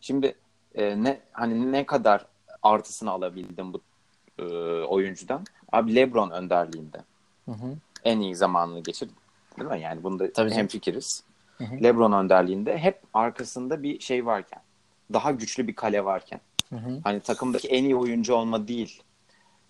Şimdi 0.00 0.34
e, 0.74 1.02
ne 1.02 1.20
hani 1.32 1.72
ne 1.72 1.86
kadar 1.86 2.26
artısını 2.62 3.10
alabildim 3.10 3.72
bu 3.72 3.80
e, 4.38 4.44
oyuncudan? 4.84 5.44
Abi 5.72 5.94
LeBron 5.94 6.30
önderliğinde. 6.30 6.98
Hı 7.44 7.52
hı. 7.52 7.76
En 8.04 8.20
iyi 8.20 8.34
zamanını 8.34 8.80
geçirdi. 8.80 9.12
Değil 9.58 9.70
mi? 9.70 9.80
Yani 9.80 10.02
bunda 10.02 10.32
Tabii 10.32 10.50
hem 10.50 10.66
fikiriz. 10.66 11.24
Hı 11.58 11.64
hı. 11.64 11.82
LeBron 11.82 12.12
önderliğinde 12.12 12.78
hep 12.78 13.00
arkasında 13.14 13.82
bir 13.82 14.00
şey 14.00 14.26
varken, 14.26 14.62
daha 15.12 15.30
güçlü 15.30 15.68
bir 15.68 15.74
kale 15.74 16.04
varken. 16.04 16.40
Hı 16.70 16.76
hı. 16.76 17.00
Hani 17.04 17.20
takımdaki 17.20 17.68
en 17.68 17.84
iyi 17.84 17.96
oyuncu 17.96 18.34
olma 18.34 18.68
değil 18.68 19.02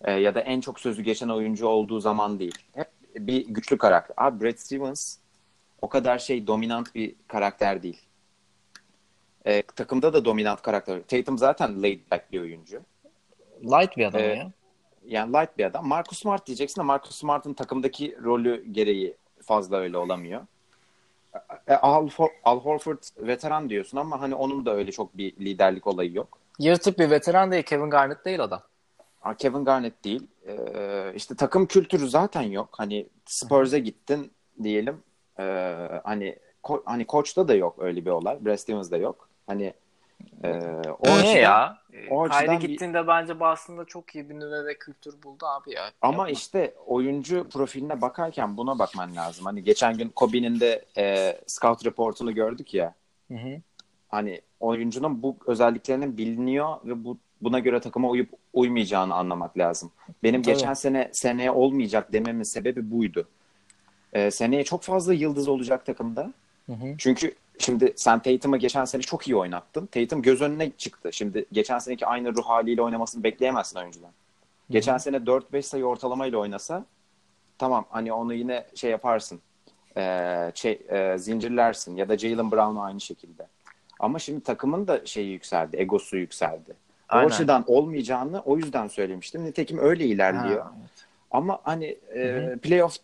e, 0.01 0.11
ya 0.11 0.35
da 0.35 0.41
en 0.41 0.61
çok 0.61 0.79
sözü 0.79 1.01
geçen 1.01 1.29
oyuncu 1.29 1.67
olduğu 1.67 1.99
zaman 1.99 2.39
değil. 2.39 2.57
Hep 2.73 2.89
bir 3.15 3.47
güçlü 3.47 3.77
karakter. 3.77 4.13
Abi 4.17 4.43
Brad 4.43 4.57
Stevens 4.57 5.17
o 5.81 5.89
kadar 5.89 6.19
şey 6.19 6.47
dominant 6.47 6.95
bir 6.95 7.15
karakter 7.27 7.83
değil. 7.83 8.01
E, 9.45 9.61
takımda 9.61 10.13
da 10.13 10.25
dominant 10.25 10.61
karakter. 10.61 11.01
Tatum 11.01 11.37
zaten 11.37 11.83
laid 11.83 12.11
back 12.11 12.31
bir 12.31 12.41
oyuncu. 12.41 12.81
Light 13.63 13.97
bir 13.97 14.05
adam 14.05 14.21
e, 14.21 14.23
ya. 14.23 14.51
Yani 15.05 15.33
light 15.33 15.57
bir 15.57 15.65
adam. 15.65 15.87
Marcus 15.87 16.19
Smart 16.19 16.47
diyeceksin 16.47 16.81
de 16.81 16.85
Marcus 16.85 17.15
Smart'ın 17.15 17.53
takımdaki 17.53 18.17
rolü 18.23 18.65
gereği 18.71 19.17
fazla 19.41 19.77
öyle 19.77 19.97
olamıyor. 19.97 20.41
E, 21.67 21.73
Al, 21.73 22.09
Al 22.43 22.59
Horford 22.59 22.97
veteran 23.17 23.69
diyorsun 23.69 23.97
ama 23.97 24.21
hani 24.21 24.35
onun 24.35 24.65
da 24.65 24.75
öyle 24.75 24.91
çok 24.91 25.17
bir 25.17 25.35
liderlik 25.35 25.87
olayı 25.87 26.13
yok. 26.13 26.39
Yırtık 26.59 26.99
bir 26.99 27.09
veteran 27.09 27.51
değil. 27.51 27.63
Kevin 27.63 27.89
Garnett 27.89 28.25
değil 28.25 28.43
adam. 28.43 28.61
Kevin 29.37 29.65
Garnett 29.65 30.03
değil. 30.03 30.27
Ee, 30.47 31.11
işte 31.15 31.35
takım 31.35 31.65
kültürü 31.65 32.09
zaten 32.09 32.41
yok. 32.41 32.69
Hani 32.71 33.07
Spurs'e 33.25 33.79
gittin 33.79 34.31
diyelim. 34.63 35.03
Ee, 35.39 35.87
hani 36.03 36.35
ko- 36.63 36.81
hani 36.85 37.05
koçta 37.05 37.47
da 37.47 37.53
yok 37.55 37.75
öyle 37.79 38.05
bir 38.05 38.09
olay. 38.11 38.45
Brad 38.45 38.57
Stevens'da 38.57 38.97
yok. 38.97 39.29
Hani 39.47 39.73
e, 40.43 40.49
o 40.99 41.07
ne 41.07 41.13
açıdan, 41.13 41.33
ya? 41.33 41.77
O 42.09 42.23
Kayda 42.23 42.53
gittiğinde 42.53 43.03
bir... 43.03 43.07
bence 43.07 43.39
Boston'da 43.39 43.85
çok 43.85 44.15
iyi 44.15 44.29
bir 44.29 44.35
nüve 44.35 44.65
ve 44.65 44.77
kültür 44.77 45.23
buldu 45.23 45.45
abi 45.45 45.71
ya. 45.71 45.91
Ama 46.01 46.13
Yapma. 46.13 46.29
işte 46.29 46.73
oyuncu 46.85 47.49
profiline 47.49 48.01
bakarken 48.01 48.57
buna 48.57 48.79
bakman 48.79 49.15
lazım. 49.15 49.45
Hani 49.45 49.63
geçen 49.63 49.97
gün 49.97 50.09
Kobe'nin 50.09 50.59
de 50.59 50.85
e, 50.97 51.37
scout 51.47 51.85
reportunu 51.85 52.35
gördük 52.35 52.73
ya. 52.73 52.93
Hı 53.27 53.37
hı. 53.37 53.61
Hani 54.09 54.41
oyuncunun 54.59 55.23
bu 55.23 55.37
özelliklerinin 55.47 56.17
biliniyor 56.17 56.77
ve 56.85 57.03
bu 57.03 57.17
buna 57.41 57.59
göre 57.59 57.79
takıma 57.79 58.09
uyup 58.09 58.29
uymayacağını 58.53 59.15
anlamak 59.15 59.57
lazım. 59.57 59.91
Benim 60.23 60.41
Tabii. 60.41 60.53
geçen 60.53 60.73
sene 60.73 61.09
seneye 61.13 61.51
olmayacak 61.51 62.13
dememin 62.13 62.43
sebebi 62.43 62.91
buydu. 62.91 63.27
Ee, 64.13 64.31
seneye 64.31 64.63
çok 64.63 64.83
fazla 64.83 65.13
yıldız 65.13 65.47
olacak 65.47 65.85
takımda. 65.85 66.33
Hı 66.65 66.73
hı. 66.73 66.95
Çünkü 66.97 67.35
şimdi 67.59 67.93
sen 67.95 68.19
Tatum'u 68.19 68.57
geçen 68.57 68.85
sene 68.85 69.01
çok 69.01 69.27
iyi 69.27 69.35
oynattın. 69.35 69.85
Tatum 69.85 70.21
göz 70.21 70.41
önüne 70.41 70.71
çıktı. 70.77 71.13
Şimdi 71.13 71.45
geçen 71.51 71.79
seneki 71.79 72.05
aynı 72.05 72.35
ruh 72.35 72.45
haliyle 72.45 72.81
oynamasını 72.81 73.23
bekleyemezsin 73.23 73.79
oyuncudan. 73.79 74.11
Geçen 74.69 74.95
hı. 74.95 74.99
sene 74.99 75.17
4-5 75.17 75.61
sayı 75.61 75.85
ortalamayla 75.85 76.37
oynasa 76.37 76.85
tamam 77.57 77.85
hani 77.89 78.13
onu 78.13 78.33
yine 78.33 78.65
şey 78.75 78.91
yaparsın. 78.91 79.39
E, 79.97 80.51
şey, 80.55 80.81
e, 80.89 81.17
zincirlersin 81.17 81.95
ya 81.95 82.09
da 82.09 82.17
Jalen 82.17 82.51
Brown 82.51 82.75
aynı 82.75 83.01
şekilde. 83.01 83.47
Ama 83.99 84.19
şimdi 84.19 84.43
takımın 84.43 84.87
da 84.87 85.05
şeyi 85.05 85.31
yükseldi, 85.31 85.77
egosu 85.77 86.17
yükseldi. 86.17 86.73
Aynen. 87.09 87.25
O 87.25 87.27
açıdan 87.27 87.63
olmayacağını 87.67 88.41
o 88.41 88.57
yüzden 88.57 88.87
söylemiştim. 88.87 89.45
Nitekim 89.45 89.77
öyle 89.77 90.05
ilerliyor. 90.05 90.61
Ha, 90.61 90.73
evet. 90.79 91.05
Ama 91.31 91.59
hani 91.63 91.97
e, 92.15 92.55
playoff 92.61 92.97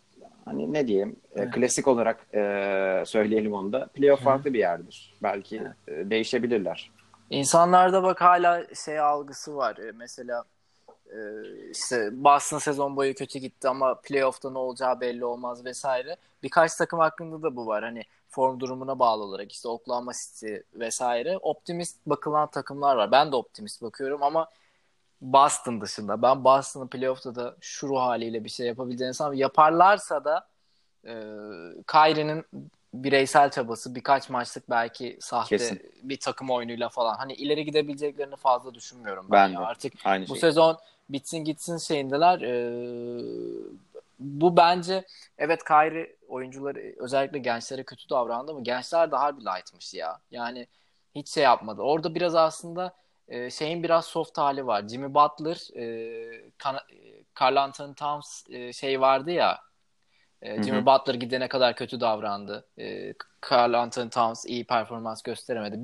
hani 0.44 0.72
ne 0.72 0.88
diyeyim 0.88 1.16
e, 1.36 1.40
evet. 1.40 1.54
klasik 1.54 1.88
olarak 1.88 2.26
e, 2.34 3.02
söyleyelim 3.06 3.52
onu 3.52 3.72
da 3.72 3.86
playoff 3.86 4.20
Hı. 4.20 4.24
farklı 4.24 4.54
bir 4.54 4.58
yerdir. 4.58 5.14
Belki 5.22 5.62
evet. 5.88 6.06
e, 6.06 6.10
değişebilirler. 6.10 6.90
İnsanlarda 7.30 8.02
bak 8.02 8.20
hala 8.20 8.74
şey 8.84 8.98
algısı 8.98 9.56
var. 9.56 9.76
E, 9.76 9.92
mesela 9.92 10.44
e, 11.06 11.18
işte 11.70 12.08
Boston 12.12 12.58
sezon 12.58 12.96
boyu 12.96 13.14
kötü 13.14 13.38
gitti 13.38 13.68
ama 13.68 13.94
playoff'ta 13.94 14.50
ne 14.50 14.58
olacağı 14.58 15.00
belli 15.00 15.24
olmaz 15.24 15.64
vesaire. 15.64 16.16
Birkaç 16.42 16.74
takım 16.74 16.98
hakkında 16.98 17.42
da 17.42 17.56
bu 17.56 17.66
var. 17.66 17.84
Hani 17.84 18.02
form 18.28 18.60
durumuna 18.60 18.98
bağlı 18.98 19.22
olarak 19.22 19.52
işte 19.52 19.68
Oklahoma 19.68 20.12
City 20.12 20.54
vesaire 20.74 21.38
optimist 21.38 21.96
bakılan 22.06 22.50
takımlar 22.50 22.96
var. 22.96 23.12
Ben 23.12 23.32
de 23.32 23.36
optimist 23.36 23.82
bakıyorum 23.82 24.22
ama 24.22 24.48
Boston 25.24 25.80
dışında 25.80 26.22
ben 26.22 26.44
Boston'ın 26.44 26.88
playoff'ta 26.88 27.34
da 27.34 27.56
şu 27.60 27.88
ruh 27.88 28.00
haliyle 28.00 28.44
bir 28.44 28.48
şey 28.48 28.66
yapabileceğini 28.66 29.14
sanmıyorum. 29.14 29.40
Yaparlarsa 29.40 30.24
da 30.24 30.48
e, 31.04 31.12
Kyrie'nin 31.86 32.44
bireysel 32.94 33.50
çabası 33.50 33.94
birkaç 33.94 34.30
maçlık 34.30 34.70
belki 34.70 35.18
sahte 35.20 35.56
Kesin. 35.56 35.82
bir 36.02 36.20
takım 36.20 36.50
oyunuyla 36.50 36.88
falan 36.88 37.14
hani 37.14 37.32
ileri 37.32 37.64
gidebileceklerini 37.64 38.36
fazla 38.36 38.74
düşünmüyorum 38.74 39.26
ben, 39.30 39.48
ben 39.48 39.54
ya. 39.54 39.60
Artık 39.60 39.92
Aynı 40.04 40.24
bu 40.24 40.34
şey. 40.34 40.40
sezon 40.40 40.78
bitsin 41.08 41.38
gitsin 41.38 41.78
şeyindeler. 41.78 42.40
Ee, 42.40 43.24
bu 44.18 44.56
bence 44.56 45.04
evet 45.38 45.64
Kyrie 45.64 46.16
oyuncuları 46.28 46.94
özellikle 46.98 47.38
gençlere 47.38 47.84
kötü 47.84 48.10
davrandı 48.10 48.50
ama 48.52 48.60
gençler 48.60 49.10
daha 49.10 49.38
bir 49.38 49.42
lightmış 49.42 49.94
ya. 49.94 50.18
Yani 50.30 50.66
hiç 51.14 51.28
şey 51.28 51.44
yapmadı. 51.44 51.82
Orada 51.82 52.14
biraz 52.14 52.34
aslında 52.34 52.94
e, 53.28 53.50
şeyin 53.50 53.82
biraz 53.82 54.04
soft 54.04 54.38
hali 54.38 54.66
var. 54.66 54.88
Jimmy 54.88 55.14
Butler, 55.14 55.76
e, 55.76 56.50
Carl 57.40 57.56
Anthony 57.56 57.94
Towns 57.94 58.50
e, 58.50 58.72
şey 58.72 59.00
vardı 59.00 59.30
ya. 59.30 59.60
E, 60.42 60.62
Jimmy 60.62 60.78
Hı-hı. 60.78 60.86
Butler 60.86 61.14
gidene 61.14 61.48
kadar 61.48 61.76
kötü 61.76 62.00
davrandı. 62.00 62.66
E, 62.78 63.14
Carl 63.50 63.74
Anthony 63.74 64.10
Towns 64.10 64.46
iyi 64.46 64.66
performans 64.66 65.22
gösteremedi. 65.22 65.78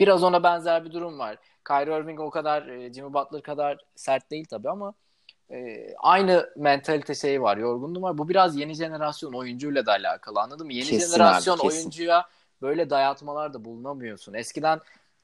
Biraz 0.00 0.22
ona 0.22 0.42
benzer 0.42 0.84
bir 0.84 0.92
durum 0.92 1.18
var. 1.18 1.36
Kyrie 1.68 1.98
Irving 1.98 2.20
o 2.20 2.30
kadar 2.30 2.66
e, 2.66 2.92
Jimmy 2.92 3.12
Butler 3.12 3.42
kadar 3.42 3.78
sert 3.94 4.30
değil 4.30 4.44
tabii 4.44 4.70
ama 4.70 4.94
e, 5.50 5.88
aynı 5.98 6.50
mentalite 6.56 7.14
şeyi 7.14 7.42
var, 7.42 7.56
yorgunluğu 7.56 8.02
var. 8.02 8.18
Bu 8.18 8.28
biraz 8.28 8.56
yeni 8.56 8.74
jenerasyon 8.74 9.32
oyuncuyla 9.32 9.86
da 9.86 9.92
alakalı 9.92 10.40
anladın 10.40 10.66
mı? 10.66 10.72
Yeni 10.72 10.86
kesin 10.86 11.16
jenerasyon 11.16 11.58
abi, 11.58 11.66
oyuncuya 11.66 12.26
böyle 12.62 12.90
dayatmalar 12.90 13.54
da 13.54 13.64
bulunamıyorsun. 13.64 14.34
Eskiden 14.34 14.80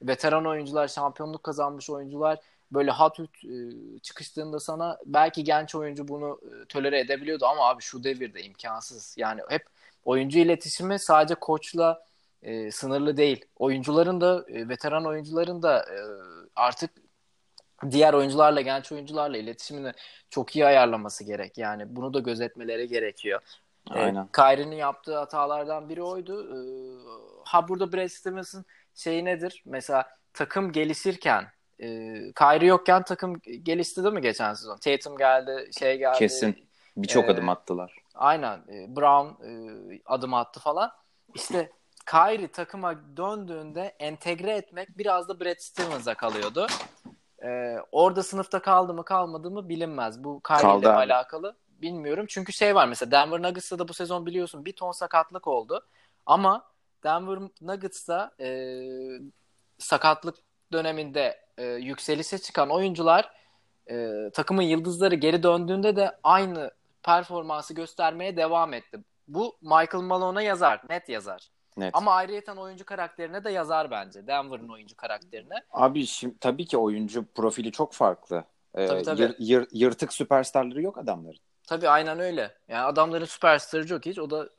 veteran 0.07 0.45
oyuncular, 0.45 0.87
şampiyonluk 0.87 1.43
kazanmış 1.43 1.89
oyuncular 1.89 2.39
böyle 2.71 2.91
hat 2.91 3.19
üt 3.19 3.45
e, 3.45 3.53
çıkıştığında 3.99 4.59
sana 4.59 4.97
belki 5.05 5.43
genç 5.43 5.75
oyuncu 5.75 6.07
bunu 6.07 6.39
e, 6.43 6.65
tolere 6.65 6.99
edebiliyordu 6.99 7.45
ama 7.45 7.69
abi 7.69 7.81
şu 7.81 8.03
devirde 8.03 8.43
imkansız. 8.43 9.15
Yani 9.17 9.41
hep 9.49 9.65
oyuncu 10.05 10.39
iletişimi 10.39 10.99
sadece 10.99 11.35
koçla 11.35 12.05
e, 12.43 12.71
sınırlı 12.71 13.17
değil. 13.17 13.45
Oyuncuların 13.59 14.21
da 14.21 14.45
e, 14.47 14.69
veteran 14.69 15.05
oyuncuların 15.05 15.63
da 15.63 15.79
e, 15.79 15.97
artık 16.55 16.91
diğer 17.91 18.13
oyuncularla, 18.13 18.61
genç 18.61 18.91
oyuncularla 18.91 19.37
iletişimini 19.37 19.91
çok 20.29 20.55
iyi 20.55 20.65
ayarlaması 20.65 21.23
gerek. 21.23 21.57
Yani 21.57 21.95
bunu 21.95 22.13
da 22.13 22.19
gözetmeleri 22.19 22.87
gerekiyor. 22.87 23.41
E, 23.91 23.99
Aynen. 23.99 24.23
E, 24.23 24.27
Kyrie'nin 24.35 24.75
yaptığı 24.75 25.17
hatalardan 25.17 25.89
biri 25.89 26.03
oydu. 26.03 26.43
E, 26.43 26.57
ha 27.43 27.67
burada 27.67 27.93
Brad 27.93 28.07
Stevens'ın 28.07 28.65
şeyi 28.95 29.25
nedir? 29.25 29.63
Mesela 29.65 30.09
takım 30.33 30.71
gelişirken 30.71 31.47
e, 31.79 31.87
Kyrie 32.33 32.67
yokken 32.67 33.03
takım 33.03 33.39
gelişti 33.63 34.03
değil 34.03 34.15
mi 34.15 34.21
geçen 34.21 34.53
sezon? 34.53 34.77
Tatum 34.77 35.17
geldi, 35.17 35.69
şey 35.79 35.97
geldi. 35.97 36.19
Kesin. 36.19 36.69
Birçok 36.97 37.25
e, 37.25 37.31
adım 37.31 37.49
attılar. 37.49 37.97
Aynen. 38.15 38.57
E, 38.57 38.95
Brown 38.95 39.43
e, 39.43 40.01
adım 40.05 40.33
attı 40.33 40.59
falan. 40.59 40.91
İşte 41.35 41.71
Kyrie 42.05 42.47
takıma 42.47 43.17
döndüğünde 43.17 43.95
entegre 43.99 44.51
etmek 44.51 44.97
biraz 44.97 45.29
da 45.29 45.39
Brad 45.39 45.57
Stevens'a 45.59 46.13
kalıyordu. 46.13 46.67
Ee, 47.43 47.77
orada 47.91 48.23
sınıfta 48.23 48.61
kaldı 48.61 48.93
mı 48.93 49.05
kalmadı 49.05 49.51
mı 49.51 49.69
bilinmez. 49.69 50.23
Bu 50.23 50.41
Kyrie 50.47 50.79
ile 50.79 50.89
alakalı 50.89 51.55
bilmiyorum. 51.67 52.25
Çünkü 52.29 52.53
şey 52.53 52.75
var 52.75 52.87
mesela 52.87 53.11
Denver 53.11 53.41
Nuggets'ta 53.41 53.79
da 53.79 53.87
bu 53.87 53.93
sezon 53.93 54.25
biliyorsun 54.25 54.65
bir 54.65 54.73
ton 54.73 54.91
sakatlık 54.91 55.47
oldu. 55.47 55.87
Ama 56.25 56.72
Denver 57.03 57.39
Nuggets'ta 57.61 58.31
e, 58.39 58.79
sakatlık 59.77 60.35
döneminde 60.71 61.39
e, 61.57 61.65
yükselişe 61.65 62.37
çıkan 62.37 62.69
oyuncular 62.69 63.31
e, 63.89 64.29
takımın 64.33 64.61
yıldızları 64.61 65.15
geri 65.15 65.43
döndüğünde 65.43 65.95
de 65.95 66.19
aynı 66.23 66.71
performansı 67.03 67.73
göstermeye 67.73 68.37
devam 68.37 68.73
etti. 68.73 68.99
Bu 69.27 69.57
Michael 69.61 70.03
Malone'a 70.03 70.41
yazar, 70.41 70.81
net 70.89 71.09
yazar. 71.09 71.49
Net. 71.77 71.95
Ama 71.95 72.13
ayrıyeten 72.13 72.55
oyuncu 72.55 72.85
karakterine 72.85 73.43
de 73.43 73.51
yazar 73.51 73.91
bence. 73.91 74.27
Denver'ın 74.27 74.69
oyuncu 74.69 74.95
karakterine. 74.95 75.55
Abi 75.71 76.05
şimdi 76.05 76.39
tabii 76.39 76.65
ki 76.65 76.77
oyuncu 76.77 77.25
profili 77.35 77.71
çok 77.71 77.93
farklı. 77.93 78.43
Ee, 78.75 78.87
tabii, 78.87 79.03
tabii. 79.03 79.21
Yır, 79.21 79.35
yır, 79.39 79.67
yırtık 79.71 80.13
süperstarları 80.13 80.81
yok 80.81 80.97
adamların. 80.97 81.39
Tabii 81.67 81.89
aynen 81.89 82.19
öyle. 82.19 82.51
Yani 82.67 82.85
adamların 82.85 83.25
süperstarı 83.25 83.87
çok 83.87 84.05
hiç. 84.05 84.19
O 84.19 84.29
da 84.29 84.49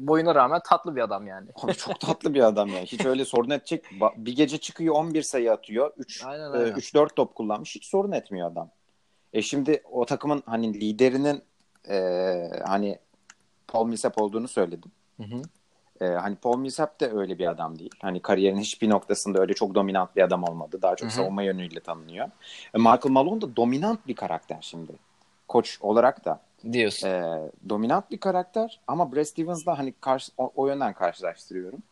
boyuna 0.00 0.34
rağmen 0.34 0.60
tatlı 0.64 0.96
bir 0.96 1.00
adam 1.00 1.26
yani. 1.26 1.48
Abi 1.56 1.74
çok 1.74 2.00
tatlı 2.00 2.34
bir 2.34 2.46
adam 2.46 2.68
yani. 2.68 2.86
Hiç 2.86 3.06
öyle 3.06 3.24
sorun 3.24 3.50
edecek. 3.50 3.84
Bir 4.16 4.36
gece 4.36 4.58
çıkıyor 4.58 4.94
11 4.94 5.22
sayı 5.22 5.52
atıyor. 5.52 5.92
3 5.96 6.24
aynen, 6.24 6.50
aynen. 6.50 6.74
3 6.74 6.94
4 6.94 7.16
top 7.16 7.34
kullanmış. 7.34 7.74
Hiç 7.74 7.86
sorun 7.86 8.12
etmiyor 8.12 8.50
adam. 8.50 8.70
E 9.32 9.42
şimdi 9.42 9.82
o 9.90 10.04
takımın 10.06 10.42
hani 10.46 10.80
liderinin 10.80 11.42
e, 11.88 11.98
hani 12.66 12.98
Paul 13.68 13.86
Millsap 13.86 14.22
olduğunu 14.22 14.48
söyledim. 14.48 14.92
Hı 15.16 15.22
hı. 15.22 15.42
E, 16.00 16.06
hani 16.06 16.36
Paul 16.36 16.58
Millsap 16.58 17.00
de 17.00 17.10
öyle 17.12 17.38
bir 17.38 17.46
adam 17.46 17.78
değil. 17.78 17.94
Hani 18.02 18.22
kariyerin 18.22 18.58
hiçbir 18.58 18.90
noktasında 18.90 19.40
öyle 19.40 19.54
çok 19.54 19.74
dominant 19.74 20.16
bir 20.16 20.22
adam 20.22 20.44
olmadı. 20.44 20.78
Daha 20.82 20.96
çok 20.96 21.08
Hı-hı. 21.08 21.16
savunma 21.16 21.42
yönüyle 21.42 21.80
tanınıyor. 21.80 22.26
E, 22.74 22.78
Michael 22.78 23.10
Malone 23.10 23.40
da 23.40 23.56
dominant 23.56 24.06
bir 24.06 24.14
karakter 24.14 24.58
şimdi. 24.60 24.92
Koç 25.48 25.78
olarak 25.80 26.24
da. 26.24 26.40
Diyorsun. 26.72 27.08
E, 27.08 27.50
dominant 27.68 28.10
bir 28.10 28.18
karakter 28.18 28.80
ama 28.86 29.12
Brad 29.12 29.24
Stevens'la 29.24 29.78
hani 29.78 29.94
karşı, 30.00 30.32
o, 30.38 30.52
o 30.56 30.66
yönden 30.66 30.92
karşılaştırıyorum. 30.92 31.82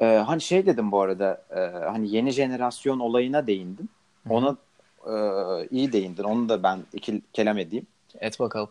E, 0.00 0.06
hani 0.06 0.40
şey 0.40 0.66
dedim 0.66 0.92
bu 0.92 1.00
arada 1.00 1.42
e, 1.50 1.60
hani 1.86 2.10
yeni 2.10 2.30
jenerasyon 2.30 3.00
olayına 3.00 3.46
değindim. 3.46 3.88
Ona 4.30 4.56
e, 5.06 5.14
iyi 5.70 5.92
değindin. 5.92 6.22
Onu 6.22 6.48
da 6.48 6.62
ben 6.62 6.78
iki 6.92 7.22
kelam 7.32 7.58
edeyim. 7.58 7.86
Et 8.20 8.40
bakalım. 8.40 8.70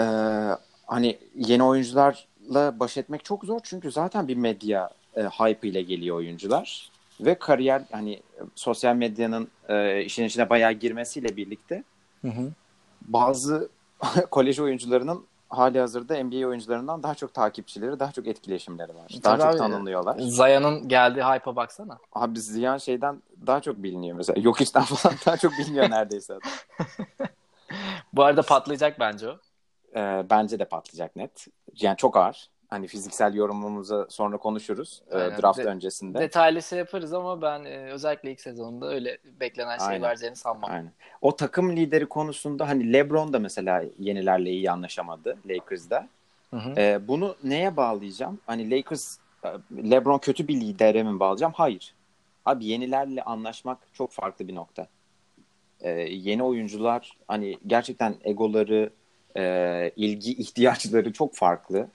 E, 0.00 0.04
hani 0.86 1.18
yeni 1.34 1.62
oyuncular 1.62 2.26
baş 2.54 2.96
etmek 2.96 3.24
çok 3.24 3.44
zor 3.44 3.60
çünkü 3.62 3.90
zaten 3.90 4.28
bir 4.28 4.36
medya 4.36 4.90
e, 5.16 5.22
hype 5.22 5.68
ile 5.68 5.82
geliyor 5.82 6.16
oyuncular 6.16 6.90
ve 7.20 7.34
kariyer 7.34 7.82
hani 7.90 8.20
sosyal 8.54 8.94
medyanın 8.94 9.48
e, 9.68 10.04
işin 10.04 10.24
içine 10.24 10.50
bayağı 10.50 10.72
girmesiyle 10.72 11.36
birlikte 11.36 11.84
hı 12.22 12.28
hı. 12.28 12.52
bazı 13.02 13.68
kolej 14.30 14.60
oyuncularının 14.60 15.26
hali 15.48 15.80
hazırda 15.80 16.24
NBA 16.24 16.46
oyuncularından 16.46 17.02
daha 17.02 17.14
çok 17.14 17.34
takipçileri, 17.34 18.00
daha 18.00 18.12
çok 18.12 18.26
etkileşimleri 18.26 18.94
var. 18.94 19.08
Tabii 19.22 19.40
daha 19.40 19.50
çok 19.50 19.58
tanınıyorlar. 19.58 20.18
Zaya'nın 20.18 20.88
geldiği 20.88 21.22
hype'a 21.22 21.56
baksana. 21.56 21.98
Abi 22.12 22.40
Ziyan 22.40 22.78
şeyden 22.78 23.22
daha 23.46 23.60
çok 23.60 23.82
biliniyor 23.82 24.16
mesela. 24.16 24.40
Yok 24.40 24.60
işten 24.60 24.82
falan 24.84 25.16
daha 25.26 25.36
çok 25.36 25.52
biliniyor 25.52 25.90
neredeyse. 25.90 26.38
Bu 28.12 28.24
arada 28.24 28.42
patlayacak 28.42 29.00
bence 29.00 29.28
o. 29.28 29.38
E, 29.96 30.24
bence 30.30 30.58
de 30.58 30.64
patlayacak 30.64 31.16
net. 31.16 31.46
Yani 31.80 31.96
çok 31.96 32.16
ağır. 32.16 32.50
Hani 32.70 32.86
fiziksel 32.86 33.34
yorumumuza 33.34 34.06
sonra 34.10 34.36
konuşuruz 34.36 35.02
e, 35.10 35.14
draft 35.14 35.58
De- 35.58 35.64
öncesinde. 35.64 36.18
Detaylısı 36.18 36.76
yaparız 36.76 37.12
ama 37.12 37.42
ben 37.42 37.64
e, 37.64 37.92
özellikle 37.92 38.32
ilk 38.32 38.40
sezonunda 38.40 38.88
öyle 38.88 39.18
beklenen 39.40 39.78
şey 39.78 39.86
Aynen. 39.86 40.02
vereceğini 40.02 40.36
sanmam. 40.36 40.70
Aynen. 40.70 40.92
O 41.20 41.36
takım 41.36 41.76
lideri 41.76 42.06
konusunda 42.06 42.68
hani 42.68 42.92
LeBron 42.92 43.32
da 43.32 43.38
mesela 43.38 43.84
yenilerle 43.98 44.50
iyi 44.50 44.70
anlaşamadı 44.70 45.38
Lakers'da. 45.46 46.08
Hı 46.50 46.56
hı. 46.56 46.80
E, 46.80 47.08
bunu 47.08 47.36
neye 47.44 47.76
bağlayacağım? 47.76 48.40
Hani 48.46 48.70
Lakers 48.70 49.16
e, 49.44 49.48
LeBron 49.90 50.18
kötü 50.18 50.48
bir 50.48 50.60
lidere 50.60 51.02
mi 51.02 51.20
bağlayacağım? 51.20 51.52
Hayır. 51.56 51.94
Abi 52.44 52.64
yenilerle 52.66 53.22
anlaşmak 53.22 53.78
çok 53.92 54.12
farklı 54.12 54.48
bir 54.48 54.54
nokta. 54.54 54.86
E, 55.80 55.90
yeni 56.00 56.42
oyuncular 56.42 57.18
hani 57.28 57.58
gerçekten 57.66 58.14
egoları, 58.24 58.90
e, 59.36 59.92
ilgi 59.96 60.32
ihtiyaçları 60.34 61.12
çok 61.12 61.34
farklı. 61.34 61.88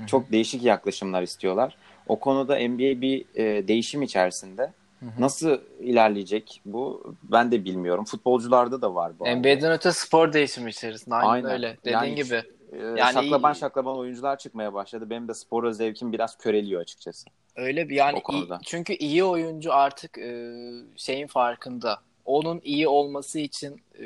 Hı-hı. 0.00 0.06
Çok 0.06 0.32
değişik 0.32 0.62
yaklaşımlar 0.62 1.22
istiyorlar. 1.22 1.76
O 2.06 2.20
konuda 2.20 2.68
NBA 2.68 3.00
bir 3.00 3.24
e, 3.34 3.68
değişim 3.68 4.02
içerisinde. 4.02 4.72
Hı-hı. 5.00 5.10
Nasıl 5.18 5.58
ilerleyecek 5.80 6.60
bu 6.64 7.14
ben 7.22 7.52
de 7.52 7.64
bilmiyorum. 7.64 8.04
Futbolcularda 8.04 8.82
da 8.82 8.94
var 8.94 9.12
bu. 9.18 9.24
NBA'den 9.24 9.72
öte 9.72 9.92
spor 9.92 10.32
değişimi 10.32 10.70
içerisinde. 10.70 11.14
Aynen, 11.14 11.28
Aynen. 11.28 11.50
öyle. 11.50 11.76
Dediğin 11.84 11.96
yani, 11.96 12.14
gibi. 12.14 12.42
E, 12.72 12.78
yani 12.78 13.12
şaklaban 13.12 13.52
şaklaban 13.52 13.98
oyuncular 13.98 14.38
çıkmaya 14.38 14.74
başladı. 14.74 15.10
Benim 15.10 15.28
de 15.28 15.34
spora 15.34 15.72
zevkim 15.72 16.12
biraz 16.12 16.38
köreliyor 16.38 16.80
açıkçası. 16.80 17.28
Öyle 17.56 17.88
bir 17.88 17.94
yani 17.94 18.22
iyi, 18.32 18.44
çünkü 18.64 18.92
iyi 18.92 19.24
oyuncu 19.24 19.72
artık 19.72 20.18
e, 20.18 20.54
şeyin 20.96 21.26
farkında. 21.26 22.00
Onun 22.24 22.60
iyi 22.64 22.88
olması 22.88 23.38
için 23.38 23.82
e, 24.00 24.04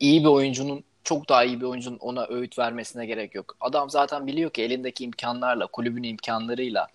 iyi 0.00 0.20
bir 0.20 0.28
oyuncunun 0.28 0.84
çok 1.04 1.28
daha 1.28 1.44
iyi 1.44 1.60
bir 1.60 1.66
oyuncunun 1.66 1.98
ona 1.98 2.26
öğüt 2.26 2.58
vermesine 2.58 3.06
gerek 3.06 3.34
yok. 3.34 3.56
Adam 3.60 3.90
zaten 3.90 4.26
biliyor 4.26 4.50
ki 4.50 4.62
elindeki 4.62 5.04
imkanlarla, 5.04 5.66
kulübün 5.66 6.02
imkanlarıyla, 6.02 6.88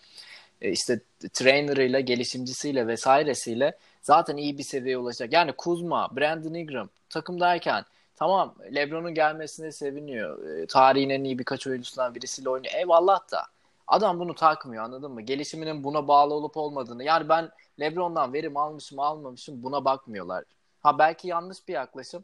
e, 0.62 0.72
işte 0.72 1.00
trainerıyla, 1.34 2.00
gelişimcisiyle 2.00 2.88
vesairesiyle 2.88 3.78
zaten 4.02 4.38
iyi 4.38 4.58
bir 4.58 4.64
seviyeye 4.64 4.98
ulaşacak. 4.98 5.34
Yani 5.34 5.52
Kuzma, 5.52 6.10
Brandon 6.18 6.54
Ingram 6.54 6.90
takımdayken 7.10 7.86
tamam 8.16 8.56
LeBron'un 8.76 9.14
gelmesine 9.14 9.72
seviniyor. 9.72 10.50
E, 10.50 10.68
tarihin 10.68 11.10
en 11.10 11.24
iyi 11.24 11.40
birkaç 11.40 11.68
oyuncusundan 11.68 12.16
birisiyle 12.16 12.50
oynuyor. 12.50 12.74
Eyvallah 12.74 13.32
da 13.32 13.44
adam 13.88 14.20
bunu 14.20 14.36
takmıyor 14.36 14.84
anladın 14.84 15.12
mı? 15.12 15.22
Gelişiminin 15.22 15.84
buna 15.84 16.08
bağlı 16.08 16.34
olup 16.34 16.58
olmadığını. 16.58 17.04
Yani 17.04 17.30
ben 17.30 17.50
LeBron'dan 17.80 18.34
verim 18.34 18.58
almışım 18.58 19.00
almamışım 19.00 19.64
buna 19.64 19.86
bakmıyorlar. 19.86 20.44
Ha 20.82 21.00
belki 21.00 21.28
yanlış 21.28 21.68
bir 21.68 21.74
yaklaşım 21.74 22.24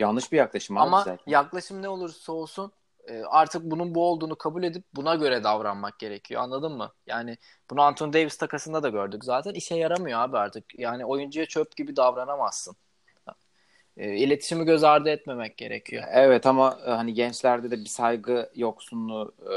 Yanlış 0.00 0.32
bir 0.32 0.36
yaklaşım 0.36 0.78
Ama 0.78 0.98
zaten. 0.98 1.18
yaklaşım 1.26 1.82
ne 1.82 1.88
olursa 1.88 2.32
olsun 2.32 2.72
e, 3.08 3.22
artık 3.22 3.62
bunun 3.62 3.94
bu 3.94 4.04
olduğunu 4.10 4.36
kabul 4.38 4.62
edip 4.62 4.84
buna 4.94 5.14
göre 5.14 5.44
davranmak 5.44 5.98
gerekiyor. 5.98 6.42
Anladın 6.42 6.72
mı? 6.72 6.92
Yani 7.06 7.38
bunu 7.70 7.82
Anthony 7.82 8.12
Davis 8.12 8.36
takasında 8.36 8.82
da 8.82 8.88
gördük 8.88 9.24
zaten. 9.24 9.54
işe 9.54 9.74
yaramıyor 9.74 10.20
abi 10.20 10.38
artık. 10.38 10.78
Yani 10.78 11.04
oyuncuya 11.04 11.46
çöp 11.46 11.76
gibi 11.76 11.96
davranamazsın 11.96 12.76
e, 13.98 14.16
iletişimi 14.16 14.64
göz 14.64 14.84
ardı 14.84 15.10
etmemek 15.10 15.56
gerekiyor. 15.56 16.04
Evet 16.12 16.46
ama 16.46 16.78
e, 16.86 16.90
hani 16.90 17.14
gençlerde 17.14 17.70
de 17.70 17.80
bir 17.80 17.86
saygı 17.86 18.50
yoksunluğu 18.54 19.32
e, 19.42 19.54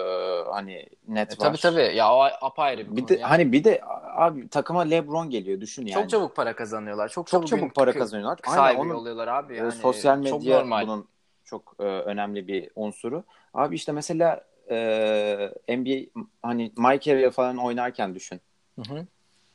hani 0.52 0.90
net 1.08 1.32
e, 1.32 1.32
var. 1.32 1.48
Tabii 1.48 1.58
tabii 1.58 1.96
ya 1.96 2.14
o 2.14 2.22
apayrı 2.42 2.92
bir, 2.92 2.98
bir 2.98 3.08
de 3.08 3.14
yani. 3.14 3.24
hani 3.24 3.52
bir 3.52 3.64
de 3.64 3.82
abi 4.16 4.50
takıma 4.50 4.82
LeBron 4.82 5.30
geliyor 5.30 5.62
düşün 5.62 5.86
yani. 5.86 6.02
Çok 6.02 6.10
çabuk 6.10 6.36
para 6.36 6.56
kazanıyorlar. 6.56 7.10
Çok, 7.10 7.28
çok 7.28 7.48
çabuk, 7.48 7.76
para 7.76 7.94
kazanıyorlar. 7.94 8.40
Sahibi 8.46 8.80
Aynen, 8.82 8.94
oluyorlar 8.94 9.28
abi 9.28 9.54
e, 9.54 9.58
yani. 9.58 9.72
sosyal 9.72 10.18
medya 10.18 10.66
bunun 10.66 11.08
çok 11.46 11.76
e, 11.80 11.84
önemli 11.84 12.48
bir 12.48 12.70
unsuru. 12.76 13.24
Abi 13.54 13.76
işte 13.76 13.92
mesela 13.92 14.42
e, 14.70 14.78
NBA 15.70 16.22
hani 16.42 16.72
Mike 16.78 17.14
Area 17.14 17.32
falan 17.32 17.58
oynarken 17.58 18.16
düşün. 18.16 18.42
Hı 18.76 18.94
hı. 18.94 19.06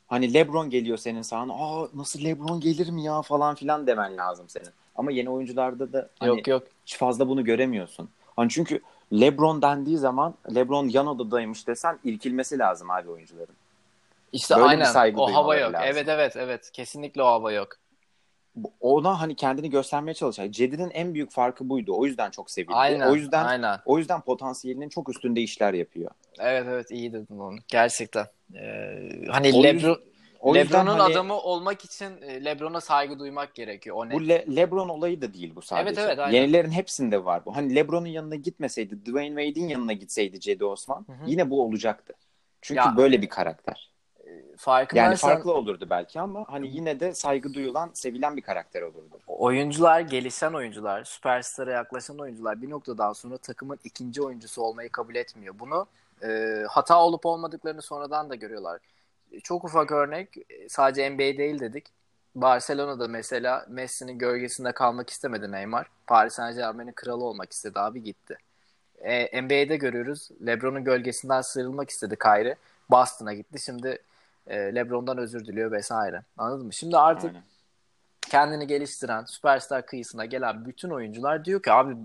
Hani 0.07 0.35
LeBron 0.35 0.71
geliyor 0.71 0.99
senin 0.99 1.23
sahana. 1.23 1.53
Aa 1.53 1.89
nasıl 1.95 2.25
LeBron 2.25 2.61
gelir 2.61 2.91
mi 2.91 3.05
ya 3.05 3.23
falan 3.23 3.55
filan 3.55 3.87
demen 3.87 4.17
lazım 4.17 4.49
senin. 4.49 4.71
Ama 4.97 5.11
yeni 5.11 5.31
oyuncularda 5.31 5.93
da 5.93 6.11
hani 6.19 6.29
yok 6.29 6.49
yok 6.49 6.63
hiç 6.87 6.97
fazla 6.97 7.29
bunu 7.29 7.45
göremiyorsun. 7.45 8.09
Hani 8.37 8.51
çünkü 8.51 8.81
LeBron 9.13 9.63
dendiği 9.63 9.99
zaman 9.99 10.35
LeBron 10.55 10.89
yan 10.89 11.07
odadaymış 11.07 11.67
desen 11.67 11.99
ilkilmesi 12.05 12.59
lazım 12.59 12.91
abi 12.91 13.11
oyuncuların. 13.11 13.55
İşte 14.33 14.55
Böyle 14.55 14.67
aynen 14.67 14.85
saygı 14.85 15.21
o 15.21 15.33
hava 15.33 15.57
yok. 15.57 15.73
lazım. 15.73 15.89
Evet 15.91 16.09
evet 16.09 16.37
evet. 16.37 16.71
Kesinlikle 16.73 17.23
o 17.23 17.27
hava 17.27 17.53
yok. 17.53 17.69
Ona 18.81 19.21
hani 19.21 19.35
kendini 19.35 19.71
göstermeye 19.71 20.15
çalışacak. 20.15 20.55
Cedi'nin 20.55 20.91
en 20.91 21.15
büyük 21.15 21.31
farkı 21.31 21.69
buydu. 21.69 21.93
O 21.97 22.07
yüzden 22.07 22.31
çok 22.31 22.51
sevildi. 22.51 22.75
Aynen. 22.75 23.09
o 23.11 23.15
yüzden 23.15 23.45
Aynen. 23.45 23.79
o 23.85 23.99
yüzden 23.99 24.21
potansiyelinin 24.21 24.89
çok 24.89 25.09
üstünde 25.09 25.41
işler 25.41 25.75
yapıyor. 25.75 26.11
Evet 26.39 26.67
evet 26.69 26.91
iyi 26.91 27.13
dedin 27.13 27.39
onu. 27.39 27.57
Gerçekten. 27.69 28.27
Ee, 28.55 29.24
hani 29.28 29.53
O 30.40 30.55
Lebron 30.55 30.80
LeBron'un 30.80 30.99
hani 30.99 31.03
adamı 31.03 31.34
olmak 31.34 31.84
için 31.84 32.22
e, 32.22 32.44
LeBron'a 32.44 32.80
saygı 32.80 33.18
duymak 33.18 33.55
gerekiyor. 33.55 33.97
O 33.97 34.09
ne? 34.09 34.12
bu 34.12 34.28
Le- 34.28 34.57
LeBron 34.57 34.88
olayı 34.88 35.22
da 35.22 35.34
değil 35.34 35.53
bu 35.57 35.62
sadece. 35.62 35.88
Evet, 35.88 35.99
evet, 35.99 36.18
aynen. 36.18 36.40
Yenilerin 36.40 36.70
hepsinde 36.70 37.24
var 37.24 37.44
bu. 37.47 37.57
Hani 37.57 37.74
LeBron'un 37.74 38.07
yanına 38.07 38.34
gitmeseydi, 38.34 39.07
Dwayne 39.07 39.42
Wade'in 39.44 39.68
yanına 39.68 39.92
gitseydi 39.92 40.40
Cedi 40.40 40.64
Osman 40.64 41.07
Hı 41.07 41.12
hı. 41.12 41.30
yine 41.30 41.51
bu 41.51 41.62
olacaktı. 41.62 42.14
Çünkü 42.62 42.78
Ya- 42.78 42.97
böyle 42.97 43.22
bir 43.22 43.28
karakter. 43.28 43.92
Farkındaysan 44.57 45.11
Yani 45.11 45.16
farklı 45.16 45.55
olurdu 45.55 45.86
belki 45.90 46.20
ama 46.20 46.44
hani 46.49 46.68
yine 46.68 47.01
de 47.01 47.14
saygı 47.14 47.55
duyulan, 47.55 47.90
sevilen 47.94 48.36
bir 48.36 48.42
karakter 48.42 48.82
olurdu. 48.82 49.18
oyuncular, 49.26 50.01
gelişen 50.01 50.53
oyuncular, 50.53 51.05
süperstara 51.05 51.72
yaklaşan 51.72 52.18
oyuncular 52.18 52.62
bir 52.62 52.70
noktadan 52.70 53.12
sonra 53.12 53.38
takımın 53.38 53.78
ikinci 53.84 54.22
oyuncusu 54.22 54.62
olmayı 54.62 54.90
kabul 54.90 55.14
etmiyor. 55.14 55.59
Bunu 55.59 55.86
e, 56.23 56.62
hata 56.69 57.03
olup 57.03 57.27
olmadıklarını 57.27 57.83
sonradan 57.83 58.31
da 58.31 58.35
görüyorlar. 58.35 58.81
Çok 59.43 59.64
ufak 59.64 59.93
örnek, 59.93 60.35
sadece 60.69 61.11
NBA 61.11 61.19
değil 61.19 61.61
dedik. 61.61 61.87
Barcelona'da 62.35 63.09
mesela 63.09 63.67
Messi'nin 63.69 64.19
gölgesinde 64.19 64.73
kalmak 64.73 65.11
istemedi 65.11 65.53
Neymar. 65.53 65.87
Paris 66.07 66.35
Saint 66.35 66.57
Germain'in 66.57 66.93
kralı 66.93 67.25
olmak 67.25 67.53
istedi 67.53 67.81
abi 67.81 68.03
gitti. 68.03 68.39
E, 68.99 69.43
NBA'de 69.43 69.77
görüyoruz. 69.77 70.29
LeBron'un 70.47 70.85
gölgesinden 70.85 71.41
sıyrılmak 71.41 71.91
istedi 71.91 72.17
Kyrie. 72.23 72.57
Boston'a 72.91 73.35
gitti. 73.35 73.59
Şimdi 73.64 73.99
e, 74.47 74.57
LeBron'dan 74.75 75.19
özür 75.19 75.47
diliyor 75.47 75.73
vesaire. 75.73 76.23
Anladın 76.39 76.67
mı? 76.67 76.73
Şimdi 76.73 76.97
artık 76.97 77.31
Aynen. 77.31 77.43
kendini 78.21 78.67
geliştiren, 78.67 79.25
süperstar 79.25 79.87
kıyısına 79.87 80.25
gelen 80.25 80.67
bütün 80.67 80.91
oyuncular 80.91 81.45
diyor 81.45 81.62
ki 81.62 81.73
abi 81.73 81.97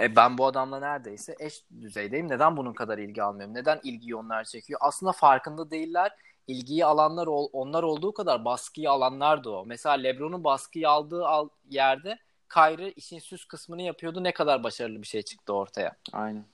e, 0.00 0.16
ben 0.16 0.38
bu 0.38 0.46
adamla 0.46 0.80
neredeyse 0.80 1.34
eş 1.40 1.64
düzeydeyim. 1.80 2.28
Neden 2.28 2.56
bunun 2.56 2.72
kadar 2.72 2.98
ilgi 2.98 3.22
almıyorum? 3.22 3.54
Neden 3.54 3.80
ilgiyi 3.84 4.16
onlar 4.16 4.44
çekiyor? 4.44 4.80
Aslında 4.82 5.12
farkında 5.12 5.70
değiller. 5.70 6.12
İlgiyi 6.46 6.84
alanlar 6.84 7.26
ol- 7.26 7.48
onlar 7.52 7.82
olduğu 7.82 8.14
kadar 8.14 8.44
baskıyı 8.44 8.90
alanlar 8.90 9.44
da 9.44 9.50
o. 9.50 9.66
Mesela 9.66 9.94
LeBron'un 9.94 10.44
baskıyı 10.44 10.88
aldığı 10.88 11.26
al- 11.26 11.48
yerde 11.70 12.18
Kyrie 12.54 12.92
işin 12.92 13.18
süs 13.18 13.44
kısmını 13.44 13.82
yapıyordu. 13.82 14.24
Ne 14.24 14.32
kadar 14.32 14.62
başarılı 14.64 15.02
bir 15.02 15.06
şey 15.06 15.22
çıktı 15.22 15.52
ortaya. 15.52 15.96
Aynen. 16.12 16.44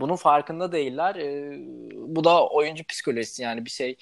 Bunun 0.00 0.16
farkında 0.16 0.72
değiller. 0.72 1.14
E, 1.16 1.58
bu 2.16 2.24
da 2.24 2.48
oyuncu 2.48 2.84
psikolojisi 2.86 3.42
yani 3.42 3.64
bir 3.64 3.70
şey 3.70 3.96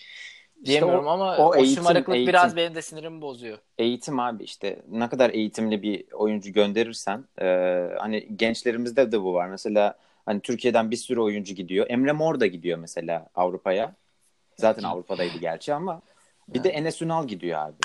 diyemiyorum 0.65 1.07
o- 1.07 1.11
ama 1.11 1.37
o 1.37 1.49
o, 1.49 1.55
eğitim- 1.57 1.75
şımarıklık 1.75 2.17
eğitim. 2.17 2.29
biraz 2.33 2.57
benim 2.57 2.75
de 2.75 2.83
sinirimi 2.83 3.21
bozuyor. 3.23 3.59
Eğitim 3.79 4.21
abi 4.21 4.45
işte 4.45 4.83
ne 4.91 5.09
kadar 5.09 5.31
eğitimli 5.31 5.83
bir 5.83 6.13
oyuncu 6.13 6.53
gönderirsen 6.53 7.25
e, 7.41 7.47
hani 7.99 8.37
gençlerimizde 8.37 9.13
de 9.13 9.23
bu 9.23 9.35
var. 9.35 9.49
Mesela 9.49 9.99
hani 10.27 10.41
Türkiye'den 10.41 10.91
bir 10.91 10.97
sürü 10.97 11.21
oyuncu 11.21 11.55
gidiyor. 11.55 11.87
Emre 11.91 12.13
Mor 12.13 12.41
da 12.41 12.47
gidiyor 12.47 12.79
mesela 12.79 13.27
Avrupa'ya. 13.35 13.93
Zaten 14.57 14.83
Avrupa'daydı 14.83 15.39
gerçi 15.39 15.75
ama 15.75 16.03
bir 16.49 16.65
de 16.65 16.69
Enes 16.71 17.03
Ünal 17.03 17.27
gidiyor 17.27 17.59
abi. 17.59 17.77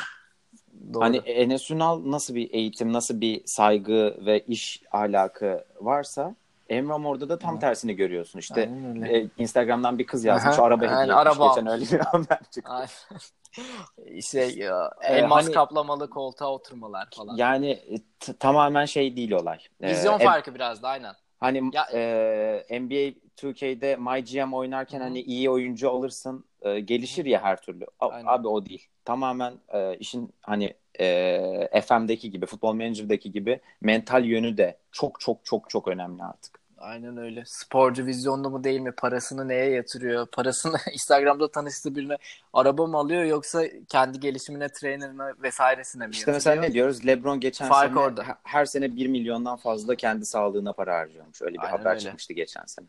Doğru. 0.93 1.03
Hani 1.03 1.17
Enes 1.17 1.71
Ünal 1.71 2.01
nasıl 2.11 2.35
bir 2.35 2.53
eğitim, 2.53 2.93
nasıl 2.93 3.21
bir 3.21 3.41
saygı 3.45 4.17
ve 4.25 4.39
iş 4.39 4.81
ahlakı 4.91 5.65
varsa 5.81 6.35
Emre 6.69 6.97
Mor'da 6.97 7.29
da 7.29 7.39
tam 7.39 7.51
Evet. 7.51 7.61
tersini 7.61 7.95
görüyorsun. 7.95 8.39
İşte 8.39 8.69
e, 9.09 9.27
Instagram'dan 9.37 9.99
bir 9.99 10.05
kız 10.07 10.25
yazmış, 10.25 10.55
Aha, 10.59 10.63
araba 10.65 10.85
etmiş. 10.85 11.15
araba 11.15 11.47
Geçen 11.47 11.67
öyle 11.67 11.85
bir 11.85 11.99
haber 11.99 12.39
çıktı. 12.51 12.71
Aynen. 12.71 12.87
şey 14.21 14.57
ya, 14.57 14.91
Ee, 15.01 15.13
elmas 15.15 15.45
hani- 15.45 15.53
kaplamalı 15.53 16.09
koltuğa 16.09 16.47
oturmalar 16.53 17.07
falan. 17.15 17.35
Yani 17.35 17.69
e, 17.71 17.95
t- 18.19 18.33
tamamen 18.33 18.85
şey 18.85 19.15
değil 19.15 19.31
olay. 19.31 19.57
Ee, 19.81 19.89
Vizyon 19.89 20.19
em- 20.19 20.25
farkı 20.25 20.55
biraz 20.55 20.83
da 20.83 20.87
aynen. 20.89 21.13
Hani 21.39 21.63
Ya- 21.73 21.87
e, 21.93 22.79
NBA 22.79 23.13
2K'de 23.37 23.95
MyGM 23.95 24.53
oynarken 24.53 24.99
Hı 24.99 25.03
hani 25.03 25.21
iyi 25.21 25.49
oyuncu 25.49 25.89
alırsın 25.91 26.45
e, 26.61 26.79
gelişir 26.79 27.25
ya 27.25 27.43
her 27.43 27.61
türlü. 27.61 27.85
A- 27.99 28.07
Aynen. 28.09 28.27
Abi 28.27 28.47
o 28.47 28.65
değil. 28.65 28.87
Tamamen 29.05 29.53
e, 29.73 29.95
işin 29.97 30.33
hani 30.41 30.73
e, 30.99 31.81
FM'deki 31.81 32.31
gibi, 32.31 32.45
Futbol 32.45 32.73
Manager'daki 32.73 33.31
gibi 33.31 33.59
mental 33.81 34.25
yönü 34.25 34.57
de 34.57 34.77
çok 34.91 35.19
çok 35.19 35.45
çok 35.45 35.69
çok 35.69 35.87
önemli 35.87 36.23
artık. 36.23 36.59
Aynen 36.77 37.17
öyle. 37.17 37.43
Sporcu 37.45 38.05
vizyonlu 38.05 38.49
mu 38.49 38.63
değil 38.63 38.79
mi? 38.79 38.91
Parasını 38.91 39.47
neye 39.47 39.69
yatırıyor? 39.69 40.27
Parasını 40.31 40.77
Instagram'da 40.93 41.51
tanıştığı 41.51 41.95
birine 41.95 42.17
araba 42.53 42.87
mı 42.87 42.97
alıyor 42.97 43.23
yoksa 43.23 43.63
kendi 43.89 44.19
gelişimine, 44.19 44.69
trainerine 44.69 45.23
vesairesine 45.43 46.07
mi 46.07 46.11
İşte 46.11 46.31
mesela 46.31 46.61
ne 46.61 46.73
diyoruz? 46.73 47.05
LeBron 47.07 47.39
geçen 47.39 47.67
Fark 47.67 47.89
sene 47.89 47.99
orada. 47.99 48.23
he- 48.27 48.35
her 48.43 48.65
sene 48.65 48.95
1 48.95 49.07
milyondan 49.07 49.57
fazla 49.57 49.95
kendi 49.95 50.25
sağlığına 50.25 50.73
para 50.73 50.95
harcıyormuş. 50.97 51.41
Öyle 51.41 51.61
bir 51.61 51.63
Aynen 51.63 51.77
haber 51.77 51.89
öyle. 51.89 51.99
çıkmıştı 51.99 52.33
geçen 52.33 52.63
sene. 52.65 52.85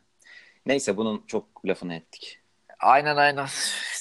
Neyse 0.67 0.97
bunun 0.97 1.25
çok 1.27 1.67
lafını 1.67 1.95
ettik. 1.95 2.41
Aynen 2.81 3.17
aynen. 3.17 3.47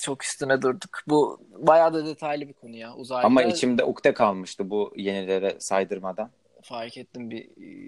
Çok 0.02 0.24
üstüne 0.24 0.62
durduk. 0.62 1.00
Bu 1.08 1.40
bayağı 1.58 1.94
da 1.94 2.06
detaylı 2.06 2.48
bir 2.48 2.54
konu 2.54 2.76
ya. 2.76 2.94
Uzaylılar 2.96 3.26
Ama 3.26 3.44
içimde 3.44 3.84
ukde 3.84 4.14
kalmıştı 4.14 4.70
bu 4.70 4.94
yenilere 4.96 5.56
saydırmadan. 5.60 6.30
fark 6.64 6.98
ettim 6.98 7.30
bir 7.32 7.48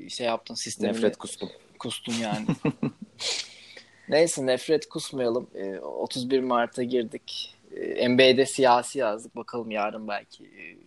şey 0.10 0.28
yaptın 0.28 0.56
sistemini. 0.56 0.96
Nefret 0.96 1.18
kustum. 1.18 1.50
Kustum 1.80 2.14
yani. 2.22 2.46
Neyse 4.10 4.46
nefret 4.46 4.90
kusmayalım. 4.90 5.48
Ee, 5.56 5.80
31 5.80 6.40
Mart'a 6.40 6.84
girdik. 6.84 7.56
Ee, 7.76 8.10
NBA'de 8.10 8.46
siyasi 8.46 9.00
yazdık. 9.00 9.36
Bakalım 9.36 9.72
yarın 9.72 10.08
belki 10.08 10.44
e, 10.44 10.78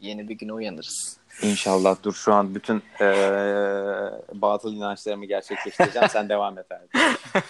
yeni 0.00 0.28
bir 0.28 0.34
güne 0.34 0.52
uyanırız. 0.52 1.16
İnşallah 1.42 1.96
dur 2.02 2.12
şu 2.14 2.32
an 2.34 2.54
bütün 2.54 2.82
eee 3.00 4.10
batıl 4.34 4.74
inançlarımı 4.74 5.24
gerçekleştireceğim. 5.24 6.08
Sen 6.08 6.28
devam 6.28 6.58
et 6.58 6.66
abi. 6.72 6.88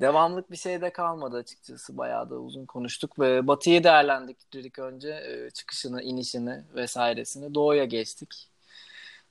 Devamlık 0.00 0.50
bir 0.50 0.56
şey 0.56 0.80
de 0.80 0.90
kalmadı 0.92 1.36
açıkçası. 1.36 1.98
Bayağı 1.98 2.30
da 2.30 2.34
uzun 2.34 2.66
konuştuk 2.66 3.18
ve 3.18 3.46
Batı'yı 3.46 3.84
değerlendirdik 3.84 4.78
önce. 4.78 5.08
Ee, 5.08 5.50
çıkışını, 5.50 6.02
inişini 6.02 6.62
vesairesini. 6.74 7.54
Doğu'ya 7.54 7.84
geçtik. 7.84 8.48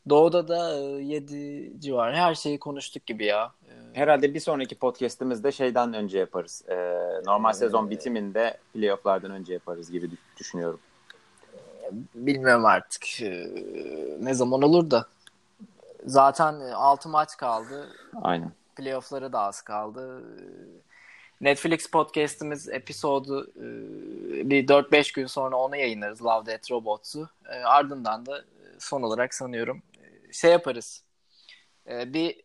Doğu'da 0.09 0.47
da 0.47 0.79
7 0.99 1.73
civarı 1.79 2.15
her 2.15 2.35
şeyi 2.35 2.59
konuştuk 2.59 3.05
gibi 3.05 3.25
ya. 3.25 3.51
Ee, 3.67 3.73
Herhalde 3.93 4.33
bir 4.33 4.39
sonraki 4.39 4.75
podcast'imizde 4.75 5.51
şeyden 5.51 5.93
önce 5.93 6.19
yaparız. 6.19 6.63
Eee, 6.69 7.21
normal 7.25 7.51
Ee, 7.51 7.53
sezon 7.53 7.89
bitiminde 7.89 8.57
playoff'lardan 8.73 9.31
önce 9.31 9.53
yaparız 9.53 9.91
gibi 9.91 10.09
düşünüyorum. 10.39 10.79
Bilmiyorum 12.15 12.65
artık 12.65 13.21
ee, 13.21 13.49
ne 14.19 14.33
zaman 14.33 14.61
olur 14.61 14.91
da. 14.91 15.07
Zaten 16.05 16.53
6 16.59 17.09
maç 17.09 17.37
kaldı. 17.37 17.87
Aynen. 18.21 18.51
Playoff'ları 18.75 19.33
da 19.33 19.39
az 19.39 19.61
kaldı. 19.61 20.23
Netflix 21.41 21.91
podcast'imiz 21.91 22.69
episodu 22.69 23.51
e, 23.57 24.49
bir 24.49 24.67
4-5 24.67 25.15
gün 25.15 25.25
sonra 25.25 25.55
onu 25.55 25.75
yayınlarız 25.75 26.23
Love 26.23 26.45
Death 26.45 26.71
Robots'u. 26.71 27.29
E, 27.49 27.55
Ardından 27.55 28.25
da 28.25 28.37
e, 28.37 28.43
son 28.79 29.01
olarak 29.01 29.33
sanıyorum 29.33 29.81
şey 30.31 30.51
yaparız. 30.51 31.03
Bir 31.87 32.41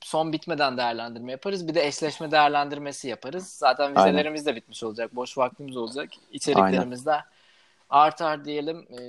son 0.00 0.32
bitmeden 0.32 0.76
değerlendirme 0.76 1.32
yaparız. 1.32 1.68
Bir 1.68 1.74
de 1.74 1.86
eşleşme 1.86 2.30
değerlendirmesi 2.30 3.08
yaparız. 3.08 3.48
Zaten 3.48 3.84
Aynen. 3.84 4.06
vizelerimiz 4.06 4.46
de 4.46 4.56
bitmiş 4.56 4.82
olacak. 4.82 5.16
Boş 5.16 5.38
vaktimiz 5.38 5.76
olacak. 5.76 6.08
İçeriklerimiz 6.32 7.06
de 7.06 7.16
artar 7.88 8.44
diyelim. 8.44 8.86
E, 8.90 9.00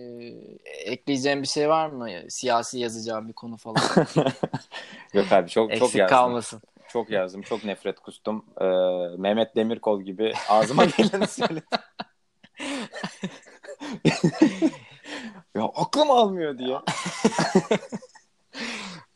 Ekleyeceğim 0.91 1.41
bir 1.41 1.47
şey 1.47 1.69
var 1.69 1.89
mı? 1.89 2.09
Siyasi 2.30 2.80
yazacağım 2.80 3.27
bir 3.27 3.34
konu 3.34 3.57
falan. 3.57 3.82
Yok 5.13 5.32
abi 5.32 5.49
çok 5.49 5.71
çok 5.71 5.82
Eksik 5.82 5.95
yazdım. 5.95 6.17
kalmasın. 6.17 6.61
Çok 6.88 7.09
yazdım. 7.09 7.41
Çok 7.41 7.63
nefret 7.63 7.99
kustum. 7.99 8.45
Eee, 8.61 8.67
Mehmet 9.17 9.55
Demirkol 9.55 10.01
gibi 10.01 10.34
ağzıma 10.49 10.86
geleni 10.97 11.27
söyledim. 11.27 11.63
ya 15.55 15.63
aklım 15.63 16.11
almıyor 16.11 16.57
diye. 16.57 16.77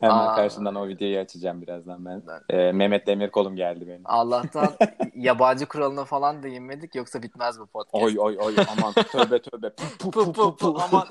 Hemen 0.03 0.15
Aa. 0.17 0.35
karşından 0.35 0.75
o 0.75 0.87
videoyu 0.87 1.19
açacağım 1.19 1.61
birazdan 1.61 2.05
ben. 2.05 2.23
Ben- 2.27 2.57
Ee, 2.57 2.71
Mehmet 2.71 3.07
Demirkol'um 3.07 3.55
geldi 3.55 3.87
benim. 3.87 4.01
Allah'tan 4.05 4.69
yabancı 5.15 5.65
kuralına 5.65 6.05
falan 6.05 6.43
değinmedik 6.43 6.95
yoksa 6.95 7.21
bitmez 7.23 7.59
bu 7.59 7.65
podcast. 7.65 8.03
Oy 8.03 8.15
oy 8.19 8.37
oy 8.39 8.55
aman 8.77 8.93
tövbe 9.11 9.41
tövbe. 9.41 9.69
Pu, 9.99 10.11
pu, 10.11 10.25
Pu 10.25 10.33
pu 10.33 10.55
pu 10.55 10.77
aman. 10.91 11.07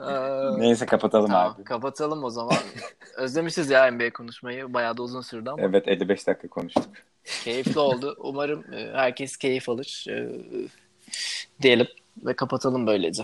Ee, 0.00 0.58
Neyse 0.60 0.86
kapatalım 0.86 1.26
tamam, 1.30 1.54
abi. 1.56 1.64
kapatalım 1.64 2.24
o 2.24 2.30
zaman. 2.30 2.56
Özlemişiz 3.16 3.70
ya 3.70 3.90
NBA 3.90 4.12
konuşmayı. 4.12 4.74
Bayağı 4.74 4.96
da 4.96 5.02
uzun 5.02 5.20
sürdü 5.20 5.50
ama 5.50 5.62
Evet 5.62 5.88
55 5.88 6.26
dakika 6.26 6.48
konuştuk. 6.48 6.84
keyifli 7.44 7.80
oldu. 7.80 8.16
Umarım 8.18 8.74
e, 8.74 8.90
herkes 8.94 9.36
keyif 9.36 9.68
alır. 9.68 10.06
E, 10.10 10.28
diyelim 11.62 11.86
ve 12.26 12.36
kapatalım 12.36 12.86
böylece. 12.86 13.22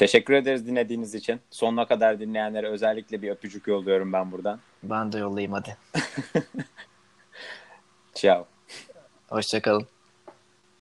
Teşekkür 0.00 0.34
ederiz 0.34 0.66
dinlediğiniz 0.66 1.14
için. 1.14 1.40
Sonuna 1.50 1.86
kadar 1.86 2.20
dinleyenlere 2.20 2.68
özellikle 2.68 3.22
bir 3.22 3.30
öpücük 3.30 3.66
yolluyorum 3.66 4.12
ben 4.12 4.32
buradan. 4.32 4.60
Ben 4.82 5.12
de 5.12 5.18
yollayayım 5.18 5.52
hadi. 5.52 5.76
Ciao. 8.14 8.46
Hoşçakalın. 9.28 9.86